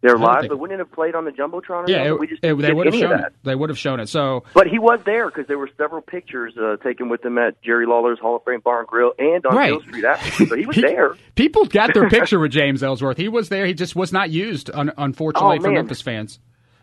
they're 0.01 0.17
live, 0.17 0.41
think... 0.41 0.51
but 0.51 0.59
wouldn't 0.59 0.79
it 0.79 0.83
have 0.83 0.91
played 0.91 1.15
on 1.15 1.25
the 1.25 1.31
jumbotron? 1.31 1.87
yeah, 1.87 2.05
it, 2.05 2.19
we 2.19 2.27
just 2.27 2.43
it, 2.43 2.55
they 2.55 2.73
would 2.73 2.85
have 2.85 2.95
shown 2.95 3.19
it. 3.19 3.33
They 3.43 3.55
would 3.55 3.69
have 3.69 3.79
shown 3.79 3.99
it. 3.99 4.09
So, 4.09 4.43
but 4.53 4.67
he 4.67 4.77
was 4.77 4.99
there 5.05 5.27
because 5.27 5.47
there 5.47 5.57
were 5.57 5.69
several 5.75 6.01
pictures 6.01 6.55
uh, 6.55 6.77
taken 6.83 7.09
with 7.09 7.25
him 7.25 7.37
at 7.39 7.61
Jerry 7.63 7.87
Lawler's 7.87 8.19
Hall 8.19 8.35
of 8.35 8.43
Fame 8.43 8.59
Bar 8.59 8.79
and 8.79 8.87
Grill 8.87 9.13
and 9.17 9.43
on 9.45 9.55
right. 9.55 9.71
Beale 9.71 9.81
Street 9.81 10.05
after. 10.05 10.45
So 10.45 10.55
he 10.55 10.65
was 10.67 10.75
there. 10.81 11.15
People 11.33 11.65
got 11.65 11.93
their 11.93 12.09
picture 12.09 12.39
with 12.39 12.51
James 12.51 12.83
Ellsworth. 12.83 13.17
He 13.17 13.27
was 13.27 13.49
there. 13.49 13.65
He 13.65 13.73
just 13.73 13.95
was 13.95 14.13
not 14.13 14.29
used, 14.29 14.69
un- 14.71 14.93
unfortunately, 14.97 15.57
oh, 15.59 15.61
for 15.61 15.71
Memphis 15.71 16.01
fans. 16.01 16.39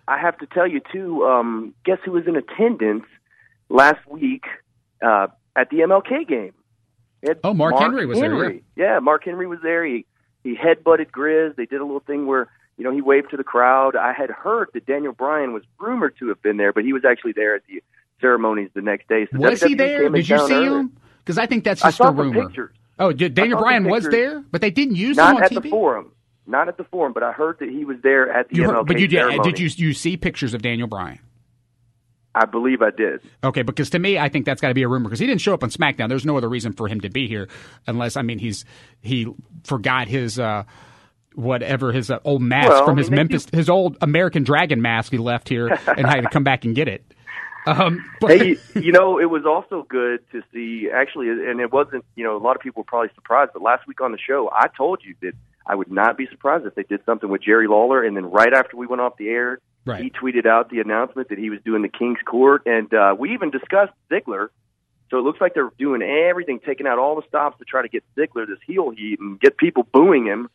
I 0.06 0.18
have 0.18 0.38
to 0.38 0.46
tell 0.46 0.66
you 0.66 0.80
too. 0.92 1.24
Um, 1.24 1.74
guess 1.84 1.98
who 2.04 2.12
was 2.12 2.26
in 2.26 2.36
attendance 2.36 3.04
last 3.68 4.06
week 4.08 4.44
uh, 5.04 5.28
at 5.56 5.70
the 5.70 5.78
MLK 5.78 6.28
game? 6.28 6.52
Oh, 7.42 7.54
Mark, 7.54 7.72
Mark 7.72 7.82
Henry 7.82 8.04
was 8.06 8.18
Henry. 8.18 8.38
there. 8.76 8.86
Yeah. 8.86 8.94
yeah, 8.94 8.98
Mark 8.98 9.24
Henry 9.24 9.46
was 9.46 9.60
there. 9.62 9.84
He 9.84 10.04
he 10.42 10.54
headbutted 10.54 11.10
Grizz. 11.10 11.56
They 11.56 11.64
did 11.64 11.80
a 11.80 11.84
little 11.84 12.00
thing 12.00 12.26
where 12.26 12.50
you 12.76 12.84
know, 12.84 12.90
he 12.92 13.00
waved 13.00 13.30
to 13.30 13.36
the 13.36 13.44
crowd. 13.44 13.96
I 13.96 14.12
had 14.12 14.30
heard 14.30 14.68
that 14.74 14.86
Daniel 14.86 15.12
Bryan 15.12 15.52
was 15.52 15.62
rumored 15.78 16.16
to 16.18 16.28
have 16.28 16.42
been 16.42 16.56
there, 16.56 16.72
but 16.72 16.84
he 16.84 16.92
was 16.92 17.04
actually 17.04 17.32
there 17.32 17.54
at 17.54 17.62
the 17.68 17.82
ceremonies 18.20 18.70
the 18.74 18.82
next 18.82 19.08
day. 19.08 19.26
So 19.32 19.38
was 19.38 19.60
WWE 19.60 19.68
he 19.68 19.74
there? 19.74 20.08
Did 20.08 20.28
you 20.28 20.38
see 20.46 20.54
early. 20.54 20.66
him? 20.80 20.96
Because 21.18 21.38
I 21.38 21.46
think 21.46 21.64
that's 21.64 21.82
just 21.82 22.00
a 22.00 22.10
rumor. 22.10 22.46
Pictures. 22.46 22.74
Oh, 22.98 23.12
Daniel 23.12 23.58
Bryan 23.58 23.84
was 23.84 24.08
there, 24.08 24.40
but 24.50 24.60
they 24.60 24.70
didn't 24.70 24.96
use 24.96 25.16
Not 25.16 25.30
him 25.30 25.36
on 25.36 25.42
at 25.44 25.50
TV? 25.52 25.62
the 25.62 25.70
forum. 25.70 26.12
Not 26.46 26.68
at 26.68 26.76
the 26.76 26.84
forum, 26.84 27.12
but 27.12 27.22
I 27.22 27.32
heard 27.32 27.58
that 27.60 27.70
he 27.70 27.84
was 27.84 27.96
there 28.02 28.30
at 28.30 28.48
the 28.48 28.56
you 28.56 28.64
MLK 28.64 28.86
But 28.86 28.98
you 28.98 29.08
did, 29.08 29.16
ceremony. 29.16 29.52
did 29.52 29.58
you 29.58 29.86
you 29.86 29.94
see 29.94 30.16
pictures 30.16 30.52
of 30.52 30.62
Daniel 30.62 30.86
Bryan? 30.86 31.20
I 32.34 32.46
believe 32.46 32.82
I 32.82 32.90
did. 32.90 33.20
Okay, 33.44 33.62
because 33.62 33.90
to 33.90 33.98
me, 33.98 34.18
I 34.18 34.28
think 34.28 34.44
that's 34.44 34.60
got 34.60 34.68
to 34.68 34.74
be 34.74 34.82
a 34.82 34.88
rumor 34.88 35.08
because 35.08 35.20
he 35.20 35.26
didn't 35.26 35.40
show 35.40 35.54
up 35.54 35.62
on 35.62 35.70
SmackDown. 35.70 36.08
There's 36.08 36.26
no 36.26 36.36
other 36.36 36.48
reason 36.48 36.72
for 36.72 36.88
him 36.88 37.00
to 37.02 37.08
be 37.08 37.28
here, 37.28 37.48
unless 37.86 38.16
I 38.16 38.22
mean 38.22 38.38
he's 38.38 38.64
he 39.02 39.32
forgot 39.64 40.08
his. 40.08 40.38
Uh, 40.38 40.64
whatever 41.34 41.90
his 41.90 42.12
uh, 42.12 42.20
old 42.24 42.40
mask 42.40 42.68
well, 42.68 42.84
from 42.84 42.96
his 42.96 43.10
Memphis, 43.10 43.48
his 43.52 43.68
old 43.68 43.96
American 44.00 44.44
Dragon 44.44 44.80
mask 44.80 45.10
he 45.10 45.18
left 45.18 45.48
here 45.48 45.66
and 45.96 46.06
had 46.06 46.20
to 46.20 46.28
come 46.28 46.44
back 46.44 46.64
and 46.64 46.76
get 46.76 46.86
it. 46.86 47.04
Um, 47.66 48.04
but... 48.20 48.30
hey, 48.38 48.56
you 48.74 48.92
know, 48.92 49.18
it 49.18 49.24
was 49.30 49.44
also 49.44 49.84
good 49.88 50.20
to 50.32 50.42
see 50.52 50.88
actually, 50.94 51.30
and 51.30 51.60
it 51.60 51.72
wasn't. 51.72 52.04
You 52.14 52.24
know, 52.24 52.36
a 52.36 52.38
lot 52.38 52.56
of 52.56 52.62
people 52.62 52.82
were 52.82 52.86
probably 52.86 53.10
surprised, 53.14 53.50
but 53.52 53.62
last 53.62 53.86
week 53.88 54.00
on 54.00 54.12
the 54.12 54.18
show, 54.18 54.50
I 54.54 54.68
told 54.68 55.00
you 55.04 55.14
that 55.22 55.32
I 55.66 55.74
would 55.74 55.90
not 55.90 56.16
be 56.16 56.26
surprised 56.30 56.66
if 56.66 56.74
they 56.74 56.82
did 56.82 57.00
something 57.06 57.28
with 57.28 57.42
Jerry 57.42 57.66
Lawler, 57.66 58.02
and 58.04 58.16
then 58.16 58.26
right 58.26 58.52
after 58.52 58.76
we 58.76 58.86
went 58.86 59.00
off 59.00 59.16
the 59.16 59.28
air, 59.28 59.58
right. 59.84 60.02
he 60.02 60.10
tweeted 60.10 60.46
out 60.46 60.70
the 60.70 60.80
announcement 60.80 61.28
that 61.30 61.38
he 61.38 61.50
was 61.50 61.60
doing 61.64 61.82
the 61.82 61.88
King's 61.88 62.20
Court, 62.24 62.62
and 62.66 62.92
uh, 62.92 63.14
we 63.18 63.32
even 63.32 63.50
discussed 63.50 63.92
Ziggler. 64.10 64.48
So 65.10 65.18
it 65.18 65.22
looks 65.22 65.40
like 65.40 65.54
they're 65.54 65.70
doing 65.78 66.02
everything, 66.02 66.60
taking 66.64 66.86
out 66.86 66.98
all 66.98 67.16
the 67.16 67.22
stops 67.28 67.58
to 67.58 67.64
try 67.64 67.82
to 67.82 67.88
get 67.88 68.02
Ziggler 68.16 68.46
this 68.46 68.58
heel 68.66 68.90
heat 68.90 69.20
and 69.20 69.38
get 69.38 69.56
people 69.56 69.86
booing 69.92 70.26
him 70.26 70.48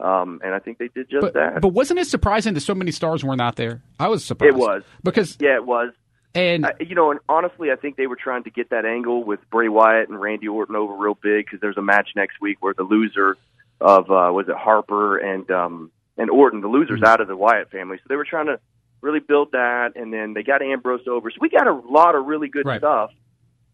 um, 0.00 0.40
and 0.42 0.54
I 0.54 0.58
think 0.58 0.78
they 0.78 0.88
did 0.88 1.10
just 1.10 1.20
but, 1.20 1.34
that. 1.34 1.60
But 1.60 1.68
wasn't 1.68 2.00
it 2.00 2.06
surprising 2.06 2.54
that 2.54 2.60
so 2.60 2.74
many 2.74 2.90
stars 2.90 3.22
were 3.22 3.36
not 3.36 3.56
there? 3.56 3.82
I 3.98 4.08
was 4.08 4.24
surprised. 4.24 4.54
It 4.54 4.58
was 4.58 4.82
because 5.02 5.36
yeah, 5.40 5.56
it 5.56 5.66
was. 5.66 5.92
And 6.34 6.64
uh, 6.64 6.72
you 6.80 6.94
know, 6.94 7.10
and 7.10 7.20
honestly, 7.28 7.70
I 7.70 7.76
think 7.76 7.96
they 7.96 8.06
were 8.06 8.16
trying 8.16 8.44
to 8.44 8.50
get 8.50 8.70
that 8.70 8.86
angle 8.86 9.24
with 9.24 9.40
Bray 9.50 9.68
Wyatt 9.68 10.08
and 10.08 10.18
Randy 10.18 10.48
Orton 10.48 10.76
over 10.76 10.94
real 10.94 11.18
big 11.20 11.44
because 11.44 11.60
there's 11.60 11.76
a 11.76 11.82
match 11.82 12.10
next 12.16 12.40
week 12.40 12.58
where 12.60 12.72
the 12.72 12.82
loser 12.82 13.36
of 13.80 14.10
uh, 14.10 14.32
was 14.32 14.46
it 14.48 14.56
Harper 14.56 15.18
and 15.18 15.50
um, 15.50 15.90
and 16.16 16.30
Orton, 16.30 16.60
the 16.60 16.68
loser's 16.68 17.00
mm-hmm. 17.00 17.04
out 17.06 17.20
of 17.20 17.28
the 17.28 17.36
Wyatt 17.36 17.70
family, 17.70 17.96
so 17.98 18.04
they 18.08 18.16
were 18.16 18.26
trying 18.26 18.46
to 18.46 18.60
really 19.00 19.20
build 19.20 19.52
that, 19.52 19.92
and 19.96 20.12
then 20.12 20.34
they 20.34 20.42
got 20.42 20.62
Ambrose 20.62 21.06
over. 21.08 21.30
So 21.30 21.38
we 21.40 21.48
got 21.48 21.66
a 21.66 21.74
lot 21.74 22.14
of 22.14 22.26
really 22.26 22.48
good 22.48 22.66
right. 22.66 22.80
stuff, 22.80 23.10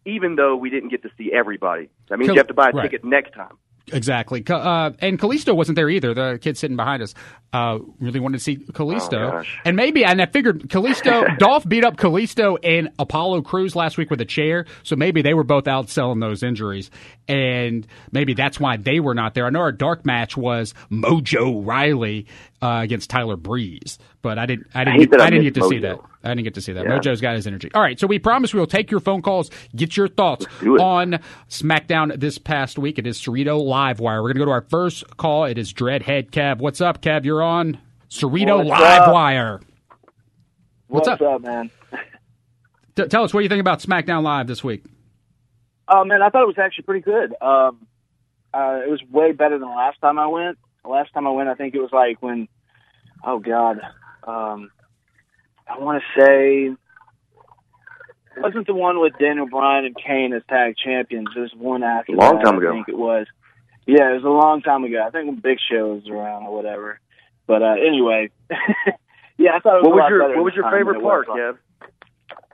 even 0.05 0.35
though 0.35 0.55
we 0.55 0.69
didn't 0.69 0.89
get 0.89 1.03
to 1.03 1.09
see 1.17 1.31
everybody. 1.33 1.89
That 2.09 2.19
means 2.19 2.31
you 2.31 2.37
have 2.37 2.47
to 2.47 2.53
buy 2.53 2.69
a 2.69 2.71
right. 2.71 2.83
ticket 2.83 3.03
next 3.03 3.33
time. 3.33 3.57
Exactly. 3.91 4.43
Uh, 4.47 4.91
and 4.99 5.17
Kalisto 5.17 5.55
wasn't 5.55 5.77
there 5.77 5.89
either. 5.89 6.13
The 6.13 6.39
kid 6.41 6.57
sitting 6.57 6.75
behind 6.75 7.01
us 7.01 7.13
uh, 7.53 7.79
really 7.99 8.19
wanted 8.19 8.37
to 8.37 8.43
see 8.43 8.57
Kalisto. 8.57 9.41
Oh, 9.41 9.43
and 9.63 9.77
maybe, 9.77 10.03
and 10.03 10.21
I 10.21 10.25
figured 10.25 10.63
Kalisto, 10.67 11.37
Dolph 11.39 11.67
beat 11.67 11.85
up 11.85 11.95
Kalisto 11.95 12.57
and 12.63 12.89
Apollo 12.99 13.43
Crews 13.43 13.75
last 13.75 13.97
week 13.97 14.09
with 14.09 14.19
a 14.19 14.25
chair. 14.25 14.65
So 14.83 14.97
maybe 14.97 15.21
they 15.21 15.33
were 15.33 15.45
both 15.45 15.67
out 15.67 15.89
selling 15.89 16.19
those 16.19 16.43
injuries. 16.43 16.91
And 17.29 17.87
maybe 18.11 18.33
that's 18.33 18.59
why 18.59 18.75
they 18.75 18.99
were 18.99 19.13
not 19.13 19.33
there. 19.35 19.45
I 19.45 19.49
know 19.51 19.61
our 19.61 19.71
dark 19.71 20.05
match 20.05 20.35
was 20.35 20.73
Mojo 20.91 21.65
Rawley 21.65 22.27
uh, 22.61 22.81
against 22.83 23.09
Tyler 23.09 23.37
Breeze, 23.37 23.99
but 24.21 24.37
I 24.37 24.45
didn't. 24.45 24.67
I 24.73 24.83
didn't. 24.83 25.01
I, 25.01 25.05
get, 25.05 25.21
I 25.21 25.29
didn't 25.29 25.43
get 25.45 25.53
to 25.55 25.61
Mojo. 25.61 25.69
see 25.69 25.79
that. 25.79 25.99
I 26.27 26.31
didn't 26.31 26.43
get 26.43 26.53
to 26.55 26.61
see 26.61 26.73
that. 26.73 26.85
Yeah. 26.85 26.97
Mojo's 26.97 27.21
got 27.21 27.35
his 27.35 27.47
energy. 27.47 27.69
All 27.73 27.81
right, 27.81 27.99
so 27.99 28.05
we 28.05 28.19
promise 28.19 28.53
we 28.53 28.59
will 28.59 28.67
take 28.67 28.91
your 28.91 28.99
phone 28.99 29.21
calls, 29.21 29.49
get 29.75 29.95
your 29.95 30.07
thoughts 30.07 30.45
on 30.61 31.19
SmackDown 31.49 32.19
this 32.19 32.37
past 32.37 32.77
week. 32.77 32.99
It 32.99 33.07
is 33.07 33.19
Cerrito 33.19 33.63
Live 33.63 33.99
Wire. 33.99 34.21
We're 34.21 34.33
going 34.33 34.35
to 34.35 34.41
go 34.41 34.45
to 34.45 34.51
our 34.51 34.65
first 34.69 35.17
call. 35.17 35.45
It 35.45 35.57
is 35.57 35.73
Dreadhead 35.73 36.31
Kev. 36.31 36.59
What's 36.59 36.81
up, 36.81 37.01
Kev? 37.01 37.23
You're 37.23 37.41
on 37.41 37.79
Cerrito 38.09 38.57
What's 38.57 38.69
Live 38.69 39.01
up? 39.03 39.13
Wire. 39.13 39.61
What's, 40.87 41.07
What's 41.07 41.21
up? 41.21 41.41
man? 41.41 41.71
T- 42.95 43.07
tell 43.07 43.23
us 43.23 43.33
what 43.33 43.43
you 43.43 43.49
think 43.49 43.61
about 43.61 43.79
SmackDown 43.79 44.23
Live 44.23 44.47
this 44.47 44.63
week. 44.63 44.83
Oh 45.87 46.03
man, 46.03 46.21
I 46.21 46.29
thought 46.29 46.43
it 46.43 46.47
was 46.47 46.57
actually 46.57 46.83
pretty 46.83 47.01
good. 47.01 47.33
Um, 47.41 47.87
uh, 48.53 48.79
it 48.85 48.89
was 48.89 49.01
way 49.09 49.31
better 49.31 49.57
than 49.57 49.67
the 49.69 49.73
last 49.75 50.01
time 50.01 50.19
I 50.19 50.27
went. 50.27 50.57
The 50.83 50.89
last 50.89 51.13
time 51.13 51.27
I 51.27 51.31
went, 51.31 51.47
I 51.47 51.53
think 51.55 51.75
it 51.75 51.79
was 51.79 51.91
like 51.93 52.21
when, 52.21 52.47
oh 53.23 53.39
god, 53.39 53.79
um, 54.25 54.69
I 55.69 55.79
want 55.79 56.01
to 56.01 56.21
say 56.21 56.75
wasn't 58.39 58.67
the 58.67 58.73
one 58.73 58.99
with 58.99 59.13
Daniel 59.19 59.47
Bryan 59.47 59.85
and 59.85 59.95
Kane 59.95 60.33
as 60.33 60.43
tag 60.49 60.75
champions. 60.77 61.29
It 61.35 61.39
was 61.39 61.53
one 61.57 61.83
after 61.83 62.13
A 62.13 62.15
long 62.15 62.35
that, 62.37 62.43
time 62.45 62.57
I 62.59 62.71
think 62.71 62.87
it 62.89 62.97
was. 62.97 63.25
Yeah, 63.85 64.11
it 64.11 64.15
was 64.15 64.23
a 64.23 64.29
long 64.29 64.61
time 64.61 64.83
ago. 64.83 65.03
I 65.05 65.09
think 65.09 65.27
when 65.27 65.39
Big 65.39 65.57
Show 65.71 65.93
was 65.95 66.07
around 66.09 66.43
or 66.43 66.55
whatever. 66.55 66.99
But 67.47 67.63
uh, 67.63 67.75
anyway, 67.85 68.29
yeah, 69.37 69.51
I 69.55 69.59
thought 69.59 69.77
it 69.77 69.83
was 69.83 69.83
What 69.83 69.91
a 69.91 69.95
was 69.95 69.99
lot 69.99 70.09
your 70.09 70.35
What 70.35 70.43
was 70.43 70.53
your 70.55 70.71
favorite 70.71 70.93
than 70.95 71.01
it 71.01 71.03
was 71.05 71.25
part, 71.25 71.29
last- 71.29 71.37
Kev? 71.39 71.57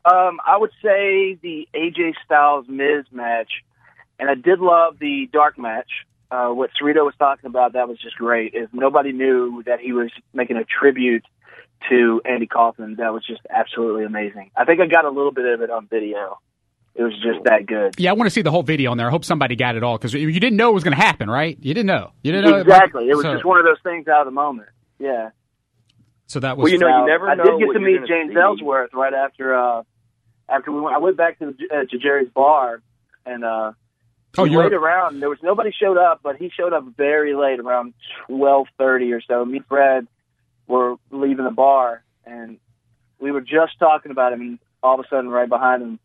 Um, 0.06 0.40
I 0.46 0.58
would 0.58 0.72
say 0.84 1.36
the 1.42 1.68
AJ 1.74 2.16
Styles 2.26 2.66
Miz 2.68 3.06
match, 3.12 3.50
and 4.20 4.30
I 4.30 4.36
did 4.36 4.60
love 4.60 5.00
the 5.00 5.30
dark 5.32 5.58
match. 5.58 5.90
Uh, 6.30 6.50
what 6.50 6.72
Cerrito 6.80 7.06
was 7.06 7.14
talking 7.18 7.46
about, 7.48 7.74
that 7.74 7.88
was 7.88 7.98
just 8.00 8.18
great. 8.18 8.54
Is 8.54 8.68
nobody 8.74 9.12
knew 9.14 9.64
that 9.66 9.80
he 9.80 9.94
was 9.94 10.12
making 10.34 10.58
a 10.58 10.66
tribute 10.66 11.24
to 11.90 12.22
Andy 12.26 12.48
Kaufman. 12.48 12.96
That 12.98 13.14
was 13.14 13.26
just 13.26 13.42
absolutely 13.50 14.06
amazing. 14.06 14.52
I 14.56 14.66
think 14.66 14.80
I 14.82 14.88
got 14.88 15.06
a 15.06 15.10
little 15.10 15.32
bit 15.32 15.46
of 15.46 15.62
it 15.62 15.70
on 15.70 15.88
video. 15.88 16.40
It 16.96 17.02
was 17.02 17.14
just 17.14 17.44
that 17.46 17.66
good. 17.66 17.96
Yeah, 17.98 18.12
I 18.12 18.14
want 18.14 18.28
to 18.28 18.32
see 18.34 18.44
the 18.44 18.52
whole 18.52 18.62
video 18.64 18.92
on 18.92 18.98
there. 18.98 19.08
I 19.08 19.10
hope 19.12 19.26
somebody 19.26 19.56
got 19.56 19.76
it 19.76 19.84
all 19.84 19.98
because 19.98 20.14
you 20.14 20.32
didn't 20.40 20.58
know 20.58 20.70
it 20.70 20.74
was 20.74 20.84
going 20.84 20.96
to 20.96 21.02
happen, 21.02 21.30
right? 21.30 21.58
You 21.60 21.74
didn't 21.74 21.88
know. 21.88 22.12
You 22.22 22.32
didn't 22.32 22.52
know 22.52 22.58
exactly. 22.58 23.10
It 23.10 23.16
was 23.16 23.24
so, 23.24 23.34
just 23.34 23.46
one 23.46 23.58
of 23.58 23.66
those 23.66 23.82
things 23.84 24.08
out 24.08 24.22
of 24.22 24.26
the 24.26 24.32
moment. 24.32 24.70
Yeah. 25.00 25.32
So 26.28 26.40
that 26.40 26.56
was. 26.56 26.66
Well, 26.66 26.72
you 26.72 26.78
know, 26.78 27.00
you 27.02 27.08
never 27.08 27.28
I 27.30 27.36
know 27.36 27.44
did 27.58 27.60
get 27.68 27.74
to 27.74 27.80
meet 27.80 28.06
James 28.08 28.34
see. 28.34 28.40
Ellsworth 28.40 28.94
right 28.94 29.14
after 29.14 29.56
uh 29.58 29.84
after 30.48 30.72
we 30.72 30.82
went. 30.82 30.96
I 30.96 31.00
went 31.00 31.18
back 31.18 31.40
to 31.40 31.48
uh, 31.48 31.86
to 31.90 31.98
Jerry's 31.98 32.30
bar 32.30 32.82
and 33.26 33.44
uh 33.44 33.72
Oh, 34.38 34.46
he 34.46 34.52
you're- 34.52 34.64
waited 34.64 34.78
around. 34.78 35.20
There 35.20 35.30
was 35.30 35.38
nobody 35.44 35.72
showed 35.72 35.98
up, 35.98 36.22
but 36.24 36.38
he 36.38 36.50
showed 36.50 36.74
up 36.74 36.86
very 36.98 37.36
late, 37.36 37.60
around 37.60 37.94
twelve 38.28 38.68
thirty 38.78 39.12
or 39.14 39.22
so. 39.22 39.44
Me 39.46 39.58
and 39.58 39.66
Fred 39.68 40.08
were 40.68 40.96
leaving 41.12 41.46
the 41.46 41.52
bar, 41.52 42.04
and 42.26 42.58
we 43.20 43.32
were 43.32 43.42
just 43.42 43.80
talking 43.80 44.12
about 44.12 44.34
him. 44.34 44.42
And 44.42 44.60
all 44.82 45.00
of 45.00 45.06
a 45.06 45.08
sudden, 45.10 45.30
right 45.30 45.50
behind 45.50 45.82
him, 45.82 46.00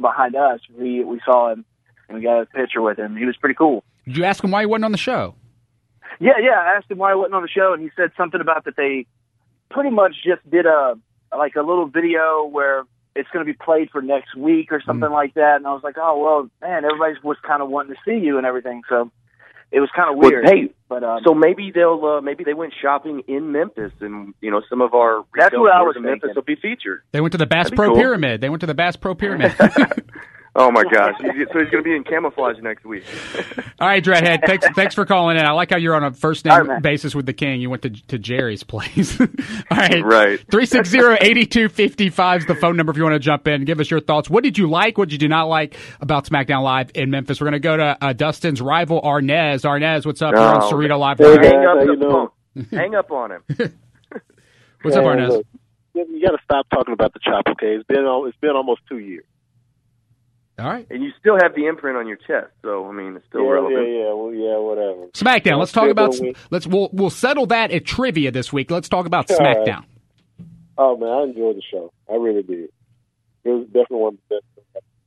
behind 0.00 0.36
us, 0.36 0.60
we 0.76 1.04
we 1.04 1.20
saw 1.24 1.52
him, 1.52 1.64
and 2.08 2.18
we 2.18 2.24
got 2.24 2.40
a 2.42 2.46
picture 2.46 2.82
with 2.82 2.98
him. 2.98 3.16
He 3.16 3.24
was 3.24 3.36
pretty 3.36 3.54
cool. 3.54 3.84
Did 4.06 4.16
you 4.16 4.24
ask 4.24 4.42
him 4.42 4.50
why 4.50 4.62
he 4.62 4.66
wasn't 4.66 4.86
on 4.86 4.92
the 4.92 4.98
show? 4.98 5.34
Yeah, 6.20 6.38
yeah. 6.40 6.58
I 6.58 6.76
asked 6.76 6.90
him 6.90 6.98
why 6.98 7.12
he 7.12 7.16
wasn't 7.16 7.34
on 7.34 7.42
the 7.42 7.48
show, 7.48 7.72
and 7.72 7.82
he 7.82 7.90
said 7.96 8.10
something 8.16 8.40
about 8.40 8.64
that 8.64 8.76
they 8.76 9.06
pretty 9.70 9.90
much 9.90 10.16
just 10.24 10.48
did 10.48 10.66
a 10.66 10.94
like 11.36 11.56
a 11.56 11.62
little 11.62 11.86
video 11.86 12.44
where 12.44 12.84
it's 13.16 13.28
going 13.30 13.44
to 13.44 13.52
be 13.52 13.56
played 13.56 13.90
for 13.90 14.02
next 14.02 14.36
week 14.36 14.72
or 14.72 14.80
something 14.84 15.08
mm. 15.08 15.12
like 15.12 15.34
that. 15.34 15.56
And 15.56 15.66
I 15.66 15.72
was 15.72 15.82
like, 15.82 15.96
oh 15.98 16.18
well, 16.18 16.50
man, 16.60 16.84
everybody 16.84 17.14
was 17.22 17.36
kind 17.46 17.62
of 17.62 17.68
wanting 17.68 17.94
to 17.94 18.00
see 18.04 18.24
you 18.24 18.38
and 18.38 18.46
everything. 18.46 18.82
So 18.88 19.10
it 19.74 19.80
was 19.80 19.90
kind 19.94 20.10
of 20.10 20.16
Well, 20.16 20.30
weird. 20.30 20.46
hey, 20.46 20.72
but 20.88 21.02
um, 21.02 21.20
so 21.26 21.34
maybe 21.34 21.70
they'll 21.74 22.04
uh, 22.04 22.20
maybe 22.20 22.44
they 22.44 22.54
went 22.54 22.72
shopping 22.80 23.22
in 23.26 23.52
Memphis, 23.52 23.92
and 24.00 24.32
you 24.40 24.50
know 24.50 24.62
some 24.70 24.80
of 24.80 24.94
our 24.94 25.24
That's 25.36 25.54
what 25.56 25.72
I 25.72 25.82
was 25.82 25.96
in 25.96 26.02
Memphis 26.02 26.30
will 26.34 26.42
be 26.42 26.56
featured. 26.56 27.02
They 27.12 27.20
went 27.20 27.32
to 27.32 27.38
the 27.38 27.46
Bass 27.46 27.66
That'd 27.66 27.76
Pro 27.76 27.88
cool. 27.88 27.96
Pyramid. 27.96 28.40
They 28.40 28.48
went 28.48 28.60
to 28.60 28.66
the 28.66 28.74
Bass 28.74 28.96
Pro 28.96 29.14
Pyramid. 29.22 29.52
Oh 30.56 30.70
my 30.70 30.84
gosh! 30.92 31.14
So 31.20 31.32
he's 31.32 31.48
going 31.48 31.68
to 31.70 31.82
be 31.82 31.96
in 31.96 32.04
camouflage 32.04 32.58
next 32.62 32.84
week. 32.84 33.02
All 33.80 33.88
right, 33.88 34.02
Dreadhead. 34.04 34.46
Thanks, 34.46 34.66
thanks 34.76 34.94
for 34.94 35.04
calling 35.04 35.36
in. 35.36 35.44
I 35.44 35.50
like 35.50 35.70
how 35.70 35.76
you're 35.78 35.96
on 35.96 36.04
a 36.04 36.12
first 36.12 36.44
name 36.44 36.68
right, 36.68 36.80
basis 36.82 37.12
with 37.14 37.26
the 37.26 37.32
king. 37.32 37.60
You 37.60 37.70
went 37.70 37.82
to 37.82 37.90
to 37.90 38.18
Jerry's 38.18 38.62
place. 38.62 39.20
All 39.20 39.26
right, 39.72 40.02
Right. 40.04 40.40
360-8255 40.48 42.38
is 42.38 42.46
the 42.46 42.54
phone 42.54 42.76
number 42.76 42.90
if 42.92 42.96
you 42.96 43.02
want 43.02 43.14
to 43.14 43.18
jump 43.18 43.48
in 43.48 43.54
and 43.54 43.66
give 43.66 43.80
us 43.80 43.90
your 43.90 44.00
thoughts. 44.00 44.30
What 44.30 44.44
did 44.44 44.56
you 44.58 44.68
like? 44.70 44.96
What 44.96 45.08
did 45.08 45.22
you 45.22 45.28
not 45.28 45.48
like 45.48 45.76
about 46.00 46.24
SmackDown 46.26 46.62
Live 46.62 46.90
in 46.94 47.10
Memphis? 47.10 47.40
We're 47.40 47.46
going 47.46 47.54
to 47.54 47.58
go 47.60 47.76
to 47.76 47.98
uh, 48.00 48.12
Dustin's 48.12 48.60
rival 48.60 49.02
Arnez. 49.02 49.62
Arnez, 49.64 50.06
what's 50.06 50.22
up? 50.22 50.32
You're 50.34 50.40
on 50.40 50.62
Oh, 50.62 50.70
Cerrito 50.70 50.98
Live. 50.98 51.18
Hey, 51.18 51.36
guys. 51.36 51.46
Hang 51.46 51.66
up 51.66 51.78
the 51.78 51.92
you 51.92 52.00
phone. 52.00 52.28
Hang 52.70 52.94
up 52.94 53.10
on 53.10 53.32
him. 53.32 53.42
What's 54.82 54.96
up, 54.96 55.04
Arnez? 55.04 55.28
look, 55.30 55.46
You 55.94 56.06
you 56.10 56.24
got 56.24 56.32
to 56.36 56.42
stop 56.44 56.66
talking 56.70 56.92
about 56.94 57.12
the 57.12 57.20
chop. 57.20 57.44
Okay, 57.48 57.74
it's 57.74 57.86
been 57.86 58.04
it's 58.28 58.36
been 58.38 58.50
almost 58.50 58.82
two 58.88 58.98
years. 58.98 59.24
All 60.58 60.66
right. 60.66 60.86
And 60.88 61.02
you 61.02 61.10
still 61.18 61.36
have 61.42 61.54
the 61.56 61.66
imprint 61.66 61.96
on 61.96 62.06
your 62.06 62.16
chest, 62.16 62.52
so 62.62 62.86
I 62.88 62.92
mean 62.92 63.16
it's 63.16 63.26
still 63.26 63.44
yeah, 63.44 63.50
relevant. 63.50 63.88
yeah, 63.88 63.98
yeah, 63.98 64.12
well, 64.12 64.32
yeah, 64.32 64.58
whatever. 64.58 65.06
SmackDown. 65.12 65.58
Let's 65.58 65.72
talk 65.72 65.90
about. 65.90 66.14
Let's 66.50 66.66
we'll 66.66 66.90
we'll 66.92 67.10
settle 67.10 67.46
that 67.46 67.72
at 67.72 67.84
trivia 67.84 68.30
this 68.30 68.52
week. 68.52 68.70
Let's 68.70 68.88
talk 68.88 69.06
about 69.06 69.30
All 69.30 69.38
right. 69.38 69.56
SmackDown. 69.56 69.84
Oh 70.78 70.96
man, 70.96 71.08
I 71.08 71.22
enjoyed 71.24 71.56
the 71.56 71.62
show. 71.70 71.92
I 72.08 72.14
really 72.14 72.42
did. 72.42 72.70
It 73.44 73.50
was 73.50 73.66
definitely 73.66 73.98
one 73.98 74.14
of 74.14 74.20
the 74.28 74.36
best. 74.36 74.44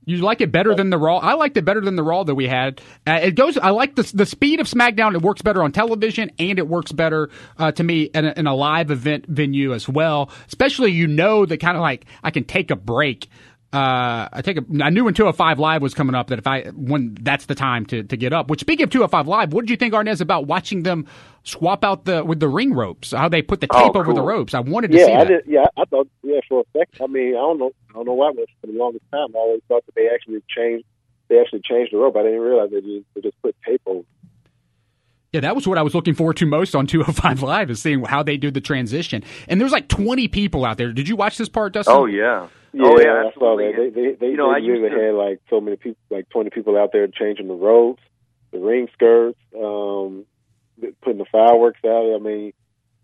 You 0.07 0.15
like 0.19 0.39
it 0.39 0.53
better 0.53 0.73
than 0.73 0.89
the 0.89 0.97
Raw? 0.97 1.17
I 1.17 1.33
liked 1.33 1.57
it 1.57 1.65
better 1.65 1.81
than 1.81 1.97
the 1.97 2.03
Raw 2.03 2.23
that 2.23 2.33
we 2.33 2.47
had. 2.47 2.79
Uh, 3.05 3.19
it 3.23 3.35
goes. 3.35 3.57
I 3.57 3.71
like 3.71 3.95
the 3.95 4.09
the 4.13 4.25
speed 4.25 4.61
of 4.61 4.67
SmackDown. 4.67 5.13
It 5.15 5.21
works 5.21 5.41
better 5.41 5.61
on 5.61 5.73
television, 5.73 6.31
and 6.39 6.57
it 6.57 6.65
works 6.65 6.93
better 6.93 7.29
uh, 7.57 7.73
to 7.73 7.83
me 7.83 8.03
in 8.03 8.25
a, 8.25 8.33
in 8.37 8.47
a 8.47 8.55
live 8.55 8.89
event 8.89 9.25
venue 9.27 9.73
as 9.73 9.89
well. 9.89 10.29
Especially, 10.47 10.91
you 10.91 11.07
know, 11.07 11.45
that 11.45 11.57
kind 11.57 11.75
of 11.75 11.81
like 11.81 12.05
I 12.23 12.31
can 12.31 12.45
take 12.45 12.71
a 12.71 12.77
break. 12.77 13.29
Uh, 13.74 14.30
I 14.32 14.41
take 14.43 14.57
a. 14.57 14.63
I 14.82 14.89
knew 14.89 15.03
when 15.03 15.13
205 15.13 15.59
Live 15.59 15.82
was 15.82 15.93
coming 15.93 16.15
up 16.15 16.28
that 16.28 16.39
if 16.39 16.47
I 16.47 16.63
when 16.70 17.18
that's 17.22 17.47
the 17.47 17.55
time 17.55 17.86
to, 17.88 18.01
to 18.03 18.15
get 18.15 18.32
up. 18.32 18.49
Which 18.49 18.61
speaking 18.61 18.86
of 18.86 18.89
205 18.89 19.28
Live, 19.28 19.51
what 19.51 19.61
did 19.63 19.70
you 19.70 19.76
think, 19.76 19.93
Arnez, 19.93 20.22
about 20.22 20.47
watching 20.47 20.84
them 20.84 21.05
swap 21.43 21.84
out 21.84 22.05
the 22.05 22.24
with 22.24 22.39
the 22.39 22.47
ring 22.47 22.74
ropes? 22.74 23.11
How 23.11 23.28
they 23.28 23.41
put 23.41 23.59
the 23.59 23.68
Oh, 23.70 23.88
tape 23.88 23.95
over 23.97 24.13
the 24.13 24.22
ropes? 24.22 24.53
I 24.53 24.61
wanted 24.61 24.91
to 24.91 24.97
see 24.99 25.11
Yeah, 25.11 25.20
I 25.20 25.24
that. 25.26 25.28
did. 25.28 25.53
Yeah, 25.53 25.65
I 25.78 25.84
thought. 25.84 26.07
Yeah, 26.24 26.39
for 26.47 26.61
a 26.61 26.80
second. 26.80 27.03
I 27.03 27.07
mean, 27.07 27.36
I 27.36 27.39
don't 27.39 27.59
know. 27.59 27.72
I 27.89 27.93
don't 27.93 28.05
know 28.05 28.13
why, 28.13 28.32
but 28.34 28.45
for 28.61 28.68
the 28.68 28.74
longest 28.74 29.03
time, 29.11 29.36
I 29.36 29.38
always 29.39 29.61
thought 29.68 29.86
that 29.86 29.95
they 29.95 30.07
actually 30.13 30.41
changed. 30.47 30.86
They 31.28 31.38
actually 31.41 31.61
changed 31.65 31.91
the 31.91 31.97
rope. 31.97 32.15
I 32.15 32.24
didn't 32.24 32.39
realize 32.39 32.70
they 32.72 32.80
just 32.80 33.05
they 33.15 33.22
just 33.22 33.41
put 33.41 33.53
tape 33.65 33.82
over. 33.86 34.03
Yeah, 35.34 35.41
that 35.41 35.55
was 35.57 35.68
what 35.68 35.78
I 35.78 35.82
was 35.82 35.93
looking 35.93 36.13
forward 36.13 36.38
to 36.38 36.45
most 36.45 36.74
on 36.74 36.88
205 36.88 37.41
Live 37.43 37.70
is 37.70 37.82
seeing 37.82 38.01
how 38.05 38.24
they 38.24 38.38
do 38.38 38.49
the 38.49 38.61
transition. 38.61 39.24
And 39.49 39.59
there's 39.59 39.74
like 39.74 39.89
20 39.89 40.30
people 40.30 40.63
out 40.63 40.78
there. 40.78 40.93
Did 40.93 41.09
you 41.09 41.18
watch 41.18 41.38
this 41.38 41.49
part, 41.49 41.74
Dustin? 41.74 41.93
Oh 41.95 42.05
yeah. 42.05 42.47
Yeah, 42.74 42.84
oh 42.86 42.99
yeah. 42.99 43.11
I 43.11 43.32
saw 43.34 43.53
absolutely. 43.59 43.65
that. 43.72 43.93
They 43.95 44.01
they 44.01 44.15
they, 44.15 44.26
You 44.28 44.38
know, 44.38 44.49
I 44.49 44.59
they 44.59 44.65
used 44.65 44.82
really 44.82 44.95
to- 44.95 45.05
had 45.07 45.13
like 45.15 45.39
so 45.49 45.61
many 45.61 45.78
people, 45.78 45.99
like 46.09 46.30
twenty 46.30 46.49
people 46.49 46.78
out 46.78 46.91
there 46.91 47.07
changing 47.07 47.47
the 47.47 47.53
ropes, 47.53 48.03
the 48.51 48.59
ring 48.59 48.88
skirts, 48.93 49.38
um, 49.55 50.26
putting 51.01 51.18
the 51.20 51.26
fireworks 51.32 51.80
out. 51.86 52.15
I 52.15 52.20
mean, 52.20 52.53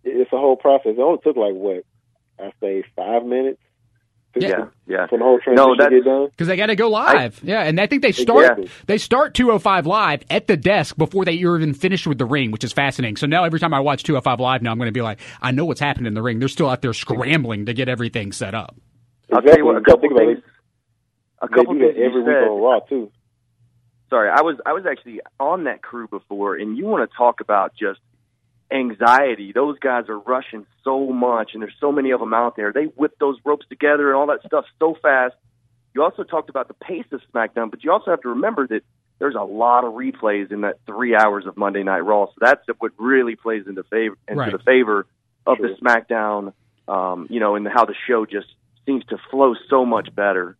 it's 0.04 0.32
a 0.34 0.38
whole 0.38 0.56
process. 0.58 0.94
It 0.98 1.00
only 1.00 1.20
took 1.24 1.36
like 1.38 1.54
what 1.54 1.84
I 2.40 2.52
say 2.60 2.84
five 2.96 3.26
minutes. 3.26 3.60
Yeah, 4.36 4.66
yeah. 4.88 5.06
For 5.06 5.20
the 5.20 5.24
whole 5.24 5.38
transition 5.40 5.56
No, 5.56 5.76
that's. 5.78 6.32
Because 6.32 6.48
they 6.48 6.56
got 6.56 6.66
to 6.66 6.76
go 6.76 6.90
live. 6.90 7.40
yeah, 7.44 7.62
and 7.66 7.80
I 7.80 7.86
think 7.86 8.02
they 8.02 8.12
start 8.12 8.42
Exactly. 8.46 8.70
they 8.88 8.98
start 8.98 9.36
205 9.36 9.86
Live 9.86 10.24
at 10.32 10.48
the 10.48 10.58
desk 10.58 10.98
before 10.98 11.24
they 11.24 11.34
even 11.34 11.76
finish 11.76 12.08
with 12.08 12.18
the 12.18 12.26
ring, 12.26 12.50
which 12.50 12.64
is 12.64 12.74
fascinating. 12.74 13.16
So 13.16 13.28
now 13.28 13.44
every 13.44 13.60
time 13.60 13.76
I 13.76 13.80
watch 13.82 14.02
205 14.02 14.40
Live 14.40 14.64
now, 14.64 14.72
I'm 14.72 14.80
going 14.80 14.88
to 14.88 14.92
be 14.92 15.04
like, 15.04 15.20
I 15.40 15.52
know 15.52 15.66
what's 15.66 15.80
happening 15.80 16.08
in 16.08 16.16
the 16.16 16.24
ring. 16.24 16.40
They're 16.40 16.48
still 16.48 16.68
out 16.68 16.82
there 16.82 16.94
scrambling 16.94 17.68
to 17.68 17.76
get 17.76 17.88
everything 17.90 18.32
set 18.32 18.56
up. 18.56 18.76
I'll 19.32 19.42
tell 19.42 19.58
you 19.58 19.66
what. 19.66 19.78
A 19.78 19.82
couple 19.82 20.02
Think 20.02 20.12
about 20.14 20.26
things. 20.26 20.38
it. 20.40 20.44
A 21.42 21.48
They 21.48 21.54
couple 21.56 21.74
do 21.74 21.80
things 21.80 21.96
that 21.96 22.02
every 22.02 22.20
you 22.22 22.26
week 22.26 22.36
said. 22.36 22.48
on 22.48 22.62
Raw 22.62 22.80
too. 22.82 23.12
sorry, 24.10 24.30
I 24.30 24.42
was 24.42 24.58
I 24.66 24.74
was 24.74 24.86
actually 24.90 25.22
on 25.40 25.66
that 25.66 25.82
crew 25.82 26.08
before, 26.08 26.56
and 26.56 26.78
you 26.78 26.86
want 26.86 27.10
to 27.10 27.18
talk 27.18 27.40
about 27.42 27.74
just 27.76 28.00
anxiety. 28.72 29.52
Those 29.54 29.78
guys 29.80 30.10
are 30.10 30.20
rushing 30.20 30.66
so 30.84 31.08
much, 31.12 31.52
and 31.54 31.62
there's 31.62 31.76
so 31.80 31.92
many 31.92 32.12
of 32.12 32.20
them 32.20 32.34
out 32.34 32.56
there. 32.56 32.72
They 32.74 32.86
whip 32.86 33.14
those 33.20 33.38
ropes 33.46 33.66
together 33.70 34.08
and 34.10 34.16
all 34.18 34.28
that 34.28 34.40
stuff 34.46 34.66
so 34.80 34.96
fast. 35.02 35.36
You 35.94 36.02
also 36.04 36.24
talked 36.24 36.50
about 36.50 36.68
the 36.68 36.74
pace 36.74 37.06
of 37.12 37.22
SmackDown, 37.34 37.70
but 37.70 37.84
you 37.84 37.92
also 37.92 38.10
have 38.12 38.22
to 38.22 38.30
remember 38.30 38.66
that 38.68 38.82
there's 39.20 39.36
a 39.36 39.44
lot 39.44 39.86
of 39.86 39.94
replays 39.94 40.52
in 40.52 40.62
that 40.62 40.80
three 40.88 41.16
hours 41.16 41.46
of 41.46 41.56
Monday 41.56 41.84
Night 41.84 42.00
Raw. 42.00 42.26
So 42.26 42.34
that's 42.42 42.62
what 42.80 42.92
really 42.98 43.36
plays 43.36 43.68
into 43.68 43.84
favor 43.84 44.18
into 44.28 44.40
Right. 44.42 44.52
the 44.52 44.58
favor 44.60 45.06
of 45.46 45.58
True. 45.58 45.76
the 45.76 45.82
SmackDown. 45.86 46.54
Um, 46.88 47.28
you 47.30 47.40
know, 47.40 47.56
and 47.56 47.66
how 47.66 47.86
the 47.86 47.96
show 48.08 48.26
just 48.26 48.48
seems 48.86 49.04
to 49.06 49.18
flow 49.32 49.56
so 49.70 49.86
much 49.86 50.14
better. 50.16 50.58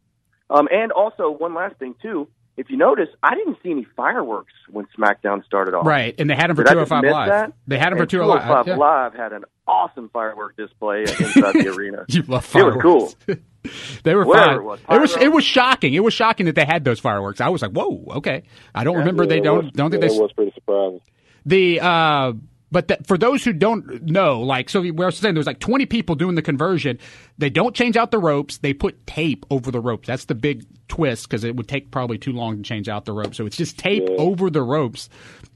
Um, 0.50 0.68
and 0.72 0.92
also 0.92 1.32
one 1.32 1.54
last 1.54 1.76
thing 1.78 1.96
too. 2.02 2.28
If 2.56 2.70
you 2.70 2.78
notice, 2.78 3.10
I 3.24 3.34
didn't 3.34 3.58
see 3.64 3.72
any 3.72 3.88
fireworks 3.98 4.54
when 4.70 4.86
SmackDown 4.96 5.44
started 5.44 5.74
off. 5.74 5.88
Right, 5.88 6.14
and 6.20 6.30
they 6.30 6.36
had 6.36 6.50
them 6.52 6.56
for 6.56 6.64
Did 6.64 6.78
I 6.78 6.82
just 6.82 6.90
205 6.90 7.12
Live. 7.12 7.28
that? 7.30 7.54
They 7.66 7.80
had 7.80 7.90
them 7.90 7.98
for 7.98 8.04
And 8.04 8.10
205 8.12 8.66
205 8.66 8.68
yeah. 8.68 8.76
Live 8.78 9.14
had 9.16 9.34
an 9.34 9.46
awesome 9.68 10.10
firework 10.14 10.56
display 10.56 11.02
inside 11.02 11.54
the 11.54 11.70
arena. 11.76 12.06
You 12.10 12.22
love 12.24 12.46
It 12.56 12.64
was 12.64 12.76
fireworks. 12.76 13.16
cool. 13.26 13.36
they 14.04 14.14
were 14.14 14.24
Whatever 14.26 14.54
fun. 14.54 14.60
it 14.60 14.64
was, 14.66 14.80
It 14.90 15.02
was 15.02 15.16
it 15.24 15.32
was 15.32 15.44
shocking. 15.44 15.96
It 15.96 16.04
was 16.04 16.14
shocking 16.14 16.46
that 16.46 16.54
they 16.56 16.66
had 16.66 16.84
those 16.86 17.00
fireworks. 17.00 17.42
I 17.42 17.50
was 17.50 17.64
like, 17.64 17.72
whoa, 17.72 18.04
okay. 18.18 18.44
I 18.76 18.84
don't 18.84 18.98
remember 18.98 19.26
they 19.26 19.36
Yeah, 19.38 19.42
it 19.42 19.44
don't 19.46 19.64
was- 19.66 19.72
don't 19.74 19.90
think 19.90 20.04
yeah, 20.04 20.10
they 20.10 20.16
It 20.16 20.22
was 20.22 20.34
pretty 20.34 20.52
surprising. 20.54 21.02
the 21.48 21.80
uh 21.82 22.34
but 22.74 22.90
that 22.90 23.08
for 23.08 23.18
those 23.18 23.44
who 23.46 23.54
don't 23.54 24.04
know, 24.04 24.42
like 24.42 24.70
so, 24.70 24.82
we're 24.92 25.12
saying 25.12 25.36
there's 25.36 25.46
like 25.48 25.60
20 25.60 25.86
people 25.86 26.16
doing 26.16 26.36
the 26.36 26.42
conversion. 26.42 27.00
They 27.38 27.50
don't 27.50 27.74
change 27.74 27.96
out 27.96 28.12
the 28.12 28.20
ropes. 28.20 28.58
They 28.58 28.74
put 28.74 29.08
tape 29.08 29.46
over 29.50 29.72
the 29.72 29.80
ropes. 29.80 30.08
That's 30.08 30.26
the 30.26 30.36
big 30.36 30.66
twist 30.90 31.30
because 31.30 31.44
it 31.46 31.56
would 31.56 31.68
take 31.70 31.92
probably 31.92 32.18
too 32.18 32.34
long 32.34 32.58
to 32.58 32.64
change 32.64 32.90
out 32.90 33.06
the 33.06 33.14
ropes. 33.14 33.38
So 33.38 33.46
it's 33.46 33.56
just 33.56 33.78
tape 33.80 34.04
Yeah. 34.10 34.16
over 34.18 34.50
the 34.50 34.62
ropes. 34.64 35.08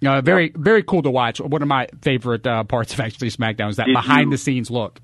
Uh, 0.05 0.21
very 0.21 0.53
very 0.55 0.83
cool 0.83 1.01
to 1.01 1.09
watch. 1.11 1.41
One 1.41 1.61
of 1.61 1.67
my 1.67 1.87
favorite 2.01 2.45
uh, 2.47 2.63
parts 2.63 2.93
of 2.93 2.99
actually 2.99 3.31
SmackDown 3.31 3.69
is 3.71 3.75
that 3.77 3.87
Did 3.87 3.93
behind 3.95 4.25
you- 4.25 4.31
the 4.31 4.37
scenes 4.37 4.69
look. 4.71 5.01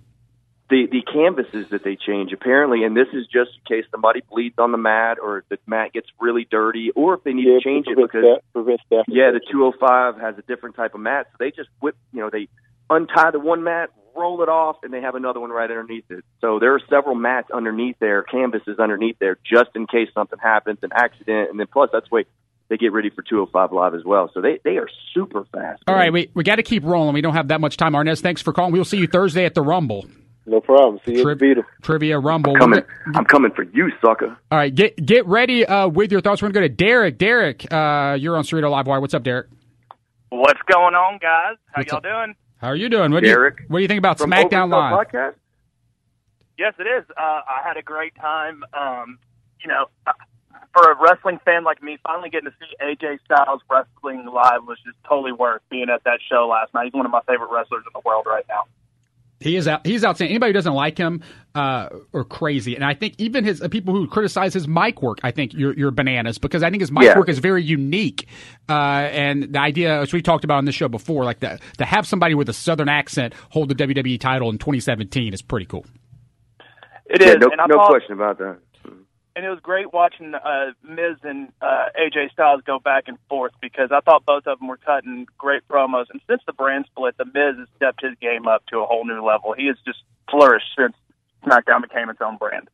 The 0.74 0.88
the 0.89 1.03
canvases 1.03 1.69
that 1.69 1.84
they 1.84 1.95
change 1.95 2.34
apparently, 2.34 2.84
and 2.84 2.97
this 2.97 3.07
is 3.13 3.28
just 3.28 3.51
in 3.53 3.78
case 3.78 3.86
the 3.91 3.97
somebody 4.03 4.21
bleeds 4.30 4.55
on 4.57 4.71
the 4.71 4.78
mat 4.78 5.17
or 5.21 5.43
the 5.49 5.57
mat 5.67 5.93
gets 5.93 6.07
really 6.19 6.47
dirty, 6.49 6.91
or 6.95 7.13
if 7.13 7.24
they 7.24 7.34
need 7.34 7.45
Yeah, 7.45 7.59
to 7.59 7.63
change 7.63 7.86
it 7.88 7.95
because 7.95 8.24
staff, 8.24 8.43
prevent 8.51 8.82
staff 8.86 9.05
yeah, 9.07 9.32
the 9.32 9.39
205 9.51 10.19
has 10.19 10.38
a 10.38 10.41
different 10.41 10.76
type 10.76 10.95
of 10.95 11.01
mat, 11.01 11.28
so 11.32 11.36
they 11.39 11.51
just 11.51 11.69
whip, 11.80 11.95
you 12.11 12.21
know, 12.21 12.30
they 12.32 12.49
untie 12.89 13.32
the 13.32 13.39
one 13.39 13.63
mat, 13.63 13.91
roll 14.15 14.41
it 14.41 14.49
off, 14.49 14.78
and 14.84 14.91
they 14.91 15.01
have 15.01 15.15
another 15.15 15.39
one 15.39 15.51
right 15.51 15.69
underneath 15.69 16.05
it. 16.09 16.26
So 16.41 16.59
there 16.59 16.74
are 16.74 16.82
several 16.89 17.15
mats 17.15 17.49
underneath 17.51 17.97
there, 17.99 18.24
canvases 18.24 18.80
underneath 18.80 19.17
there, 19.19 19.38
just 19.45 19.69
in 19.76 19.86
case 19.88 20.09
something 20.13 20.39
happens, 20.39 20.80
an 20.82 20.89
accident, 20.93 21.51
and 21.51 21.59
then 21.59 21.67
plus 21.71 21.91
that's 21.93 22.09
the 22.09 22.15
way 22.15 22.26
they 22.69 22.78
get 22.78 22.91
ready 22.91 23.09
for 23.09 23.21
205 23.21 23.71
live 23.71 23.93
as 23.93 24.03
well. 24.03 24.32
So 24.34 24.41
they 24.41 24.59
they 24.63 24.78
are 24.78 24.89
super 25.13 25.45
fast. 25.53 25.84
All 25.88 25.95
right, 25.95 26.11
we 26.11 26.30
we 26.34 26.43
got 26.43 26.55
to 26.55 26.63
keep 26.63 26.84
rolling. 26.84 27.13
We 27.13 27.21
don't 27.21 27.36
have 27.36 27.49
that 27.49 27.61
much 27.61 27.78
time. 27.78 27.93
Arnez, 27.93 28.21
thanks 28.21 28.41
for 28.41 28.51
calling. 28.51 28.74
We'll 28.74 28.86
see 28.86 28.97
you 28.97 29.07
Thursday 29.07 29.45
at 29.45 29.53
the 29.53 29.61
Rumble 29.61 30.07
No 30.46 30.60
problem. 30.60 31.00
See 31.06 31.14
you 31.14 31.24
Tri- 31.24 31.32
at 31.34 31.39
the 31.39 31.48
Vita. 31.54 31.64
Trivia 31.82 32.20
Rumble. 32.20 32.54
I'm 32.54 32.60
coming, 32.60 32.84
I'm 33.16 33.26
coming 33.26 33.52
for 33.52 33.64
you, 33.64 33.89
sucker. 34.04 34.38
All 34.52 34.58
right, 34.58 34.74
get 34.74 34.96
get 35.06 35.26
ready 35.26 35.66
uh, 35.66 35.88
with 35.88 36.12
your 36.12 36.20
thoughts. 36.22 36.41
We're 36.41 36.50
going 36.50 36.64
to 36.64 36.70
go 36.70 36.74
to 36.74 36.76
Derek. 36.76 37.18
Derek, 37.18 37.72
uh, 37.72 38.18
you're 38.20 38.36
on 38.36 38.44
Cerrito 38.44 38.70
Live 38.70 38.86
Wire. 38.88 39.00
What's 39.00 39.14
up, 39.14 39.24
Derek? 39.24 39.48
What's 40.30 40.60
going 40.72 40.96
on, 40.96 41.20
guys? 41.20 41.56
How 41.72 41.80
What's 41.82 41.91
y'all 41.91 41.98
up? 41.98 42.04
doing? 42.04 42.36
How 42.58 42.68
are 42.70 42.76
you 42.76 42.89
doing? 42.89 43.12
What 43.12 43.24
Derek, 43.24 43.58
Do 43.58 43.64
you, 43.64 43.68
what 43.70 43.80
do 43.80 43.82
you 43.84 43.88
think 43.88 44.00
about 44.00 44.18
From 44.18 44.32
SmackDown 44.32 44.70
Overtalk 44.70 44.91
Live? 44.91 45.08
Podcast? 45.08 45.34
Yes, 46.58 46.74
it 46.80 46.84
is. 46.84 47.06
Uh, 47.12 47.22
I 47.22 47.62
had 47.64 47.78
a 47.78 47.82
great 47.82 48.16
time. 48.16 48.64
Um, 48.74 49.20
you 49.62 49.68
know, 49.70 49.86
uh, 50.08 50.12
for 50.74 50.91
a 50.91 50.96
wrestling 51.02 51.39
fan 51.46 51.64
like 51.64 51.82
me, 51.82 51.98
finally 52.04 52.30
getting 52.30 52.50
to 52.50 52.56
see 52.60 52.76
AJ 52.84 53.20
Styles 53.26 53.62
wrestling 53.70 54.26
live 54.26 54.66
was 54.68 54.78
just 54.86 54.98
totally 55.08 55.32
worth 55.32 55.62
being 55.70 55.88
at 55.94 56.04
that 56.06 56.20
show 56.30 56.48
last 56.48 56.74
night. 56.74 56.86
He's 56.86 56.94
one 56.94 57.06
of 57.06 57.12
my 57.12 57.22
favorite 57.28 57.50
wrestlers 57.52 57.84
in 57.86 57.91
the 57.94 58.02
world 58.06 58.26
right 58.28 58.46
now. 58.50 58.64
He 59.44 59.56
is 59.58 59.68
out. 59.68 59.86
He's 59.86 60.04
outstanding. 60.06 60.32
Anybody 60.34 60.50
who 60.50 60.54
doesn't 60.54 60.74
like 60.74 60.98
him 60.98 61.22
uh, 61.54 61.89
are 62.14 62.24
crazy. 62.24 62.76
And 62.76 62.84
I 62.84 62.94
think 62.94 63.16
even 63.18 63.44
his 63.44 63.62
uh, 63.62 63.68
people 63.68 63.94
who 63.94 64.08
criticize 64.08 64.54
his 64.54 64.68
mic 64.68 65.02
work, 65.02 65.20
I 65.24 65.32
think 65.32 65.54
you're, 65.54 65.74
you're 65.74 65.91
bananas 65.91 66.38
because 66.38 66.64
I 66.64 66.70
think 66.70 66.82
his 66.82 66.91
mic 66.91 67.04
Yeah. 67.04 67.18
work 67.18 67.30
is 67.30 67.39
very 67.39 67.64
unique. 67.64 68.28
Uh, 68.70 68.74
and 68.74 69.54
the 69.54 69.60
idea, 69.60 70.02
as 70.02 70.14
we 70.14 70.22
talked 70.22 70.44
about 70.44 70.58
on 70.58 70.66
this 70.66 70.76
show 70.76 70.88
before, 70.88 71.26
like 71.26 71.41
the, 71.41 71.60
to 71.78 71.86
have 71.86 72.08
somebody 72.08 72.36
with 72.36 72.48
a 72.50 72.54
southern 72.54 72.89
accent 72.89 73.34
hold 73.50 73.70
the 73.70 73.76
WWE 73.76 74.20
title 74.20 74.50
in 74.50 74.58
2017 74.58 75.34
is 75.34 75.41
pretty 75.41 75.66
cool. 75.66 75.86
It 77.08 77.22
is, 77.22 77.28
yeah, 77.28 77.34
no, 77.34 77.50
and 77.50 77.60
no 77.68 77.76
thought, 77.76 77.89
question 77.89 78.14
about 78.14 78.38
that. 78.39 78.58
And 79.36 79.45
it 79.45 79.49
was 79.49 79.59
great 79.61 79.91
watching 79.93 80.36
uh, 80.36 80.71
Miz 80.84 81.17
and 81.23 81.51
uh, 81.61 81.86
AJ 81.99 82.31
Styles 82.31 82.61
go 82.65 82.79
back 82.79 83.05
and 83.07 83.17
forth 83.29 83.53
because 83.61 83.89
I 83.91 83.99
thought 84.01 84.25
both 84.25 84.45
of 84.45 84.59
them 84.59 84.67
were 84.67 84.77
cutting 84.77 85.25
great 85.38 85.67
promos. 85.67 86.05
And 86.11 86.21
since 86.27 86.41
the 86.45 86.53
brand 86.53 86.86
split, 86.91 87.17
the 87.17 87.25
Miz 87.25 87.57
has 87.57 87.67
stepped 87.75 88.01
his 88.01 88.15
game 88.21 88.47
up 88.47 88.65
to 88.67 88.79
a 88.79 88.86
whole 88.86 89.05
new 89.05 89.25
level. 89.25 89.53
He 89.57 89.67
has 89.67 89.77
just 89.86 89.99
flourished 90.29 90.67
since 90.77 90.93
SmackDown 91.45 91.81
became 91.81 92.09
its 92.09 92.21
own 92.21 92.38
brand. 92.38 92.69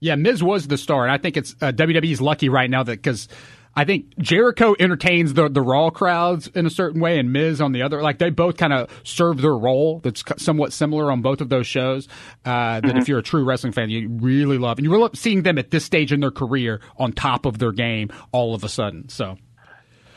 Yeah, 0.00 0.16
Miz 0.16 0.42
was 0.42 0.66
the 0.66 0.76
star, 0.76 1.04
and 1.04 1.12
I 1.12 1.18
think 1.18 1.36
it's 1.36 1.54
uh, 1.60 1.70
WWE's 1.72 2.20
lucky 2.20 2.48
right 2.48 2.68
now 2.68 2.82
that 2.82 3.00
because 3.00 3.28
I 3.74 3.84
think 3.84 4.18
Jericho 4.18 4.74
entertains 4.78 5.34
the 5.34 5.48
the 5.48 5.62
Raw 5.62 5.90
crowds 5.90 6.48
in 6.48 6.66
a 6.66 6.70
certain 6.70 7.00
way, 7.00 7.18
and 7.18 7.32
Miz 7.32 7.60
on 7.60 7.72
the 7.72 7.82
other. 7.82 8.02
Like 8.02 8.18
they 8.18 8.30
both 8.30 8.56
kind 8.58 8.72
of 8.72 8.90
serve 9.02 9.40
their 9.40 9.56
role. 9.56 10.00
That's 10.00 10.22
somewhat 10.36 10.72
similar 10.72 11.10
on 11.10 11.22
both 11.22 11.40
of 11.40 11.48
those 11.48 11.66
shows. 11.66 12.06
Uh, 12.44 12.80
that 12.80 12.84
Mm-hmm. 12.84 12.98
if 12.98 13.08
you're 13.08 13.18
a 13.20 13.22
true 13.22 13.44
wrestling 13.44 13.72
fan, 13.72 13.88
you 13.88 14.08
really 14.08 14.58
love, 14.58 14.78
and 14.78 14.84
you 14.84 14.96
love 14.96 15.16
seeing 15.16 15.42
them 15.42 15.56
at 15.58 15.70
this 15.70 15.84
stage 15.84 16.12
in 16.12 16.20
their 16.20 16.30
career 16.30 16.80
on 16.98 17.12
top 17.12 17.46
of 17.46 17.58
their 17.58 17.72
game 17.72 18.10
all 18.32 18.54
of 18.54 18.62
a 18.64 18.68
sudden. 18.68 19.08
So 19.08 19.38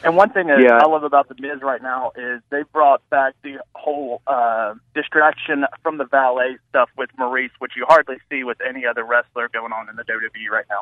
And 0.04 0.18
one 0.18 0.30
thing 0.32 0.48
that 0.48 0.60
Yeah. 0.62 0.78
I 0.84 0.88
love 0.88 1.04
about 1.04 1.30
the 1.30 1.36
Miz 1.40 1.62
right 1.62 1.82
now 1.82 2.12
is 2.16 2.42
they 2.50 2.64
brought 2.74 3.02
back 3.10 3.34
the 3.42 3.60
whole 3.74 4.22
uh, 4.28 4.74
distraction 4.94 5.66
from 5.82 5.98
the 5.98 6.06
valet 6.06 6.58
stuff 6.70 6.90
with 6.98 7.10
Maryse, 7.18 7.52
which 7.60 7.72
you 7.78 7.86
hardly 7.88 8.18
see 8.30 8.44
with 8.44 8.58
any 8.68 8.86
other 8.86 9.04
wrestler 9.06 9.48
going 9.48 9.72
on 9.72 9.90
in 9.90 9.96
the 9.96 10.04
WWE 10.04 10.52
right 10.52 10.66
now. 10.70 10.82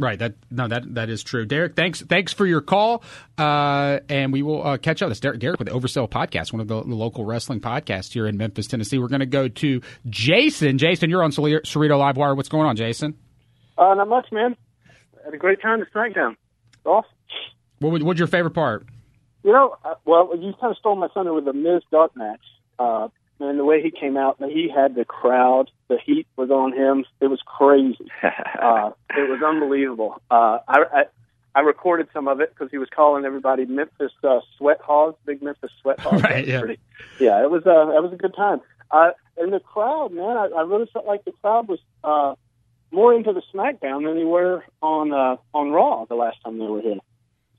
Right. 0.00 0.16
That 0.18 0.34
no, 0.48 0.68
that 0.68 0.94
that 0.94 1.10
is 1.10 1.24
true. 1.24 1.44
Derek, 1.44 1.74
thanks 1.74 2.00
thanks 2.02 2.32
for 2.32 2.46
your 2.46 2.60
call, 2.60 3.02
uh, 3.36 3.98
and 4.08 4.32
we 4.32 4.42
will 4.42 4.64
uh, 4.64 4.76
catch 4.78 5.02
up. 5.02 5.08
This 5.08 5.18
Derek, 5.18 5.40
Derek 5.40 5.58
with 5.58 5.66
the 5.68 5.74
Oversell 5.74 6.08
Podcast, 6.08 6.52
one 6.52 6.60
of 6.60 6.68
the, 6.68 6.82
the 6.84 6.94
local 6.94 7.24
wrestling 7.24 7.60
podcasts 7.60 8.12
here 8.12 8.28
in 8.28 8.36
Memphis, 8.36 8.68
Tennessee. 8.68 8.98
We're 9.00 9.08
going 9.08 9.20
to 9.20 9.26
go 9.26 9.48
to 9.48 9.80
Jason. 10.08 10.78
Jason, 10.78 11.10
you're 11.10 11.24
on 11.24 11.32
Cer- 11.32 11.62
Cerrito 11.62 11.98
Livewire. 11.98 12.36
What's 12.36 12.48
going 12.48 12.66
on, 12.66 12.76
Jason? 12.76 13.14
Uh, 13.76 13.94
not 13.94 14.08
much, 14.08 14.26
man. 14.30 14.56
Had 15.24 15.34
a 15.34 15.36
great 15.36 15.60
time 15.60 15.82
at 15.82 15.92
SmackDown. 15.92 16.36
Awesome. 16.84 17.10
What 17.80 17.90
would- 17.92 18.02
what's 18.04 18.18
your 18.20 18.28
favorite 18.28 18.54
part? 18.54 18.86
You 19.42 19.52
know, 19.52 19.74
uh, 19.84 19.94
well, 20.04 20.30
you 20.36 20.52
kind 20.60 20.70
of 20.70 20.76
stole 20.78 20.94
my 20.94 21.08
thunder 21.08 21.32
with 21.34 21.44
the 21.44 21.52
Miz 21.52 21.82
Dark 21.90 22.16
match. 22.16 22.40
And 23.40 23.58
the 23.58 23.64
way 23.64 23.80
he 23.82 23.90
came 23.92 24.16
out, 24.16 24.36
he 24.40 24.68
had 24.74 24.94
the 24.96 25.04
crowd. 25.04 25.70
The 25.88 25.98
heat 26.04 26.26
was 26.36 26.50
on 26.50 26.72
him. 26.72 27.04
It 27.20 27.28
was 27.28 27.40
crazy. 27.46 28.08
uh, 28.22 28.90
it 29.16 29.28
was 29.30 29.40
unbelievable. 29.46 30.20
Uh, 30.30 30.58
I, 30.66 30.78
I 30.92 31.04
I 31.54 31.60
recorded 31.60 32.08
some 32.12 32.28
of 32.28 32.40
it 32.40 32.52
because 32.52 32.70
he 32.70 32.78
was 32.78 32.88
calling 32.94 33.24
everybody 33.24 33.64
Memphis 33.64 34.12
uh, 34.22 34.40
sweat 34.56 34.80
hogs, 34.82 35.16
big 35.24 35.42
Memphis 35.42 35.70
sweat 35.82 35.98
hogs. 36.00 36.22
Right, 36.24 36.46
yeah. 36.46 36.60
pretty- 36.60 36.80
yeah, 37.20 37.42
it 37.42 37.50
was 37.50 37.64
uh, 37.66 37.88
it 37.96 38.02
was 38.02 38.12
a 38.12 38.16
good 38.16 38.34
time. 38.34 38.60
Uh, 38.90 39.10
and 39.36 39.52
the 39.52 39.60
crowd, 39.60 40.12
man, 40.12 40.36
I, 40.36 40.46
I 40.56 40.62
really 40.62 40.86
felt 40.92 41.06
like 41.06 41.24
the 41.24 41.32
crowd 41.40 41.68
was 41.68 41.78
uh, 42.04 42.34
more 42.90 43.14
into 43.14 43.32
the 43.32 43.42
SmackDown 43.54 44.04
than 44.04 44.16
they 44.16 44.24
were 44.24 44.64
on 44.82 45.12
uh, 45.12 45.36
on 45.54 45.70
Raw 45.70 46.04
the 46.06 46.14
last 46.16 46.38
time 46.44 46.58
they 46.58 46.66
were 46.66 46.80
here. 46.82 46.96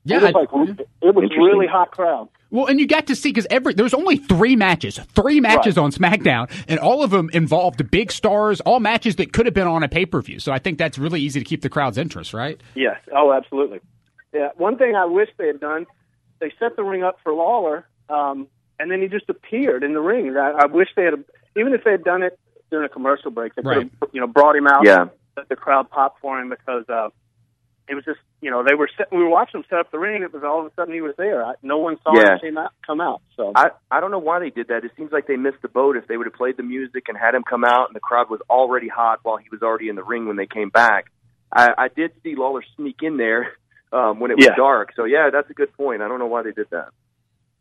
Yeah, 0.04 0.16
it 0.18 0.34
was, 0.34 0.46
I- 0.52 0.56
like, 0.56 0.78
it 1.02 1.14
was 1.14 1.30
really 1.36 1.66
hot 1.66 1.90
crowd. 1.90 2.28
Well, 2.50 2.66
and 2.66 2.80
you 2.80 2.86
got 2.86 3.06
to 3.06 3.14
see 3.14 3.30
because 3.30 3.46
every 3.48 3.74
there's 3.74 3.94
only 3.94 4.16
three 4.16 4.56
matches, 4.56 4.98
three 5.14 5.40
matches 5.40 5.78
on 5.78 5.92
SmackDown, 5.92 6.50
and 6.66 6.80
all 6.80 7.02
of 7.02 7.10
them 7.10 7.30
involved 7.32 7.90
big 7.90 8.10
stars, 8.10 8.60
all 8.60 8.80
matches 8.80 9.16
that 9.16 9.32
could 9.32 9.46
have 9.46 9.54
been 9.54 9.68
on 9.68 9.82
a 9.82 9.88
pay 9.88 10.04
per 10.04 10.20
view. 10.20 10.40
So 10.40 10.50
I 10.50 10.58
think 10.58 10.78
that's 10.78 10.98
really 10.98 11.20
easy 11.20 11.38
to 11.38 11.44
keep 11.44 11.62
the 11.62 11.68
crowd's 11.68 11.96
interest, 11.96 12.34
right? 12.34 12.60
Yes. 12.74 12.96
Oh, 13.14 13.32
absolutely. 13.32 13.80
Yeah. 14.32 14.48
One 14.56 14.78
thing 14.78 14.96
I 14.96 15.04
wish 15.04 15.28
they 15.38 15.46
had 15.46 15.60
done, 15.60 15.86
they 16.40 16.52
set 16.58 16.76
the 16.76 16.82
ring 16.82 17.04
up 17.04 17.18
for 17.22 17.32
Lawler, 17.32 17.86
um, 18.08 18.48
and 18.78 18.90
then 18.90 19.00
he 19.00 19.08
just 19.08 19.28
appeared 19.28 19.84
in 19.84 19.94
the 19.94 20.00
ring. 20.00 20.36
I, 20.36 20.62
I 20.62 20.66
wish 20.66 20.88
they 20.96 21.04
had, 21.04 21.14
even 21.56 21.72
if 21.72 21.84
they 21.84 21.92
had 21.92 22.04
done 22.04 22.22
it 22.22 22.38
during 22.70 22.86
a 22.86 22.88
commercial 22.88 23.30
break, 23.30 23.54
they 23.54 23.62
could 23.62 23.76
have, 23.76 23.90
you 24.12 24.20
know, 24.20 24.26
brought 24.26 24.56
him 24.56 24.66
out. 24.66 24.84
Yeah. 24.84 25.06
Let 25.36 25.48
the 25.48 25.56
crowd 25.56 25.88
pop 25.90 26.16
for 26.20 26.40
him 26.40 26.48
because 26.48 26.84
uh, 26.88 27.10
it 27.88 27.94
was 27.94 28.04
just, 28.04 28.18
you 28.42 28.50
know, 28.50 28.64
they 28.66 28.74
were 28.74 28.88
set, 28.96 29.12
we 29.12 29.18
were 29.18 29.28
watching 29.28 29.60
him 29.60 29.66
set 29.68 29.78
up 29.80 29.90
the 29.90 29.98
ring. 29.98 30.22
It 30.22 30.32
was 30.32 30.42
all 30.44 30.60
of 30.60 30.66
a 30.66 30.74
sudden 30.74 30.94
he 30.94 31.00
was 31.02 31.14
there. 31.18 31.44
I, 31.44 31.54
no 31.62 31.78
one 31.78 31.98
saw 32.02 32.14
Yeah. 32.16 32.38
him 32.42 32.56
out, 32.56 32.72
come 32.86 33.00
out. 33.00 33.20
So 33.36 33.52
I 33.54 33.70
I 33.90 34.00
don't 34.00 34.10
know 34.10 34.18
why 34.18 34.38
they 34.40 34.50
did 34.50 34.68
that. 34.68 34.84
It 34.84 34.92
seems 34.96 35.12
like 35.12 35.26
they 35.26 35.36
missed 35.36 35.62
the 35.62 35.68
boat. 35.68 35.96
If 35.96 36.06
they 36.08 36.16
would 36.16 36.26
have 36.26 36.34
played 36.34 36.56
the 36.56 36.62
music 36.62 37.04
and 37.08 37.18
had 37.18 37.34
him 37.34 37.42
come 37.48 37.64
out, 37.64 37.88
and 37.88 37.94
the 37.96 38.00
crowd 38.00 38.30
was 38.30 38.40
already 38.48 38.88
hot 38.88 39.20
while 39.22 39.36
he 39.36 39.48
was 39.50 39.62
already 39.62 39.88
in 39.88 39.96
the 39.96 40.02
ring 40.04 40.26
when 40.26 40.36
they 40.36 40.46
came 40.46 40.70
back. 40.70 41.06
I, 41.52 41.68
I 41.76 41.88
did 41.88 42.12
see 42.22 42.34
Lawler 42.36 42.62
sneak 42.76 42.96
in 43.02 43.16
there 43.16 43.52
um, 43.92 44.20
when 44.20 44.30
it 44.30 44.36
was 44.38 44.46
Yeah. 44.46 44.56
dark. 44.56 44.90
So 44.96 45.04
yeah, 45.04 45.30
that's 45.32 45.50
a 45.50 45.54
good 45.54 45.72
point. 45.76 46.00
I 46.02 46.08
don't 46.08 46.18
know 46.18 46.26
why 46.26 46.42
they 46.42 46.52
did 46.52 46.68
that. 46.70 46.88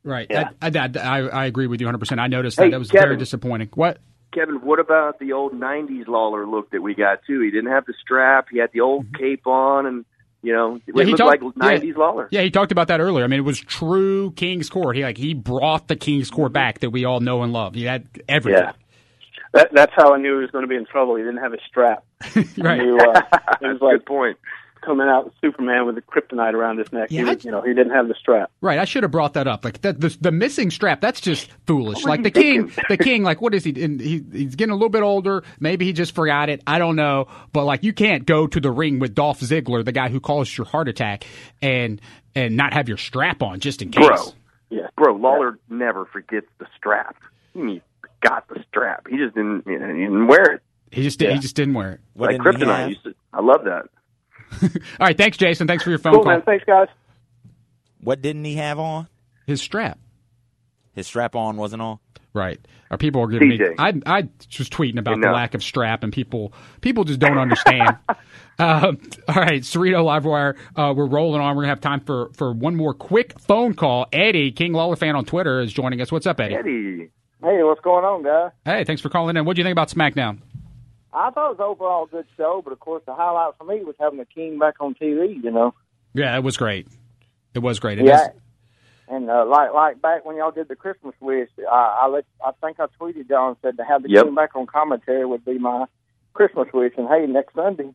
Right. 0.04 0.28
Yeah. 0.30 0.52
I, 0.62 0.68
I, 0.74 0.90
I, 0.98 1.20
I 1.28 1.46
agree 1.46 1.68
with 1.68 1.82
you 1.82 1.88
100. 1.88 2.00
percent 2.00 2.22
I 2.22 2.28
noticed 2.28 2.58
Hey, 2.58 2.66
that. 2.68 2.72
That 2.72 2.80
was 2.80 2.90
Kevin. 2.92 3.08
very 3.10 3.18
disappointing. 3.18 3.70
What? 3.74 3.98
Kevin, 4.34 4.56
what 4.64 4.80
about 4.80 5.18
the 5.20 5.34
old 5.34 5.54
'90s 5.54 6.08
Lawler 6.08 6.46
look 6.48 6.70
that 6.70 6.82
we 6.84 6.94
got 6.94 7.20
too? 7.26 7.42
He 7.42 7.50
didn't 7.50 7.72
have 7.72 7.86
the 7.86 7.96
strap. 8.00 8.46
He 8.52 8.60
had 8.60 8.70
the 8.72 8.82
old 8.82 9.08
cape 9.18 9.48
on, 9.48 9.88
and 9.88 10.06
you 10.42 10.54
know, 10.54 10.76
it 10.76 10.82
Yeah, 10.96 11.04
he 11.04 11.12
looked 11.12 11.18
talked- 11.20 11.44
like 11.44 11.54
yeah. 11.82 11.90
'90s 11.92 11.98
Lawler. 11.98 12.28
Yeah, 12.32 12.42
he 12.42 12.50
talked 12.52 12.72
about 12.72 12.88
that 12.88 13.00
earlier. 13.00 13.24
I 13.24 13.28
mean, 13.28 13.40
it 13.40 13.44
was 13.44 13.60
true 13.60 14.32
King's 14.32 14.70
Court. 14.70 14.96
He 14.96 15.04
like 15.04 15.18
he 15.18 15.34
brought 15.34 15.88
the 15.88 15.96
King's 15.96 16.30
Court 16.32 16.54
back 16.54 16.80
that 16.80 16.90
we 16.92 17.06
all 17.06 17.20
know 17.20 17.44
and 17.44 17.52
love. 17.54 17.76
He 17.76 17.84
had 17.84 18.08
everything. 18.28 18.64
Yeah. 18.64 18.72
that, 19.54 19.70
that's 19.74 19.94
how 19.96 20.14
I 20.14 20.18
knew 20.18 20.36
he 20.36 20.42
was 20.42 20.52
going 20.52 20.64
to 20.64 20.68
be 20.68 20.76
in 20.76 20.86
trouble. 20.86 21.16
He 21.16 21.24
didn't 21.24 21.42
have 21.42 21.54
a 21.54 21.58
strap. 21.68 22.04
Right. 22.58 22.78
Knew, 22.80 22.98
uh, 22.98 23.22
it 23.62 23.68
was 23.68 23.78
like 23.82 23.98
Good 24.00 24.06
point. 24.06 24.38
Coming 24.82 25.08
out 25.08 25.26
with 25.26 25.34
Superman 25.42 25.86
with 25.86 25.96
the 25.96 26.02
kryptonite 26.02 26.54
around 26.54 26.78
his 26.80 26.92
neck. 26.92 27.10
Yeah, 27.12 27.22
he 27.22 27.26
was, 27.26 27.46
you 27.46 27.52
know, 27.52 27.62
he 27.62 27.74
didn't 27.74 27.94
have 27.94 28.08
the 28.08 28.16
strap. 28.16 28.52
Right, 28.62 28.80
I 28.80 28.86
should 28.86 29.04
have 29.04 29.12
brought 29.12 29.34
that 29.34 29.48
up. 29.48 29.64
Like 29.64 29.82
the 29.82 29.94
the, 29.94 30.18
the 30.22 30.32
missing 30.32 30.72
strap, 30.72 31.02
that's 31.02 31.22
just 31.22 31.50
foolish. 31.66 32.04
Like 32.10 32.24
the 32.24 32.30
you 32.30 32.66
king, 32.66 32.72
the 32.90 32.98
king. 32.98 33.22
Like 33.22 33.40
what 33.40 33.54
is 33.54 33.64
he? 33.64 33.84
And 33.84 34.00
he 34.00 34.24
he's 34.32 34.56
getting 34.56 34.72
a 34.72 34.76
little 34.76 34.90
bit 34.90 35.04
older. 35.04 35.44
Maybe 35.60 35.86
he 35.86 35.94
just 35.94 36.16
forgot 36.16 36.50
it. 36.50 36.62
I 36.66 36.80
don't 36.80 36.96
know. 36.96 37.28
But 37.54 37.66
like 37.66 37.84
you 37.84 37.94
can't 37.94 38.26
go 38.26 38.48
to 38.48 38.60
the 38.60 38.72
ring 38.72 38.98
with 38.98 39.14
Dolph 39.14 39.42
Ziggler, 39.42 39.86
the 39.86 39.92
guy 39.92 40.10
who 40.10 40.20
caused 40.20 40.58
your 40.58 40.66
heart 40.66 40.88
attack, 40.88 41.26
and 41.62 42.02
and 42.34 42.58
not 42.58 42.74
have 42.74 42.88
your 42.88 42.98
strap 42.98 43.44
on 43.44 43.60
just 43.60 43.84
in 43.84 43.92
case. 43.92 44.08
Bro, 44.08 44.34
yeah, 44.72 44.88
bro, 44.96 45.14
Lawler 45.14 45.60
never 45.70 46.06
forgets 46.06 46.48
the 46.58 46.66
strap. 46.76 47.16
He 47.54 47.82
got 48.22 48.48
the 48.48 48.64
strap. 48.70 49.08
He 49.08 49.18
just 49.18 49.36
didn't. 49.36 49.68
You 49.68 49.80
know, 49.80 49.94
he 49.94 50.02
didn't 50.02 50.28
wear 50.28 50.54
it. 50.54 50.62
He 50.92 51.04
just 51.04 51.20
did, 51.20 51.34
he 51.34 51.40
just 51.40 51.56
didn't 51.56 51.76
wear 51.76 51.94
it. 51.94 52.00
like 52.16 52.38
kryptonite. 52.38 52.96
I 53.34 53.42
love 53.42 53.66
that. 53.66 53.90
All 54.62 54.70
right, 55.00 55.18
thanks, 55.18 55.38
Jason. 55.38 55.68
Thanks 55.68 55.84
for 55.84 55.90
your 55.90 56.00
phone 56.00 56.14
Cool, 56.14 56.24
call. 56.24 56.32
man. 56.34 56.42
Thanks, 56.42 56.66
guys. 56.66 56.88
What 58.02 58.22
didn't 58.22 58.46
he 58.46 58.56
have 58.56 58.80
on? 58.80 59.08
His 59.46 59.62
strap. 59.62 60.00
His 60.94 61.08
strap 61.08 61.36
on 61.36 61.58
wasn't 61.58 61.82
on. 61.82 62.00
Right. 62.34 62.60
Or 62.92 62.98
people 62.98 63.22
are 63.24 63.28
giving 63.28 63.50
me. 63.50 63.60
I 63.78 63.94
I 64.06 64.22
was 64.58 64.70
tweeting 64.70 65.00
about 65.00 65.20
the 65.20 65.32
lack 65.32 65.54
of 65.56 65.64
strap, 65.64 66.04
and 66.04 66.14
people 66.14 66.54
people 66.82 67.04
just 67.04 67.20
don't 67.20 67.38
understand. 67.38 67.98
um, 68.60 69.00
all 69.28 69.36
right, 69.36 69.62
Cerrito 69.62 70.04
Livewire. 70.04 70.56
Uh, 70.76 70.94
we're 70.96 71.06
rolling 71.08 71.42
on. 71.42 71.56
We're 71.56 71.64
gonna 71.64 71.72
have 71.72 71.82
time 71.82 72.02
for 72.02 72.30
for 72.34 72.52
one 72.52 72.76
more 72.76 72.94
quick 72.94 73.40
phone 73.40 73.74
call. 73.74 74.08
Eddie 74.14 74.52
King 74.52 74.74
Lawler 74.74 74.96
fan 74.96 75.16
on 75.16 75.26
Twitter 75.26 75.60
is 75.62 75.74
joining 75.74 76.02
us. 76.02 76.12
What's 76.12 76.28
up, 76.28 76.40
Eddie? 76.40 76.56
Eddie. 76.56 77.10
Hey, 77.42 77.64
what's 77.64 77.82
going 77.82 78.04
on, 78.06 78.24
guys? 78.24 78.52
Hey, 78.66 78.84
thanks 78.84 79.02
for 79.02 79.10
calling 79.10 79.38
in. 79.38 79.46
What 79.46 79.56
do 79.56 79.62
you 79.62 79.64
think 79.66 79.72
about 79.72 79.90
SmackDown? 79.90 80.40
I 81.28 81.32
thought 81.32 81.52
it 81.52 81.58
was 81.58 81.66
overall 81.78 82.06
a 82.06 82.08
good 82.08 82.26
show, 82.38 82.62
but 82.64 82.72
of 82.74 82.80
course 82.80 83.04
the 83.06 83.14
highlight 83.14 83.54
for 83.58 83.64
me 83.66 83.84
was 83.84 83.96
having 84.00 84.20
the 84.20 84.26
King 84.26 84.58
back 84.60 84.76
on 84.80 84.96
TV. 84.96 85.44
You 85.44 85.52
know, 85.52 85.74
Yeah, 86.14 86.36
it 86.38 86.44
was 86.44 86.58
great. 86.58 86.88
It 87.54 87.60
was 87.60 87.80
great. 87.80 88.00
It 88.00 88.06
yeah. 88.06 88.26
is- 88.26 88.30
And 89.10 89.30
uh, 89.30 89.46
like 89.46 89.74
like 89.74 90.02
back 90.02 90.24
when 90.26 90.36
y'all 90.38 90.52
did 90.52 90.68
the 90.68 90.76
Christmas 90.76 91.16
wish, 91.20 91.50
I 91.70 92.00
I, 92.04 92.08
let, 92.08 92.26
I 92.46 92.52
think 92.62 92.80
I 92.80 92.86
tweeted 93.00 93.30
y'all 93.30 93.50
and 93.50 93.58
said 93.62 93.78
to 93.78 93.84
have 93.84 94.04
the 94.04 94.10
Yep. 94.10 94.26
King 94.26 94.36
back 94.36 94.56
on 94.56 94.66
commentary 94.68 95.26
would 95.26 95.44
be 95.46 95.58
my 95.58 95.86
Christmas 96.34 96.68
wish. 96.74 96.94
And 96.98 97.08
hey, 97.08 97.26
next 97.28 97.54
Sunday 97.56 97.90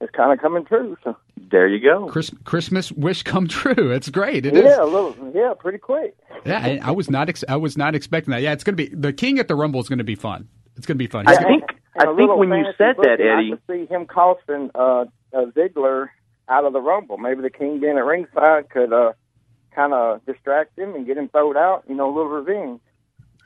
it's 0.00 0.12
kind 0.14 0.32
of 0.32 0.38
coming 0.40 0.64
true. 0.64 0.96
So 1.02 1.16
There 1.50 1.66
you 1.66 1.80
go. 1.80 2.06
Chris, 2.06 2.30
Christmas 2.44 2.92
wish 2.92 3.22
come 3.24 3.48
true. 3.48 3.90
It's 3.96 4.10
great. 4.10 4.46
It 4.46 4.54
is. 4.56 4.62
yeah, 4.64 4.82
a 4.82 4.84
little 4.84 5.16
yeah, 5.34 5.54
pretty 5.58 5.78
quick. 5.78 6.14
Yeah, 6.46 6.60
I, 6.62 6.80
I 6.82 6.90
was 6.92 7.10
not. 7.10 7.28
Ex- 7.28 7.44
I 7.48 7.56
was 7.56 7.76
not 7.76 7.94
expecting 7.96 8.30
that. 8.32 8.42
Yeah, 8.42 8.52
it's 8.52 8.62
gonna 8.62 8.76
be 8.76 8.88
the 8.88 9.12
King 9.12 9.38
at 9.40 9.48
the 9.48 9.56
Rumble 9.56 9.80
is 9.80 9.88
gonna 9.88 10.04
be 10.04 10.14
fun. 10.14 10.46
It's 10.76 10.86
gonna 10.86 10.98
be 10.98 11.08
fun. 11.08 11.26
I 11.26 11.34
gonna- 11.34 11.46
think 11.48 11.77
I 11.98 12.14
think 12.16 12.36
when 12.36 12.48
you 12.48 12.54
fantasy 12.64 12.76
said 12.78 12.96
that, 12.98 13.20
Eddie, 13.20 13.52
I 13.52 13.56
could 13.56 13.62
see 13.70 13.86
him 13.92 14.06
costing 14.06 14.70
uh, 14.74 15.04
uh, 15.32 15.46
Ziggler 15.56 16.08
out 16.48 16.64
of 16.64 16.72
the 16.72 16.80
Rumble. 16.80 17.18
Maybe 17.18 17.42
the 17.42 17.50
King 17.50 17.80
being 17.80 17.98
at 17.98 18.04
ringside 18.04 18.70
could 18.70 18.92
uh, 18.92 19.12
kind 19.74 19.92
of 19.92 20.24
distract 20.26 20.78
him 20.78 20.94
and 20.94 21.06
get 21.06 21.16
him 21.16 21.28
thrown 21.28 21.56
out. 21.56 21.84
You 21.88 21.94
know, 21.94 22.06
a 22.08 22.14
little 22.14 22.30
revenge. 22.30 22.80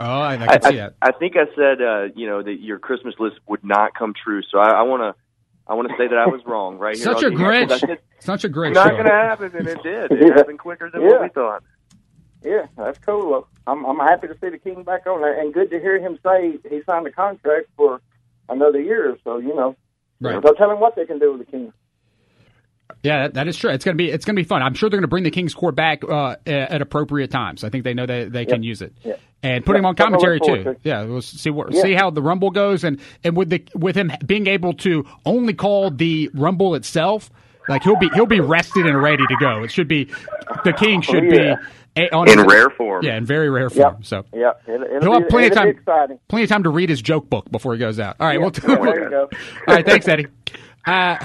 Oh, 0.00 0.04
I, 0.04 0.34
I 0.34 0.36
can 0.36 0.48
I, 0.48 0.52
see 0.70 0.80
I, 0.80 0.82
that. 0.82 0.94
I 1.02 1.12
think 1.12 1.34
I 1.36 1.46
said 1.54 1.82
uh, 1.82 2.08
you 2.16 2.26
know 2.26 2.42
that 2.42 2.60
your 2.60 2.78
Christmas 2.78 3.14
list 3.18 3.36
would 3.48 3.64
not 3.64 3.94
come 3.94 4.14
true. 4.14 4.42
So 4.50 4.58
I 4.58 4.82
want 4.82 5.02
to 5.02 5.14
I 5.66 5.74
want 5.74 5.88
to 5.90 5.94
say 5.96 6.08
that 6.08 6.18
I 6.18 6.26
was 6.26 6.40
wrong 6.46 6.78
right 6.78 6.96
here. 6.96 7.04
Such 7.04 7.22
a 7.22 7.26
I'll 7.26 7.30
give 7.30 7.40
you- 7.40 7.46
Grinch. 7.46 7.68
That's 7.68 7.80
just 7.82 8.00
Such 8.20 8.44
a 8.44 8.48
great 8.48 8.72
not 8.72 8.90
going 8.90 9.04
to 9.04 9.10
happen, 9.10 9.52
and 9.54 9.68
it 9.68 9.82
did. 9.82 10.10
It 10.12 10.28
Yeah. 10.28 10.34
happened 10.34 10.58
quicker 10.58 10.90
than 10.90 11.02
Yeah. 11.02 11.08
what 11.08 11.22
we 11.22 11.28
thought. 11.28 11.62
Yeah, 12.44 12.66
that's 12.76 12.98
cool. 12.98 13.46
I'm 13.66 13.84
I'm 13.84 13.98
happy 13.98 14.26
to 14.26 14.34
see 14.40 14.48
the 14.48 14.58
King 14.58 14.82
back 14.82 15.06
on 15.06 15.20
there, 15.20 15.38
and 15.38 15.54
good 15.54 15.70
to 15.70 15.78
hear 15.78 16.00
him 16.00 16.18
say 16.24 16.58
he 16.68 16.82
signed 16.84 17.06
a 17.06 17.12
contract 17.12 17.68
for 17.76 18.00
another 18.48 18.80
year. 18.80 19.10
or 19.12 19.16
So 19.24 19.38
you 19.38 19.54
know, 19.54 19.76
Right. 20.20 20.42
so 20.44 20.52
tell 20.54 20.68
them 20.68 20.80
what 20.80 20.94
they 20.96 21.04
can 21.06 21.18
do 21.18 21.32
with 21.32 21.44
the 21.46 21.50
King. 21.50 21.72
Yeah, 23.02 23.22
that, 23.22 23.34
that 23.34 23.48
is 23.48 23.56
true. 23.56 23.70
It's 23.70 23.84
gonna 23.84 23.96
be 23.96 24.10
it's 24.10 24.24
gonna 24.24 24.36
be 24.36 24.44
fun. 24.44 24.62
I'm 24.62 24.74
sure 24.74 24.90
they're 24.90 24.98
gonna 24.98 25.08
bring 25.08 25.24
the 25.24 25.30
King's 25.30 25.54
Court 25.54 25.74
back 25.74 26.04
uh, 26.08 26.36
at, 26.46 26.70
at 26.72 26.82
appropriate 26.82 27.30
times. 27.30 27.64
I 27.64 27.70
think 27.70 27.84
they 27.84 27.94
know 27.94 28.06
that 28.06 28.32
they 28.32 28.44
can 28.44 28.62
use 28.62 28.82
it. 28.82 28.92
Yeah. 29.02 29.16
And 29.42 29.64
put 29.64 29.72
Yeah, 29.74 29.78
him 29.80 29.86
on 29.86 29.94
commentary 29.96 30.38
too. 30.38 30.62
to. 30.62 30.76
Yeah, 30.84 31.02
we'll 31.04 31.20
see 31.22 31.50
what 31.50 31.74
see 31.74 31.94
how 31.94 32.10
the 32.10 32.22
Rumble 32.22 32.50
goes, 32.50 32.84
and 32.84 33.00
and 33.24 33.36
with 33.36 33.50
the 33.50 33.64
with 33.74 33.96
him 33.96 34.12
being 34.26 34.46
able 34.46 34.72
to 34.74 35.04
only 35.26 35.54
call 35.54 35.90
the 35.90 36.30
Rumble 36.34 36.74
itself, 36.76 37.30
like 37.68 37.82
he'll 37.82 37.96
be 37.96 38.08
he'll 38.14 38.26
be 38.26 38.40
rested 38.40 38.86
and 38.86 39.00
ready 39.00 39.26
to 39.26 39.36
go. 39.40 39.62
It 39.62 39.70
should 39.70 39.88
be 39.88 40.10
the 40.64 40.72
King 40.72 41.00
should 41.02 41.24
yeah. 41.24 41.56
be 41.94 42.02
a, 42.02 42.14
on 42.14 42.28
In 42.28 42.38
his- 42.38 42.46
rare 42.46 42.70
form. 42.70 43.04
Yeah, 43.04 43.16
in 43.16 43.24
very 43.26 43.50
rare 43.50 43.68
form. 43.70 44.02
So 44.02 44.24
Yeah, 44.34 44.52
it'll, 44.66 44.82
it'll, 44.84 45.00
he'll 45.00 45.12
be, 45.18 45.20
have 45.22 45.28
plenty 45.28 45.46
of 45.46 45.52
it'll 45.52 45.62
time. 45.64 45.68
exciting. 45.68 46.18
Plenty 46.28 46.42
of 46.44 46.48
time 46.48 46.62
to 46.62 46.70
read 46.70 46.88
his 46.88 47.02
joke 47.02 47.28
book 47.28 47.50
before 47.50 47.74
he 47.74 47.78
goes 47.78 47.98
out. 48.00 48.16
All 48.18 48.26
right, 48.26 48.34
Yeah, 48.34 48.46
well, 48.46 48.52
yeah, 48.54 48.76
there 48.92 49.04
you 49.04 49.10
go. 49.10 49.28
All 49.68 49.74
right, 49.74 49.84
thanks, 49.86 50.08
Eddie. 50.08 50.26
Uh, 50.84 51.16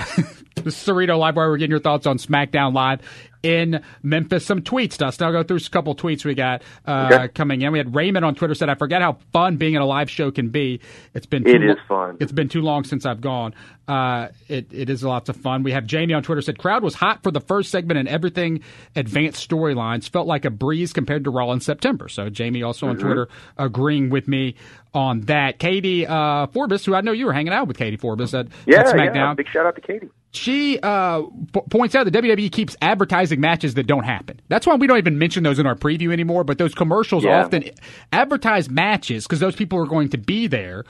The 0.63 0.71
Cerrito 0.71 1.17
Live, 1.17 1.35
where 1.35 1.49
we're 1.49 1.57
getting 1.57 1.71
your 1.71 1.79
thoughts 1.79 2.05
on 2.07 2.17
SmackDown 2.17 2.73
Live 2.73 3.01
in 3.43 3.81
Memphis. 4.01 4.45
Some 4.45 4.61
tweets, 4.63 4.97
Dustin. 4.97 5.27
I'll 5.27 5.31
go 5.31 5.43
through 5.43 5.57
a 5.57 5.69
couple 5.69 5.95
tweets 5.95 6.25
we 6.25 6.33
got 6.33 6.63
uh, 6.85 7.09
Okay. 7.13 7.27
coming 7.29 7.61
in. 7.61 7.71
We 7.71 7.77
had 7.77 7.95
Raymond 7.95 8.25
on 8.25 8.33
Twitter 8.35 8.55
said, 8.55 8.67
"I 8.67 8.75
forget 8.75 9.01
how 9.01 9.17
fun 9.31 9.57
being 9.57 9.75
at 9.75 9.81
a 9.81 9.85
live 9.85 10.09
show 10.09 10.31
can 10.31 10.49
be. 10.49 10.81
It's 11.13 11.27
been 11.27 11.43
too 11.43 11.51
It 11.51 11.63
is 11.63 11.77
lo- 11.89 12.07
fun. 12.07 12.17
It's 12.19 12.31
been 12.31 12.49
too 12.49 12.61
long 12.61 12.83
since 12.83 13.05
I've 13.05 13.21
gone. 13.21 13.53
Uh, 13.87 14.29
it 14.49 14.67
it 14.73 14.89
is 14.89 15.03
lots 15.03 15.29
of 15.29 15.35
fun. 15.37 15.61
We 15.63 15.71
have 15.71 15.85
Jamie 15.85 16.13
on 16.15 16.23
Twitter 16.23 16.41
said, 16.41 16.57
"Crowd 16.57 16.83
was 16.83 16.95
hot 16.95 17.21
for 17.23 17.31
the 17.31 17.39
first 17.39 17.69
segment 17.69 17.99
and 17.99 18.09
everything. 18.09 18.61
Advanced 18.95 19.47
storylines 19.47 20.09
felt 20.09 20.27
like 20.27 20.43
a 20.43 20.49
breeze 20.49 20.91
compared 20.91 21.23
to 21.25 21.29
Raw 21.29 21.51
in 21.51 21.59
September." 21.61 22.09
So 22.09 22.29
Jamie 22.29 22.63
also 22.63 22.87
on 22.87 22.97
Mhm. 22.97 23.01
Twitter 23.01 23.29
agreeing 23.57 24.09
with 24.09 24.27
me 24.27 24.55
on 24.95 25.21
that. 25.21 25.59
Katie 25.59 26.07
uh, 26.07 26.47
Forbes, 26.47 26.83
who 26.85 26.95
I 26.95 27.01
know 27.01 27.11
you 27.11 27.27
were 27.27 27.33
hanging 27.33 27.53
out 27.53 27.67
with, 27.67 27.77
Katie 27.77 27.97
Forbes 27.97 28.33
at, 28.33 28.47
Yeah, 28.65 28.79
at 28.79 28.87
SmackDown. 28.87 29.15
yeah. 29.15 29.33
Big 29.35 29.47
shout 29.49 29.65
out 29.67 29.75
to 29.75 29.81
Katie. 29.81 30.09
She 30.37 30.79
uh, 30.81 31.23
p- 31.53 31.61
points 31.69 31.95
out 31.95 32.05
that 32.05 32.13
WWE 32.13 32.51
keeps 32.51 32.75
advertising 32.81 33.39
matches 33.41 33.73
that 33.73 33.87
don't 33.87 34.03
happen. 34.03 34.39
That's 34.47 34.65
why 34.67 34.75
we 34.75 34.87
don't 34.87 34.97
even 34.97 35.17
mention 35.17 35.43
those 35.43 35.59
in 35.59 35.65
our 35.65 35.75
preview 35.75 36.13
anymore. 36.13 36.43
But 36.43 36.57
those 36.57 36.73
commercials 36.75 37.23
Yeah. 37.23 37.43
often 37.43 37.65
advertise 38.13 38.69
matches 38.69 39.25
because 39.25 39.39
those 39.39 39.55
people 39.55 39.79
are 39.79 39.85
going 39.87 40.09
to 40.09 40.17
be 40.17 40.47
there. 40.47 40.85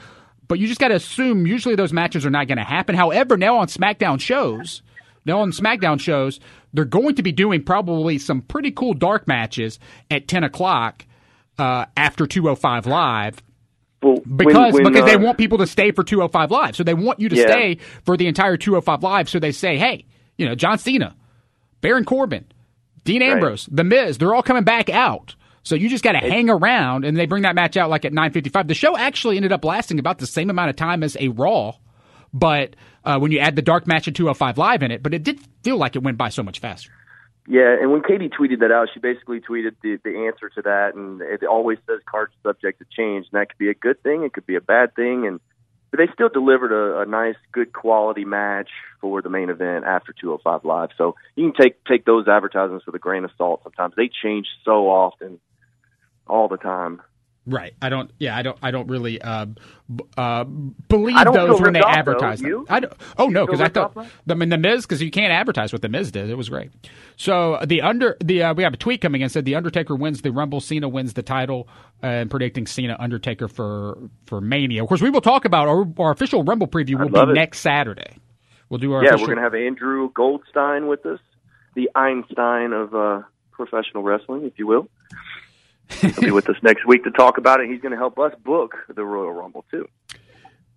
But 0.48 0.60
you 0.60 0.68
just 0.68 0.80
got 0.80 0.90
to 0.90 0.96
assume 0.96 1.46
usually 1.48 1.76
those 1.76 1.92
matches 1.94 2.26
are 2.26 2.30
not 2.30 2.48
going 2.48 2.58
to 2.58 2.64
happen. 2.64 2.96
However, 2.96 3.36
now 3.38 3.58
on 3.58 3.68
SmackDown 3.68 4.20
shows, 4.20 4.82
now 5.26 5.42
on 5.42 5.52
SmackDown 5.52 6.00
shows, 6.00 6.40
they're 6.74 6.86
going 6.86 7.16
to 7.16 7.24
be 7.24 7.32
doing 7.32 7.64
probably 7.64 8.18
some 8.18 8.42
pretty 8.42 8.72
cool 8.72 8.94
dark 8.94 9.28
matches 9.28 9.78
at 10.12 10.28
ten 10.28 10.44
o'clock 10.44 11.06
uh, 11.58 11.86
after 11.98 12.26
two 12.28 12.48
oh 12.50 12.56
five 12.56 12.86
live. 12.86 13.42
Because 14.02 14.74
when, 14.74 14.84
because 14.84 15.06
they 15.06 15.16
uh, 15.16 15.20
want 15.20 15.38
people 15.38 15.58
to 15.60 15.68
stay 15.68 15.92
for 15.92 16.04
205 16.04 16.52
live. 16.52 16.76
So 16.76 16.84
they 16.84 16.94
want 16.94 17.20
you 17.20 17.30
to 17.30 17.36
Yeah. 17.36 17.48
stay 17.48 17.78
for 18.06 18.16
the 18.18 18.28
entire 18.28 18.58
205 18.58 19.02
live. 19.04 19.30
So 19.30 19.40
they 19.40 19.52
say, 19.52 19.78
hey, 19.78 20.06
you 20.38 20.46
know, 20.46 20.56
John 20.56 20.78
Cena, 20.78 21.16
Baron 21.82 22.06
Corbin, 22.06 22.46
Dean 23.04 23.22
Right. 23.22 23.32
Ambrose, 23.32 23.68
The 23.72 23.84
Miz, 23.84 24.18
they're 24.18 24.34
all 24.36 24.44
coming 24.44 24.64
back 24.64 24.90
out. 24.90 25.36
So 25.64 25.76
you 25.76 25.90
just 25.90 26.04
got 26.04 26.14
to 26.14 26.20
hang 26.20 26.50
around, 26.50 27.04
and 27.04 27.18
they 27.18 27.26
bring 27.26 27.44
that 27.44 27.54
match 27.56 27.76
out 27.76 27.90
like 27.90 28.06
at 28.06 28.14
9:55. 28.14 28.68
The 28.68 28.74
show 28.74 28.96
actually 28.98 29.36
ended 29.36 29.52
up 29.52 29.66
lasting 29.66 30.00
about 30.00 30.18
the 30.20 30.26
same 30.28 30.50
amount 30.50 30.70
of 30.70 30.78
time 30.78 31.04
as 31.04 31.18
a 31.20 31.28
Raw, 31.28 31.74
but 32.34 32.76
uh, 33.04 33.20
when 33.20 33.32
you 33.34 33.40
add 33.40 33.58
the 33.58 33.62
dark 33.62 33.86
match 33.86 34.08
at 34.08 34.16
205 34.16 34.58
live 34.58 34.82
in 34.82 34.92
it, 34.92 35.04
but 35.04 35.14
it 35.14 35.24
did 35.24 35.40
feel 35.64 35.76
like 35.76 35.96
it 35.98 36.04
went 36.04 36.18
by 36.18 36.30
so 36.30 36.42
much 36.42 36.60
faster. 36.60 36.92
Yeah, 37.50 37.78
and 37.80 37.92
when 37.94 38.04
Katie 38.04 38.30
tweeted 38.30 38.60
that 38.60 38.74
out, 38.74 38.90
she 38.94 39.00
basically 39.00 39.40
tweeted 39.40 39.76
the, 39.82 39.98
the 40.04 40.28
answer 40.28 40.50
to 40.50 40.62
that, 40.64 40.96
and 40.96 41.22
it 41.22 41.46
always 41.46 41.78
says 41.88 42.00
cards 42.06 42.34
subject 42.44 42.80
to 42.80 42.86
change, 42.86 43.28
and 43.32 43.40
that 43.40 43.50
could 43.50 43.58
be 43.58 43.70
a 43.70 43.74
good 43.74 44.04
thing, 44.04 44.24
it 44.24 44.34
could 44.34 44.46
be 44.46 44.56
a 44.56 44.62
bad 44.62 44.94
thing, 44.96 45.26
and 45.26 45.40
but 45.90 46.00
they 46.00 46.08
still 46.14 46.28
delivered 46.28 46.74
a, 46.74 47.00
a 47.00 47.06
nice, 47.06 47.38
good 47.54 47.72
quality 47.72 48.26
match 48.26 48.70
for 49.00 49.22
the 49.22 49.30
main 49.30 49.50
event 49.50 49.86
after 49.86 50.12
205 50.12 50.66
Live. 50.66 50.90
So 50.98 51.16
you 51.36 51.50
can 51.50 51.64
take 51.64 51.84
take 51.86 52.04
those 52.04 52.28
advertisements 52.28 52.86
with 52.86 52.96
a 52.96 53.00
grain 53.00 53.24
of 53.24 53.32
salt. 53.38 53.62
Sometimes 53.64 53.94
they 53.96 54.10
change 54.10 54.48
so 54.66 54.90
often, 54.90 55.40
all 56.28 56.50
the 56.50 56.58
time. 56.58 57.02
Right. 57.48 57.74
I 57.82 57.88
don't. 57.88 58.12
Yeah. 58.20 58.36
I 58.36 58.42
don't. 58.42 58.58
I 58.62 58.72
don't 58.72 58.88
really 58.90 59.22
uh, 59.22 59.46
b- 59.46 60.04
uh, 60.18 60.44
believe 60.44 61.16
those 61.34 61.62
when 61.62 61.72
they 61.72 61.80
off, 61.80 61.94
though. 61.94 62.00
advertise 62.00 62.42
them. 62.42 62.50
You? 62.50 62.66
I 62.70 62.82
don't, 62.82 62.94
oh 63.18 63.28
no, 63.28 63.42
You 63.42 63.48
because 63.48 63.62
I 63.62 63.70
thought 63.70 63.96
off, 63.96 63.96
though? 63.96 64.08
the, 64.26 64.34
I 64.34 64.38
mean, 64.38 64.50
the 64.50 64.58
Miz 64.58 64.86
because 64.86 65.02
you 65.02 65.10
can't 65.12 65.32
advertise 65.32 65.72
what 65.72 65.82
the 65.82 65.88
Miz 65.88 66.12
did. 66.12 66.30
It 66.30 66.36
was 66.36 66.50
great. 66.50 66.72
So 67.16 67.58
the 67.66 67.82
under 67.82 68.18
the 68.22 68.44
uh, 68.44 68.54
we 68.54 68.64
have 68.64 68.74
a 68.74 68.78
tweet 68.78 69.00
coming 69.00 69.22
in 69.22 69.30
said 69.30 69.46
the 69.46 69.56
Undertaker 69.56 69.96
wins 69.96 70.22
the 70.22 70.32
Rumble, 70.32 70.60
Cena 70.60 70.90
wins 70.90 71.14
the 71.14 71.24
title, 71.24 71.70
uh, 72.04 72.08
and 72.08 72.30
predicting 72.30 72.68
Cena 72.68 72.98
Undertaker 73.00 73.48
for 73.48 73.98
for 74.26 74.42
Mania. 74.42 74.84
Of 74.84 74.90
course, 74.90 75.02
we 75.02 75.10
will 75.10 75.22
talk 75.22 75.46
about 75.46 75.70
our, 75.70 75.88
our 76.00 76.12
official 76.12 76.44
Rumble 76.44 76.68
preview 76.68 77.00
will 77.00 77.10
be 77.26 77.32
it. 77.32 77.34
next 77.34 77.60
Saturday. 77.60 78.18
We'll 78.70 78.80
do 78.80 78.92
our 78.92 79.02
yeah, 79.04 79.12
official, 79.12 79.28
we're 79.30 79.36
gonna 79.36 79.46
have 79.46 79.56
Andrew 79.56 80.12
Goldstein 80.14 80.88
with 80.88 81.06
us, 81.06 81.20
the 81.76 81.90
Einstein 81.96 82.74
of 82.74 82.94
uh, 82.94 83.22
professional 83.52 84.04
wrestling, 84.04 84.44
if 84.46 84.60
you 84.60 84.68
will. 84.68 84.90
He'll 85.90 86.22
be 86.22 86.32
with 86.32 86.50
us 86.50 86.58
next 86.62 86.86
week 86.86 87.04
to 87.04 87.12
talk 87.12 87.38
about 87.38 87.60
it. 87.62 87.70
He's 87.70 87.82
going 87.82 87.92
to 87.92 87.98
help 87.98 88.20
us 88.20 88.34
book 88.44 88.76
the 88.94 89.06
Royal 89.06 89.32
Rumble 89.32 89.66
too. 89.72 89.88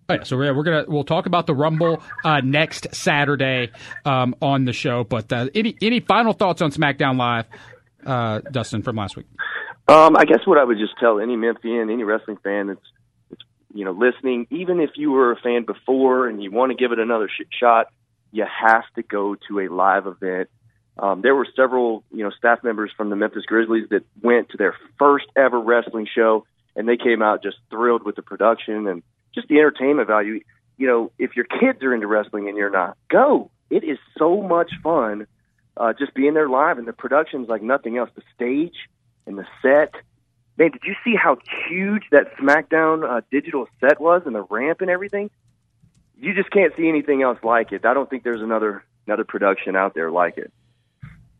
Oh, 0.09 0.15
yeah, 0.15 0.23
so 0.23 0.35
we're, 0.35 0.53
we're 0.53 0.63
gonna 0.63 0.85
we'll 0.87 1.05
talk 1.05 1.25
about 1.25 1.47
the 1.47 1.53
Rumble 1.53 2.03
uh, 2.25 2.41
next 2.41 2.93
Saturday 2.93 3.71
um, 4.03 4.35
on 4.41 4.65
the 4.65 4.73
show. 4.73 5.05
But 5.05 5.31
uh, 5.31 5.47
any 5.55 5.77
any 5.81 6.01
final 6.01 6.33
thoughts 6.33 6.61
on 6.61 6.71
SmackDown 6.71 7.17
Live, 7.17 7.45
uh, 8.05 8.39
Dustin 8.51 8.81
from 8.81 8.97
last 8.97 9.15
week? 9.15 9.27
Um, 9.87 10.17
I 10.17 10.25
guess 10.25 10.39
what 10.45 10.57
I 10.57 10.63
would 10.63 10.77
just 10.77 10.93
tell 10.99 11.19
any 11.19 11.35
Memphian, 11.37 11.89
any 11.89 12.03
wrestling 12.03 12.37
fan 12.43 12.67
that's, 12.67 12.81
that's 13.29 13.41
you 13.73 13.85
know 13.85 13.91
listening, 13.91 14.47
even 14.49 14.81
if 14.81 14.91
you 14.95 15.11
were 15.11 15.31
a 15.31 15.37
fan 15.37 15.63
before 15.63 16.27
and 16.27 16.43
you 16.43 16.51
want 16.51 16.71
to 16.71 16.75
give 16.75 16.91
it 16.91 16.99
another 16.99 17.29
sh- 17.29 17.47
shot, 17.57 17.87
you 18.31 18.45
have 18.45 18.83
to 18.95 19.03
go 19.03 19.35
to 19.47 19.59
a 19.59 19.69
live 19.69 20.07
event. 20.07 20.49
Um, 21.01 21.21
there 21.21 21.33
were 21.33 21.47
several 21.55 22.03
you 22.11 22.23
know 22.23 22.29
staff 22.29 22.63
members 22.63 22.91
from 22.95 23.09
the 23.09 23.15
Memphis 23.15 23.43
Grizzlies 23.45 23.89
that 23.89 24.05
went 24.21 24.49
to 24.49 24.57
their 24.57 24.75
first 24.99 25.25
ever 25.35 25.59
wrestling 25.59 26.07
show, 26.13 26.45
and 26.75 26.87
they 26.87 26.95
came 26.95 27.23
out 27.23 27.41
just 27.41 27.57
thrilled 27.71 28.05
with 28.05 28.15
the 28.15 28.21
production 28.21 28.87
and 28.87 29.01
just 29.33 29.47
the 29.47 29.57
entertainment 29.57 30.07
value. 30.07 30.41
You 30.77 30.87
know, 30.87 31.11
if 31.17 31.35
your 31.35 31.45
kids 31.45 31.83
are 31.83 31.93
into 31.93 32.07
wrestling 32.07 32.47
and 32.47 32.57
you're 32.57 32.69
not, 32.69 32.97
go. 33.09 33.49
It 33.71 33.83
is 33.83 33.97
so 34.17 34.41
much 34.41 34.71
fun 34.83 35.25
uh, 35.75 35.93
just 35.93 36.13
being 36.13 36.35
there 36.35 36.49
live, 36.49 36.77
and 36.77 36.87
the 36.87 36.93
production's 36.93 37.49
like 37.49 37.63
nothing 37.63 37.97
else. 37.97 38.09
The 38.15 38.21
stage 38.35 38.75
and 39.25 39.37
the 39.37 39.47
set. 39.63 39.93
Man, 40.57 40.69
did 40.69 40.81
you 40.83 40.93
see 41.03 41.15
how 41.15 41.37
huge 41.67 42.03
that 42.11 42.35
SmackDown 42.37 43.09
uh, 43.09 43.21
digital 43.31 43.67
set 43.79 43.99
was, 43.99 44.21
and 44.27 44.35
the 44.35 44.43
ramp 44.43 44.81
and 44.81 44.89
everything? 44.91 45.31
You 46.19 46.35
just 46.35 46.51
can't 46.51 46.73
see 46.77 46.87
anything 46.87 47.23
else 47.23 47.39
like 47.41 47.71
it. 47.71 47.85
I 47.85 47.95
don't 47.95 48.07
think 48.07 48.23
there's 48.23 48.43
another 48.43 48.83
another 49.07 49.23
production 49.23 49.75
out 49.75 49.95
there 49.95 50.11
like 50.11 50.37
it. 50.37 50.51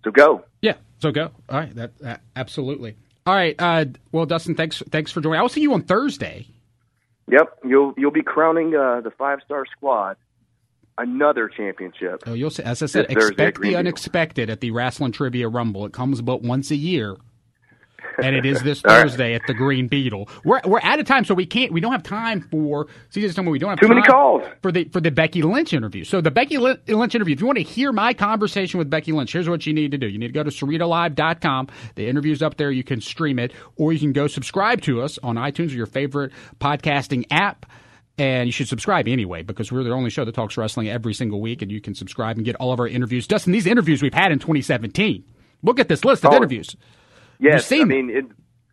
So 0.03 0.11
go. 0.11 0.43
Yeah, 0.61 0.75
so 0.99 1.11
go. 1.11 1.31
All 1.49 1.59
right, 1.59 1.75
that, 1.75 1.97
that 1.99 2.21
absolutely. 2.35 2.95
All 3.25 3.35
right. 3.35 3.55
Uh, 3.59 3.85
well, 4.11 4.25
Dustin, 4.25 4.55
thanks 4.55 4.81
thanks 4.89 5.11
for 5.11 5.21
joining. 5.21 5.39
I 5.39 5.41
will 5.41 5.49
see 5.49 5.61
you 5.61 5.73
on 5.73 5.83
Thursday. 5.83 6.47
Yep, 7.27 7.59
you'll 7.63 7.93
you'll 7.97 8.11
be 8.11 8.23
crowning 8.23 8.75
uh, 8.75 9.01
the 9.01 9.11
five 9.11 9.39
star 9.45 9.65
squad 9.65 10.17
another 10.97 11.47
championship. 11.47 12.23
Oh, 12.25 12.33
you'll 12.33 12.49
see. 12.49 12.63
As 12.63 12.81
I 12.81 12.85
said, 12.85 13.07
This 13.07 13.15
Thursday 13.15 13.43
at 13.43 13.49
expect 13.49 13.61
the 13.61 13.75
unexpected 13.75 14.49
at 14.49 14.61
the 14.61 14.71
Wrestling 14.71 15.11
Trivia 15.11 15.47
Rumble. 15.47 15.85
It 15.85 15.93
comes 15.93 16.21
but 16.21 16.41
once 16.41 16.71
a 16.71 16.75
year. 16.75 17.17
And 18.21 18.35
it 18.35 18.45
is 18.45 18.61
this 18.63 18.81
All 18.85 18.91
right. 18.91 19.01
Thursday 19.01 19.33
at 19.33 19.41
the 19.47 19.53
Green 19.53 19.87
Beetle. 19.87 20.29
We're 20.43 20.61
we're 20.65 20.81
out 20.81 20.99
of 20.99 21.05
time, 21.05 21.25
so 21.25 21.33
we 21.33 21.45
can't. 21.45 21.71
We 21.71 21.81
don't 21.81 21.91
have 21.91 22.03
time 22.03 22.41
for. 22.51 22.87
See, 23.09 23.21
just 23.21 23.37
we 23.39 23.59
don't 23.59 23.69
have 23.69 23.79
Too 23.79 23.87
many 23.87 24.01
calls. 24.01 24.43
for 24.61 24.71
the 24.71 24.85
for 24.85 24.99
the 25.01 25.11
Becky 25.11 25.41
Lynch 25.41 25.73
interview. 25.73 26.03
So 26.03 26.21
the 26.21 26.31
Becky 26.31 26.57
Lynch 26.57 26.79
interview. 27.15 27.33
If 27.33 27.39
you 27.41 27.45
want 27.47 27.57
to 27.57 27.63
hear 27.63 27.91
my 27.91 28.13
conversation 28.13 28.77
with 28.77 28.89
Becky 28.89 29.11
Lynch, 29.11 29.31
here's 29.33 29.49
what 29.49 29.65
you 29.65 29.73
need 29.73 29.91
to 29.91 29.97
do. 29.97 30.07
You 30.07 30.17
need 30.19 30.27
to 30.27 30.33
go 30.33 30.43
to 30.43 30.49
CerritoLive.com. 30.51 31.67
The 31.95 32.07
interview's 32.07 32.41
up 32.41 32.57
there. 32.57 32.71
You 32.71 32.83
can 32.83 33.01
stream 33.01 33.39
it, 33.39 33.53
or 33.75 33.93
you 33.93 33.99
can 33.99 34.13
go 34.13 34.27
subscribe 34.27 34.81
to 34.81 35.01
us 35.01 35.17
on 35.23 35.35
iTunes 35.35 35.69
or 35.71 35.75
your 35.75 35.85
favorite 35.85 36.31
podcasting 36.59 37.25
app. 37.31 37.65
And 38.17 38.47
you 38.47 38.51
should 38.51 38.67
subscribe 38.67 39.07
anyway 39.07 39.41
because 39.41 39.71
we're 39.71 39.83
the 39.83 39.91
only 39.91 40.09
show 40.11 40.25
that 40.25 40.35
talks 40.35 40.55
wrestling 40.57 40.89
every 40.89 41.13
single 41.13 41.41
week, 41.41 41.61
and 41.61 41.71
you 41.71 41.81
can 41.81 41.95
subscribe 41.95 42.35
and 42.37 42.45
get 42.45 42.55
all 42.57 42.71
of 42.71 42.79
our 42.79 42.87
interviews. 42.87 43.25
Dustin, 43.25 43.51
these 43.51 43.65
interviews 43.65 44.01
we've 44.03 44.13
had 44.13 44.31
in 44.31 44.37
2017. 44.37 45.23
Look 45.63 45.79
at 45.79 45.87
this 45.87 46.03
list 46.05 46.25
of 46.25 46.33
Oh, 46.33 46.35
interviews. 46.37 46.75
Yes, 47.41 47.71
I 47.71 47.83
mean, 47.83 48.09
it, 48.09 48.25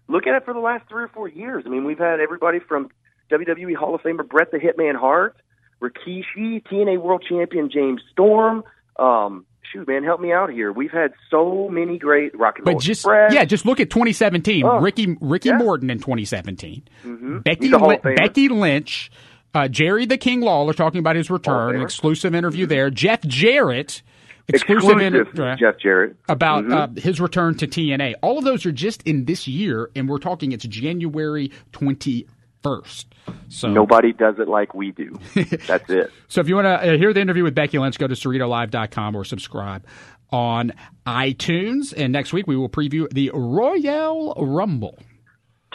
look 0.08 0.26
at 0.26 0.34
it 0.36 0.44
for 0.44 0.52
the 0.54 0.60
last 0.60 0.88
three 0.88 1.02
or 1.04 1.08
four 1.08 1.28
years. 1.28 1.64
I 1.66 1.70
mean, 1.70 1.84
we've 1.84 1.98
had 1.98 2.20
everybody 2.20 2.58
from 2.60 2.90
WWE 3.32 3.74
Hall 3.74 3.94
of 3.94 4.02
Famer 4.02 4.26
Bret 4.28 4.50
the 4.50 4.58
Hitman 4.58 4.94
Hart, 4.96 5.36
Rikishi, 5.82 6.62
TNA 6.66 7.00
World 7.00 7.24
Champion 7.28 7.70
James 7.70 8.00
Storm. 8.12 8.64
Um, 8.98 9.46
shoot, 9.72 9.86
man, 9.86 10.02
help 10.02 10.20
me 10.20 10.32
out 10.32 10.50
here. 10.50 10.72
We've 10.72 10.90
had 10.90 11.12
so 11.30 11.68
many 11.70 11.98
great 11.98 12.36
Rock 12.38 12.58
and 12.58 12.66
Roll 12.66 12.76
But 12.76 12.82
just 12.82 13.00
Express. 13.02 13.32
yeah, 13.32 13.44
just 13.44 13.64
look 13.64 13.80
at 13.80 13.90
2017. 13.90 14.64
Oh, 14.64 14.78
Ricky 14.80 15.16
Ricky 15.20 15.50
yeah. 15.50 15.58
Morton 15.58 15.88
in 15.90 15.98
2017. 15.98 16.82
Mhm. 17.04 17.44
Becky 17.44 17.66
He's 17.66 17.72
a 17.72 17.78
Hall 17.78 17.88
Lin- 17.88 17.98
of 17.98 18.02
Famer. 18.02 18.16
Becky 18.16 18.48
Lynch, 18.48 19.10
uh, 19.54 19.68
Jerry 19.68 20.04
the 20.06 20.16
King 20.18 20.40
Lawler 20.40 20.72
talking 20.72 20.98
about 20.98 21.16
his 21.16 21.30
return, 21.30 21.76
an 21.76 21.82
exclusive 21.82 22.34
interview 22.34 22.66
there. 22.66 22.90
Jeff 22.90 23.22
Jarrett, 23.22 24.02
exclusive, 24.48 24.90
Exclusive, 25.00 25.28
inter- 25.36 25.56
Jeff 25.56 25.78
Jarrett. 25.78 26.16
about 26.28 26.64
Mhm. 26.64 26.72
uh, 26.96 27.00
his 27.00 27.20
return 27.20 27.54
to 27.56 27.66
TNA. 27.66 28.14
All 28.22 28.38
of 28.38 28.44
those 28.44 28.64
are 28.66 28.72
just 28.72 29.02
in 29.02 29.24
this 29.26 29.46
year, 29.48 29.90
and 29.94 30.08
we're 30.08 30.18
talking 30.18 30.52
it's 30.52 30.64
January 30.66 31.50
21st. 31.72 33.06
So 33.48 33.68
Nobody 33.68 34.12
does 34.12 34.38
it 34.38 34.48
like 34.48 34.74
we 34.74 34.90
do. 34.92 35.18
That's 35.66 35.88
it. 35.90 36.10
so 36.28 36.40
if 36.40 36.48
you 36.48 36.54
want 36.54 36.64
to 36.66 36.94
uh, 36.94 36.96
hear 36.96 37.12
the 37.12 37.20
interview 37.20 37.44
with 37.44 37.54
Becky 37.54 37.78
Lynch, 37.78 37.98
go 37.98 38.06
to 38.06 38.14
CerritoLive.com 38.14 39.14
or 39.14 39.24
subscribe 39.24 39.84
on 40.30 40.72
iTunes. 41.06 41.92
And 41.96 42.12
next 42.12 42.32
week 42.32 42.46
we 42.46 42.56
will 42.56 42.68
preview 42.68 43.08
the 43.10 43.30
Royal 43.34 44.34
Rumble. 44.38 44.98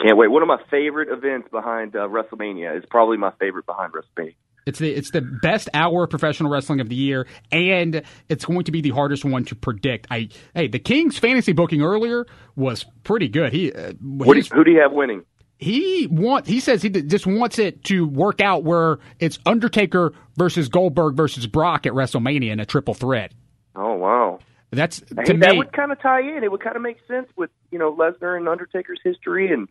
Can't 0.02 0.16
wait. 0.18 0.28
One 0.28 0.42
of 0.42 0.48
my 0.48 0.60
favorite 0.70 1.08
events 1.08 1.48
behind 1.52 1.94
uh, 1.94 2.08
WrestleMania 2.08 2.76
is 2.76 2.84
probably 2.90 3.16
my 3.16 3.30
favorite 3.38 3.66
behind 3.66 3.92
WrestleMania. 3.92 4.34
It's 4.66 4.78
the 4.78 4.90
it's 4.92 5.10
the 5.10 5.20
best 5.20 5.68
hour 5.74 6.04
of 6.04 6.10
professional 6.10 6.50
wrestling 6.50 6.80
of 6.80 6.88
the 6.88 6.94
year, 6.94 7.26
and 7.52 8.02
it's 8.28 8.44
going 8.46 8.64
to 8.64 8.72
be 8.72 8.80
the 8.80 8.90
hardest 8.90 9.24
one 9.24 9.44
to 9.46 9.54
predict. 9.54 10.06
I 10.10 10.28
hey, 10.54 10.68
the 10.68 10.78
Kings 10.78 11.18
fantasy 11.18 11.52
booking 11.52 11.82
earlier 11.82 12.26
was 12.56 12.84
pretty 13.02 13.28
good. 13.28 13.52
He 13.52 13.72
uh, 13.72 13.92
What 14.00 14.34
do 14.34 14.40
you, 14.40 14.46
who 14.52 14.64
do 14.64 14.70
you 14.70 14.80
have 14.80 14.92
winning? 14.92 15.24
he 15.58 16.08
want 16.10 16.46
he 16.46 16.60
says 16.60 16.82
he 16.82 16.90
just 16.90 17.26
wants 17.26 17.58
it 17.58 17.84
to 17.84 18.06
work 18.08 18.40
out 18.40 18.64
where 18.64 18.98
it's 19.20 19.38
Undertaker 19.46 20.12
versus 20.36 20.68
Goldberg 20.68 21.14
versus 21.14 21.46
Brock 21.46 21.86
at 21.86 21.92
WrestleMania 21.92 22.50
in 22.50 22.58
a 22.60 22.66
triple 22.66 22.94
threat. 22.94 23.32
Oh 23.76 23.94
wow. 23.94 24.40
That's 24.72 25.00
to 25.00 25.14
Hey, 25.24 25.32
me. 25.34 25.38
that 25.40 25.56
would 25.56 25.72
kind 25.72 25.92
of 25.92 26.00
tie 26.00 26.20
in. 26.22 26.42
It 26.42 26.50
would 26.50 26.60
kind 26.62 26.74
of 26.74 26.82
make 26.82 26.96
sense 27.06 27.28
with 27.36 27.50
you 27.70 27.78
know 27.78 27.94
Lesnar 27.94 28.36
and 28.36 28.48
Undertaker's 28.48 29.00
history, 29.04 29.52
and 29.52 29.68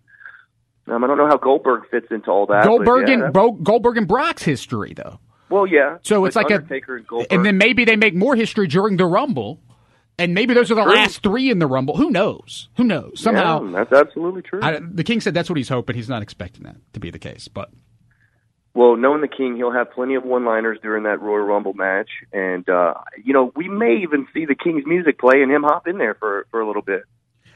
um, 0.88 1.04
I 1.04 1.08
don't 1.08 1.18
know 1.18 1.28
how 1.28 1.38
Goldberg 1.38 1.90
fits 1.90 2.08
into 2.12 2.30
all 2.30 2.46
that. 2.48 2.66
Goldberg 2.66 3.08
yeah, 3.08 3.26
and 3.26 3.34
Bro, 3.34 3.54
Goldberg 3.54 3.98
and 3.98 4.08
Brock's 4.08 4.44
history 4.44 4.94
though. 4.96 5.20
well, 5.50 5.66
yeah. 5.68 5.98
So 6.04 6.26
it's 6.26 6.36
like 6.36 6.52
Undertaker 6.52 6.98
and 6.98 7.06
a 7.06 7.08
Goldberg. 7.08 7.34
and 7.34 7.46
then 7.46 7.58
maybe 7.58 7.86
they 7.86 7.96
make 7.96 8.14
more 8.16 8.36
history 8.36 8.68
during 8.68 8.98
the 8.98 9.06
Rumble. 9.06 9.60
And 10.20 10.36
maybe 10.36 10.54
those 10.54 10.70
are 10.70 10.76
the 10.76 10.84
True. 10.84 10.94
last 10.94 11.24
three 11.24 11.50
in 11.50 11.58
the 11.58 11.66
Rumble. 11.66 11.98
Who 11.98 12.12
knows? 12.12 12.70
Who 12.78 12.84
knows? 12.84 13.14
Somehow, 13.20 13.64
yeah, 13.64 13.72
that's 13.84 13.92
absolutely 13.92 14.44
true. 14.44 14.60
I, 14.62 14.80
the 14.80 15.04
King 15.04 15.22
said 15.22 15.34
that's 15.34 15.50
what 15.50 15.58
he's 15.58 15.70
hoping. 15.70 15.96
He's 15.96 16.08
not 16.08 16.22
expecting 16.22 16.64
that 16.66 16.76
to 16.94 17.00
be 17.00 17.10
the 17.10 17.18
case, 17.18 17.48
but 17.48 17.72
Well, 18.76 18.96
knowing 18.96 19.22
the 19.22 19.28
King, 19.28 19.56
he'll 19.56 19.72
have 19.72 19.92
plenty 19.92 20.14
of 20.14 20.24
one-liners 20.24 20.78
during 20.84 21.04
that 21.06 21.20
Royal 21.20 21.44
Rumble 21.44 21.74
match, 21.74 22.10
and 22.32 22.68
uh, 22.70 22.94
you 23.24 23.34
know 23.34 23.52
we 23.56 23.68
may 23.68 23.98
even 24.04 24.28
see 24.36 24.46
the 24.46 24.54
King's 24.54 24.86
music 24.86 25.18
play 25.20 25.42
and 25.42 25.52
him 25.52 25.64
hop 25.64 25.88
in 25.88 25.98
there 25.98 26.14
for 26.14 26.46
for 26.52 26.62
a 26.62 26.68
little 26.68 26.84
bit. 26.84 27.04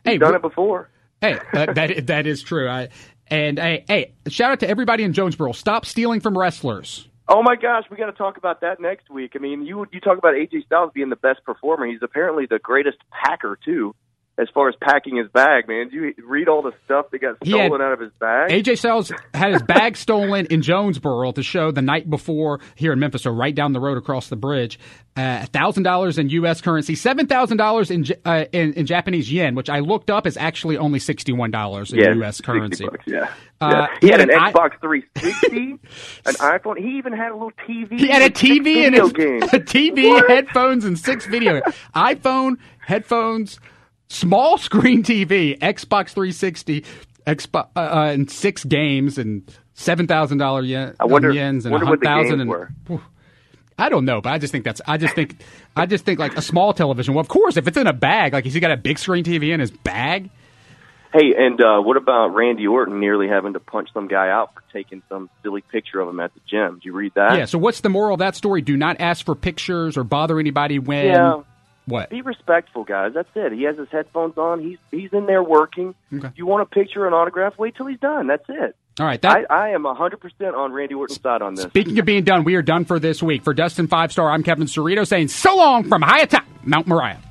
He's 0.03 0.13
Hey, 0.13 0.17
done 0.17 0.33
it 0.33 0.41
before. 0.41 0.89
Hey, 1.21 1.37
that, 1.53 1.75
that 1.75 2.07
that 2.07 2.25
is 2.27 2.41
true. 2.41 2.67
I, 2.67 2.89
and 3.29 3.59
hey, 3.59 3.85
hey, 3.87 4.13
shout 4.27 4.51
out 4.51 4.59
to 4.61 4.69
everybody 4.69 5.03
in 5.03 5.13
Jonesboro. 5.13 5.51
Stop 5.51 5.85
stealing 5.85 6.19
from 6.19 6.37
wrestlers. 6.37 7.07
Oh 7.29 7.43
my 7.43 7.55
gosh, 7.55 7.83
we 7.91 7.97
got 7.97 8.05
to 8.05 8.13
talk 8.13 8.37
about 8.37 8.61
that 8.61 8.79
next 8.79 9.09
week. 9.09 9.33
I 9.35 9.39
mean, 9.39 9.65
you 9.65 9.85
you 9.91 9.99
talk 9.99 10.17
about 10.17 10.35
AJ 10.35 10.65
Styles 10.65 10.91
being 10.93 11.09
the 11.09 11.17
best 11.17 11.43
performer. 11.43 11.85
He's 11.85 11.99
apparently 12.01 12.45
the 12.45 12.59
greatest 12.59 12.97
packer 13.11 13.57
too, 13.63 13.93
as 14.39 14.47
far 14.53 14.69
as 14.69 14.75
packing 14.79 15.17
his 15.17 15.27
bag. 15.29 15.67
Man, 15.67 15.89
you 15.91 16.13
read 16.25 16.47
all 16.47 16.61
the 16.61 16.73
stuff 16.85 17.09
that 17.11 17.19
got 17.21 17.37
He 17.43 17.51
had- 17.51 17.65
stolen 17.67 17.81
out 17.81 17.93
of 17.93 17.99
his 17.99 18.11
bag? 18.19 18.51
AJ 18.51 18.77
Styles 18.77 19.11
had 19.33 19.53
his 19.53 19.63
bag 19.63 19.97
stolen 19.97 20.45
in 20.47 20.61
Jonesboro 20.61 21.29
at 21.29 21.35
the 21.35 21.43
show 21.43 21.71
the 21.71 21.81
night 21.81 22.09
before 22.09 22.59
here 22.75 22.93
in 22.93 22.99
Memphis, 22.99 23.23
so 23.23 23.31
right 23.31 23.53
down 23.55 23.73
the 23.73 23.79
road 23.79 23.97
across 23.97 24.27
the 24.29 24.35
bridge. 24.35 24.79
Uh, 25.15 25.43
thousand 25.47 25.81
dollars 25.81 26.19
in 26.19 26.29
U.S. 26.29 26.61
currency, 26.61 26.93
seven 26.93 27.25
thousand 27.25 27.57
dollars 27.57 27.89
in 27.89 28.05
uh, 28.23 28.45
in 28.51 28.73
in 28.73 28.85
Japanese 28.85 29.31
yen, 29.33 29.55
which 29.55 29.67
I 29.67 29.79
looked 29.79 30.11
up 30.11 30.27
is 30.27 30.37
actually 30.37 30.77
only 30.77 30.99
sixty 30.99 31.33
one 31.33 31.49
dollars 31.49 31.91
in 31.91 31.97
Yeah, 31.97 32.13
U.S. 32.17 32.39
currency. 32.39 32.85
bucks, 32.85 33.03
yeah. 33.07 33.31
Uh, 33.59 33.87
Yeah. 33.89 33.97
He 34.01 34.07
had 34.09 34.21
an 34.21 34.29
I- 34.31 34.51
Xbox 34.51 34.79
360, 34.79 35.57
an 36.27 36.33
iPhone. 36.35 36.77
He 36.77 36.99
even 36.99 37.13
had 37.13 37.31
a 37.31 37.33
little 37.33 37.51
TV. 37.67 37.97
He 37.99 38.07
had 38.09 38.21
a 38.21 38.29
TV 38.29 38.85
and 38.85 38.93
games. 39.15 39.45
a 39.51 39.59
TV, 39.59 40.21
headphones, 40.27 40.85
and 40.85 40.99
six 40.99 41.25
video. 41.25 41.61
iPhone, 41.95 42.57
headphones, 42.77 43.59
small 44.09 44.57
screen 44.57 45.03
TV, 45.03 45.57
Xbox 45.59 46.09
360, 46.09 46.83
Xbox, 47.25 47.67
uh, 47.75 47.79
uh, 47.79 48.11
and 48.13 48.29
six 48.31 48.63
games 48.63 49.17
and 49.17 49.43
seven 49.73 50.07
thousand 50.07 50.37
dollar 50.37 50.61
yen, 50.61 50.95
I 50.99 51.05
wonder- 51.05 51.31
yens 51.31 51.65
and 51.65 51.71
wonder 51.71 51.93
a 51.93 51.97
thousand 51.97 52.41
and. 52.41 52.49
were. 52.49 52.71
I 53.79 53.89
don't 53.89 54.05
know, 54.05 54.21
but 54.21 54.31
I 54.31 54.39
just 54.39 54.51
think 54.51 54.65
that's. 54.65 54.81
I 54.87 54.97
just 54.97 55.13
think. 55.13 55.35
I 55.75 55.85
just 55.85 56.03
think 56.03 56.19
like 56.19 56.35
a 56.35 56.41
small 56.41 56.73
television. 56.73 57.13
Well, 57.13 57.21
of 57.21 57.27
course, 57.27 57.57
if 57.57 57.67
it's 57.67 57.77
in 57.77 57.85
a 57.85 57.93
bag, 57.93 58.33
like 58.33 58.43
he's 58.43 58.57
got 58.57 58.71
a 58.71 58.77
big 58.77 58.97
screen 58.97 59.23
TV 59.23 59.53
in 59.53 59.59
his 59.59 59.69
bag? 59.69 60.31
Hey, 61.13 61.33
and 61.37 61.61
uh, 61.61 61.79
what 61.81 61.95
about 61.95 62.29
Randy 62.33 62.65
Orton 62.67 62.99
nearly 62.99 63.27
having 63.27 63.53
to 63.53 63.59
punch 63.59 63.89
some 63.93 64.07
guy 64.07 64.29
out 64.29 64.53
for 64.53 64.61
taking 64.73 65.03
some 65.09 65.29
silly 65.43 65.61
picture 65.61 65.99
of 65.99 66.09
him 66.09 66.19
at 66.19 66.33
the 66.33 66.41
gym? 66.49 66.75
Did 66.75 66.85
you 66.85 66.93
read 66.93 67.13
that? 67.15 67.37
yeah. 67.37 67.45
So 67.45 67.57
what's 67.59 67.81
the 67.81 67.89
moral 67.89 68.15
of 68.15 68.19
that 68.19 68.35
story? 68.35 68.61
Do 68.61 68.75
not 68.75 68.99
ask 68.99 69.23
for 69.25 69.35
pictures 69.35 69.95
or 69.95 70.03
bother 70.03 70.39
anybody 70.39 70.79
when. 70.79 71.05
Yeah. 71.05 71.41
What? 71.87 72.09
Be 72.09 72.21
respectful, 72.21 72.83
guys. 72.83 73.13
That's 73.13 73.29
it. 73.33 73.53
He 73.53 73.63
has 73.63 73.77
his 73.77 73.87
headphones 73.89 74.37
on. 74.37 74.61
He's 74.61 74.77
he's 74.91 75.11
in 75.13 75.25
there 75.25 75.41
working. 75.41 75.95
Okay. 76.13 76.29
You 76.35 76.45
want 76.45 76.61
a 76.61 76.65
picture, 76.65 77.07
an 77.07 77.13
autograph, 77.13 77.57
wait 77.57 77.75
till 77.75 77.87
he's 77.87 77.99
done. 77.99 78.27
That's 78.27 78.43
it. 78.49 78.75
All 78.99 79.05
right. 79.05 79.21
That, 79.21 79.49
I, 79.49 79.67
I 79.67 79.69
am 79.69 79.83
100% 79.83 80.53
on 80.53 80.73
Randy 80.73 80.95
Orton's 80.95 81.21
side 81.21 81.41
on 81.41 81.55
this. 81.55 81.65
Speaking 81.65 81.97
of 81.97 82.05
being 82.05 82.23
done, 82.25 82.43
we 82.43 82.55
are 82.55 82.61
done 82.61 82.83
for 82.83 82.99
this 82.99 83.23
week. 83.23 83.43
For 83.43 83.53
Dustin 83.53 83.87
Five 83.87 84.11
Star, 84.11 84.29
I'm 84.29 84.43
Kevin 84.43 84.67
Cerrito 84.67 85.07
saying 85.07 85.29
so 85.29 85.55
long 85.55 85.85
from 85.85 86.01
high 86.01 86.21
atop 86.21 86.43
Mount 86.63 86.87
Moriah. 86.87 87.21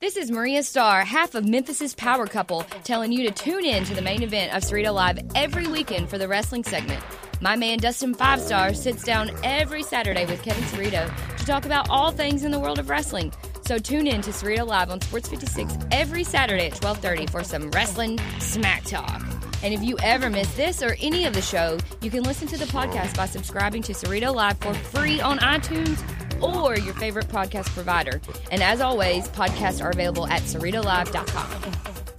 This 0.00 0.16
is 0.16 0.30
Maria 0.30 0.62
Starr, 0.62 1.04
half 1.04 1.34
of 1.34 1.44
Memphis's 1.44 1.94
power 1.94 2.26
couple, 2.26 2.62
telling 2.84 3.10
you 3.10 3.28
to 3.28 3.34
tune 3.34 3.64
in 3.64 3.84
to 3.84 3.94
the 3.94 4.02
main 4.02 4.22
event 4.22 4.54
of 4.54 4.62
Cerrito 4.62 4.94
Live 4.94 5.18
every 5.34 5.66
weekend 5.66 6.08
for 6.08 6.18
the 6.18 6.28
wrestling 6.28 6.62
segment. 6.62 7.02
My 7.40 7.54
man 7.54 7.78
Dustin 7.78 8.14
Five 8.14 8.40
Star 8.40 8.74
sits 8.74 9.04
down 9.04 9.30
every 9.44 9.82
Saturday 9.82 10.26
with 10.26 10.42
Kevin 10.42 10.64
Cerrito 10.64 11.08
to 11.36 11.46
talk 11.46 11.66
about 11.66 11.88
all 11.88 12.10
things 12.10 12.44
in 12.44 12.50
the 12.50 12.58
world 12.58 12.78
of 12.78 12.88
wrestling. 12.88 13.32
So 13.64 13.78
tune 13.78 14.06
in 14.06 14.22
to 14.22 14.30
Cerrito 14.30 14.66
Live 14.66 14.90
on 14.90 15.00
Sports 15.00 15.28
56 15.28 15.78
every 15.92 16.24
Saturday 16.24 16.66
at 16.66 16.74
12:30 16.74 17.26
for 17.30 17.44
some 17.44 17.70
wrestling 17.70 18.18
smack 18.40 18.84
talk. 18.84 19.22
And 19.62 19.74
if 19.74 19.82
you 19.82 19.96
ever 20.02 20.30
miss 20.30 20.52
this 20.54 20.82
or 20.82 20.96
any 21.00 21.26
of 21.26 21.34
the 21.34 21.42
show, 21.42 21.78
you 22.00 22.10
can 22.10 22.22
listen 22.22 22.48
to 22.48 22.56
the 22.56 22.64
podcast 22.66 23.16
by 23.16 23.26
subscribing 23.26 23.82
to 23.82 23.92
Cerrito 23.92 24.34
Live 24.34 24.58
for 24.58 24.74
free 24.74 25.20
on 25.20 25.38
iTunes 25.38 26.02
or 26.42 26.76
your 26.76 26.94
favorite 26.94 27.28
podcast 27.28 27.66
provider. 27.70 28.20
And 28.50 28.62
as 28.62 28.80
always, 28.80 29.28
podcasts 29.28 29.84
are 29.84 29.90
available 29.90 30.26
at 30.26 30.42
cerritolive.com. 30.42 32.17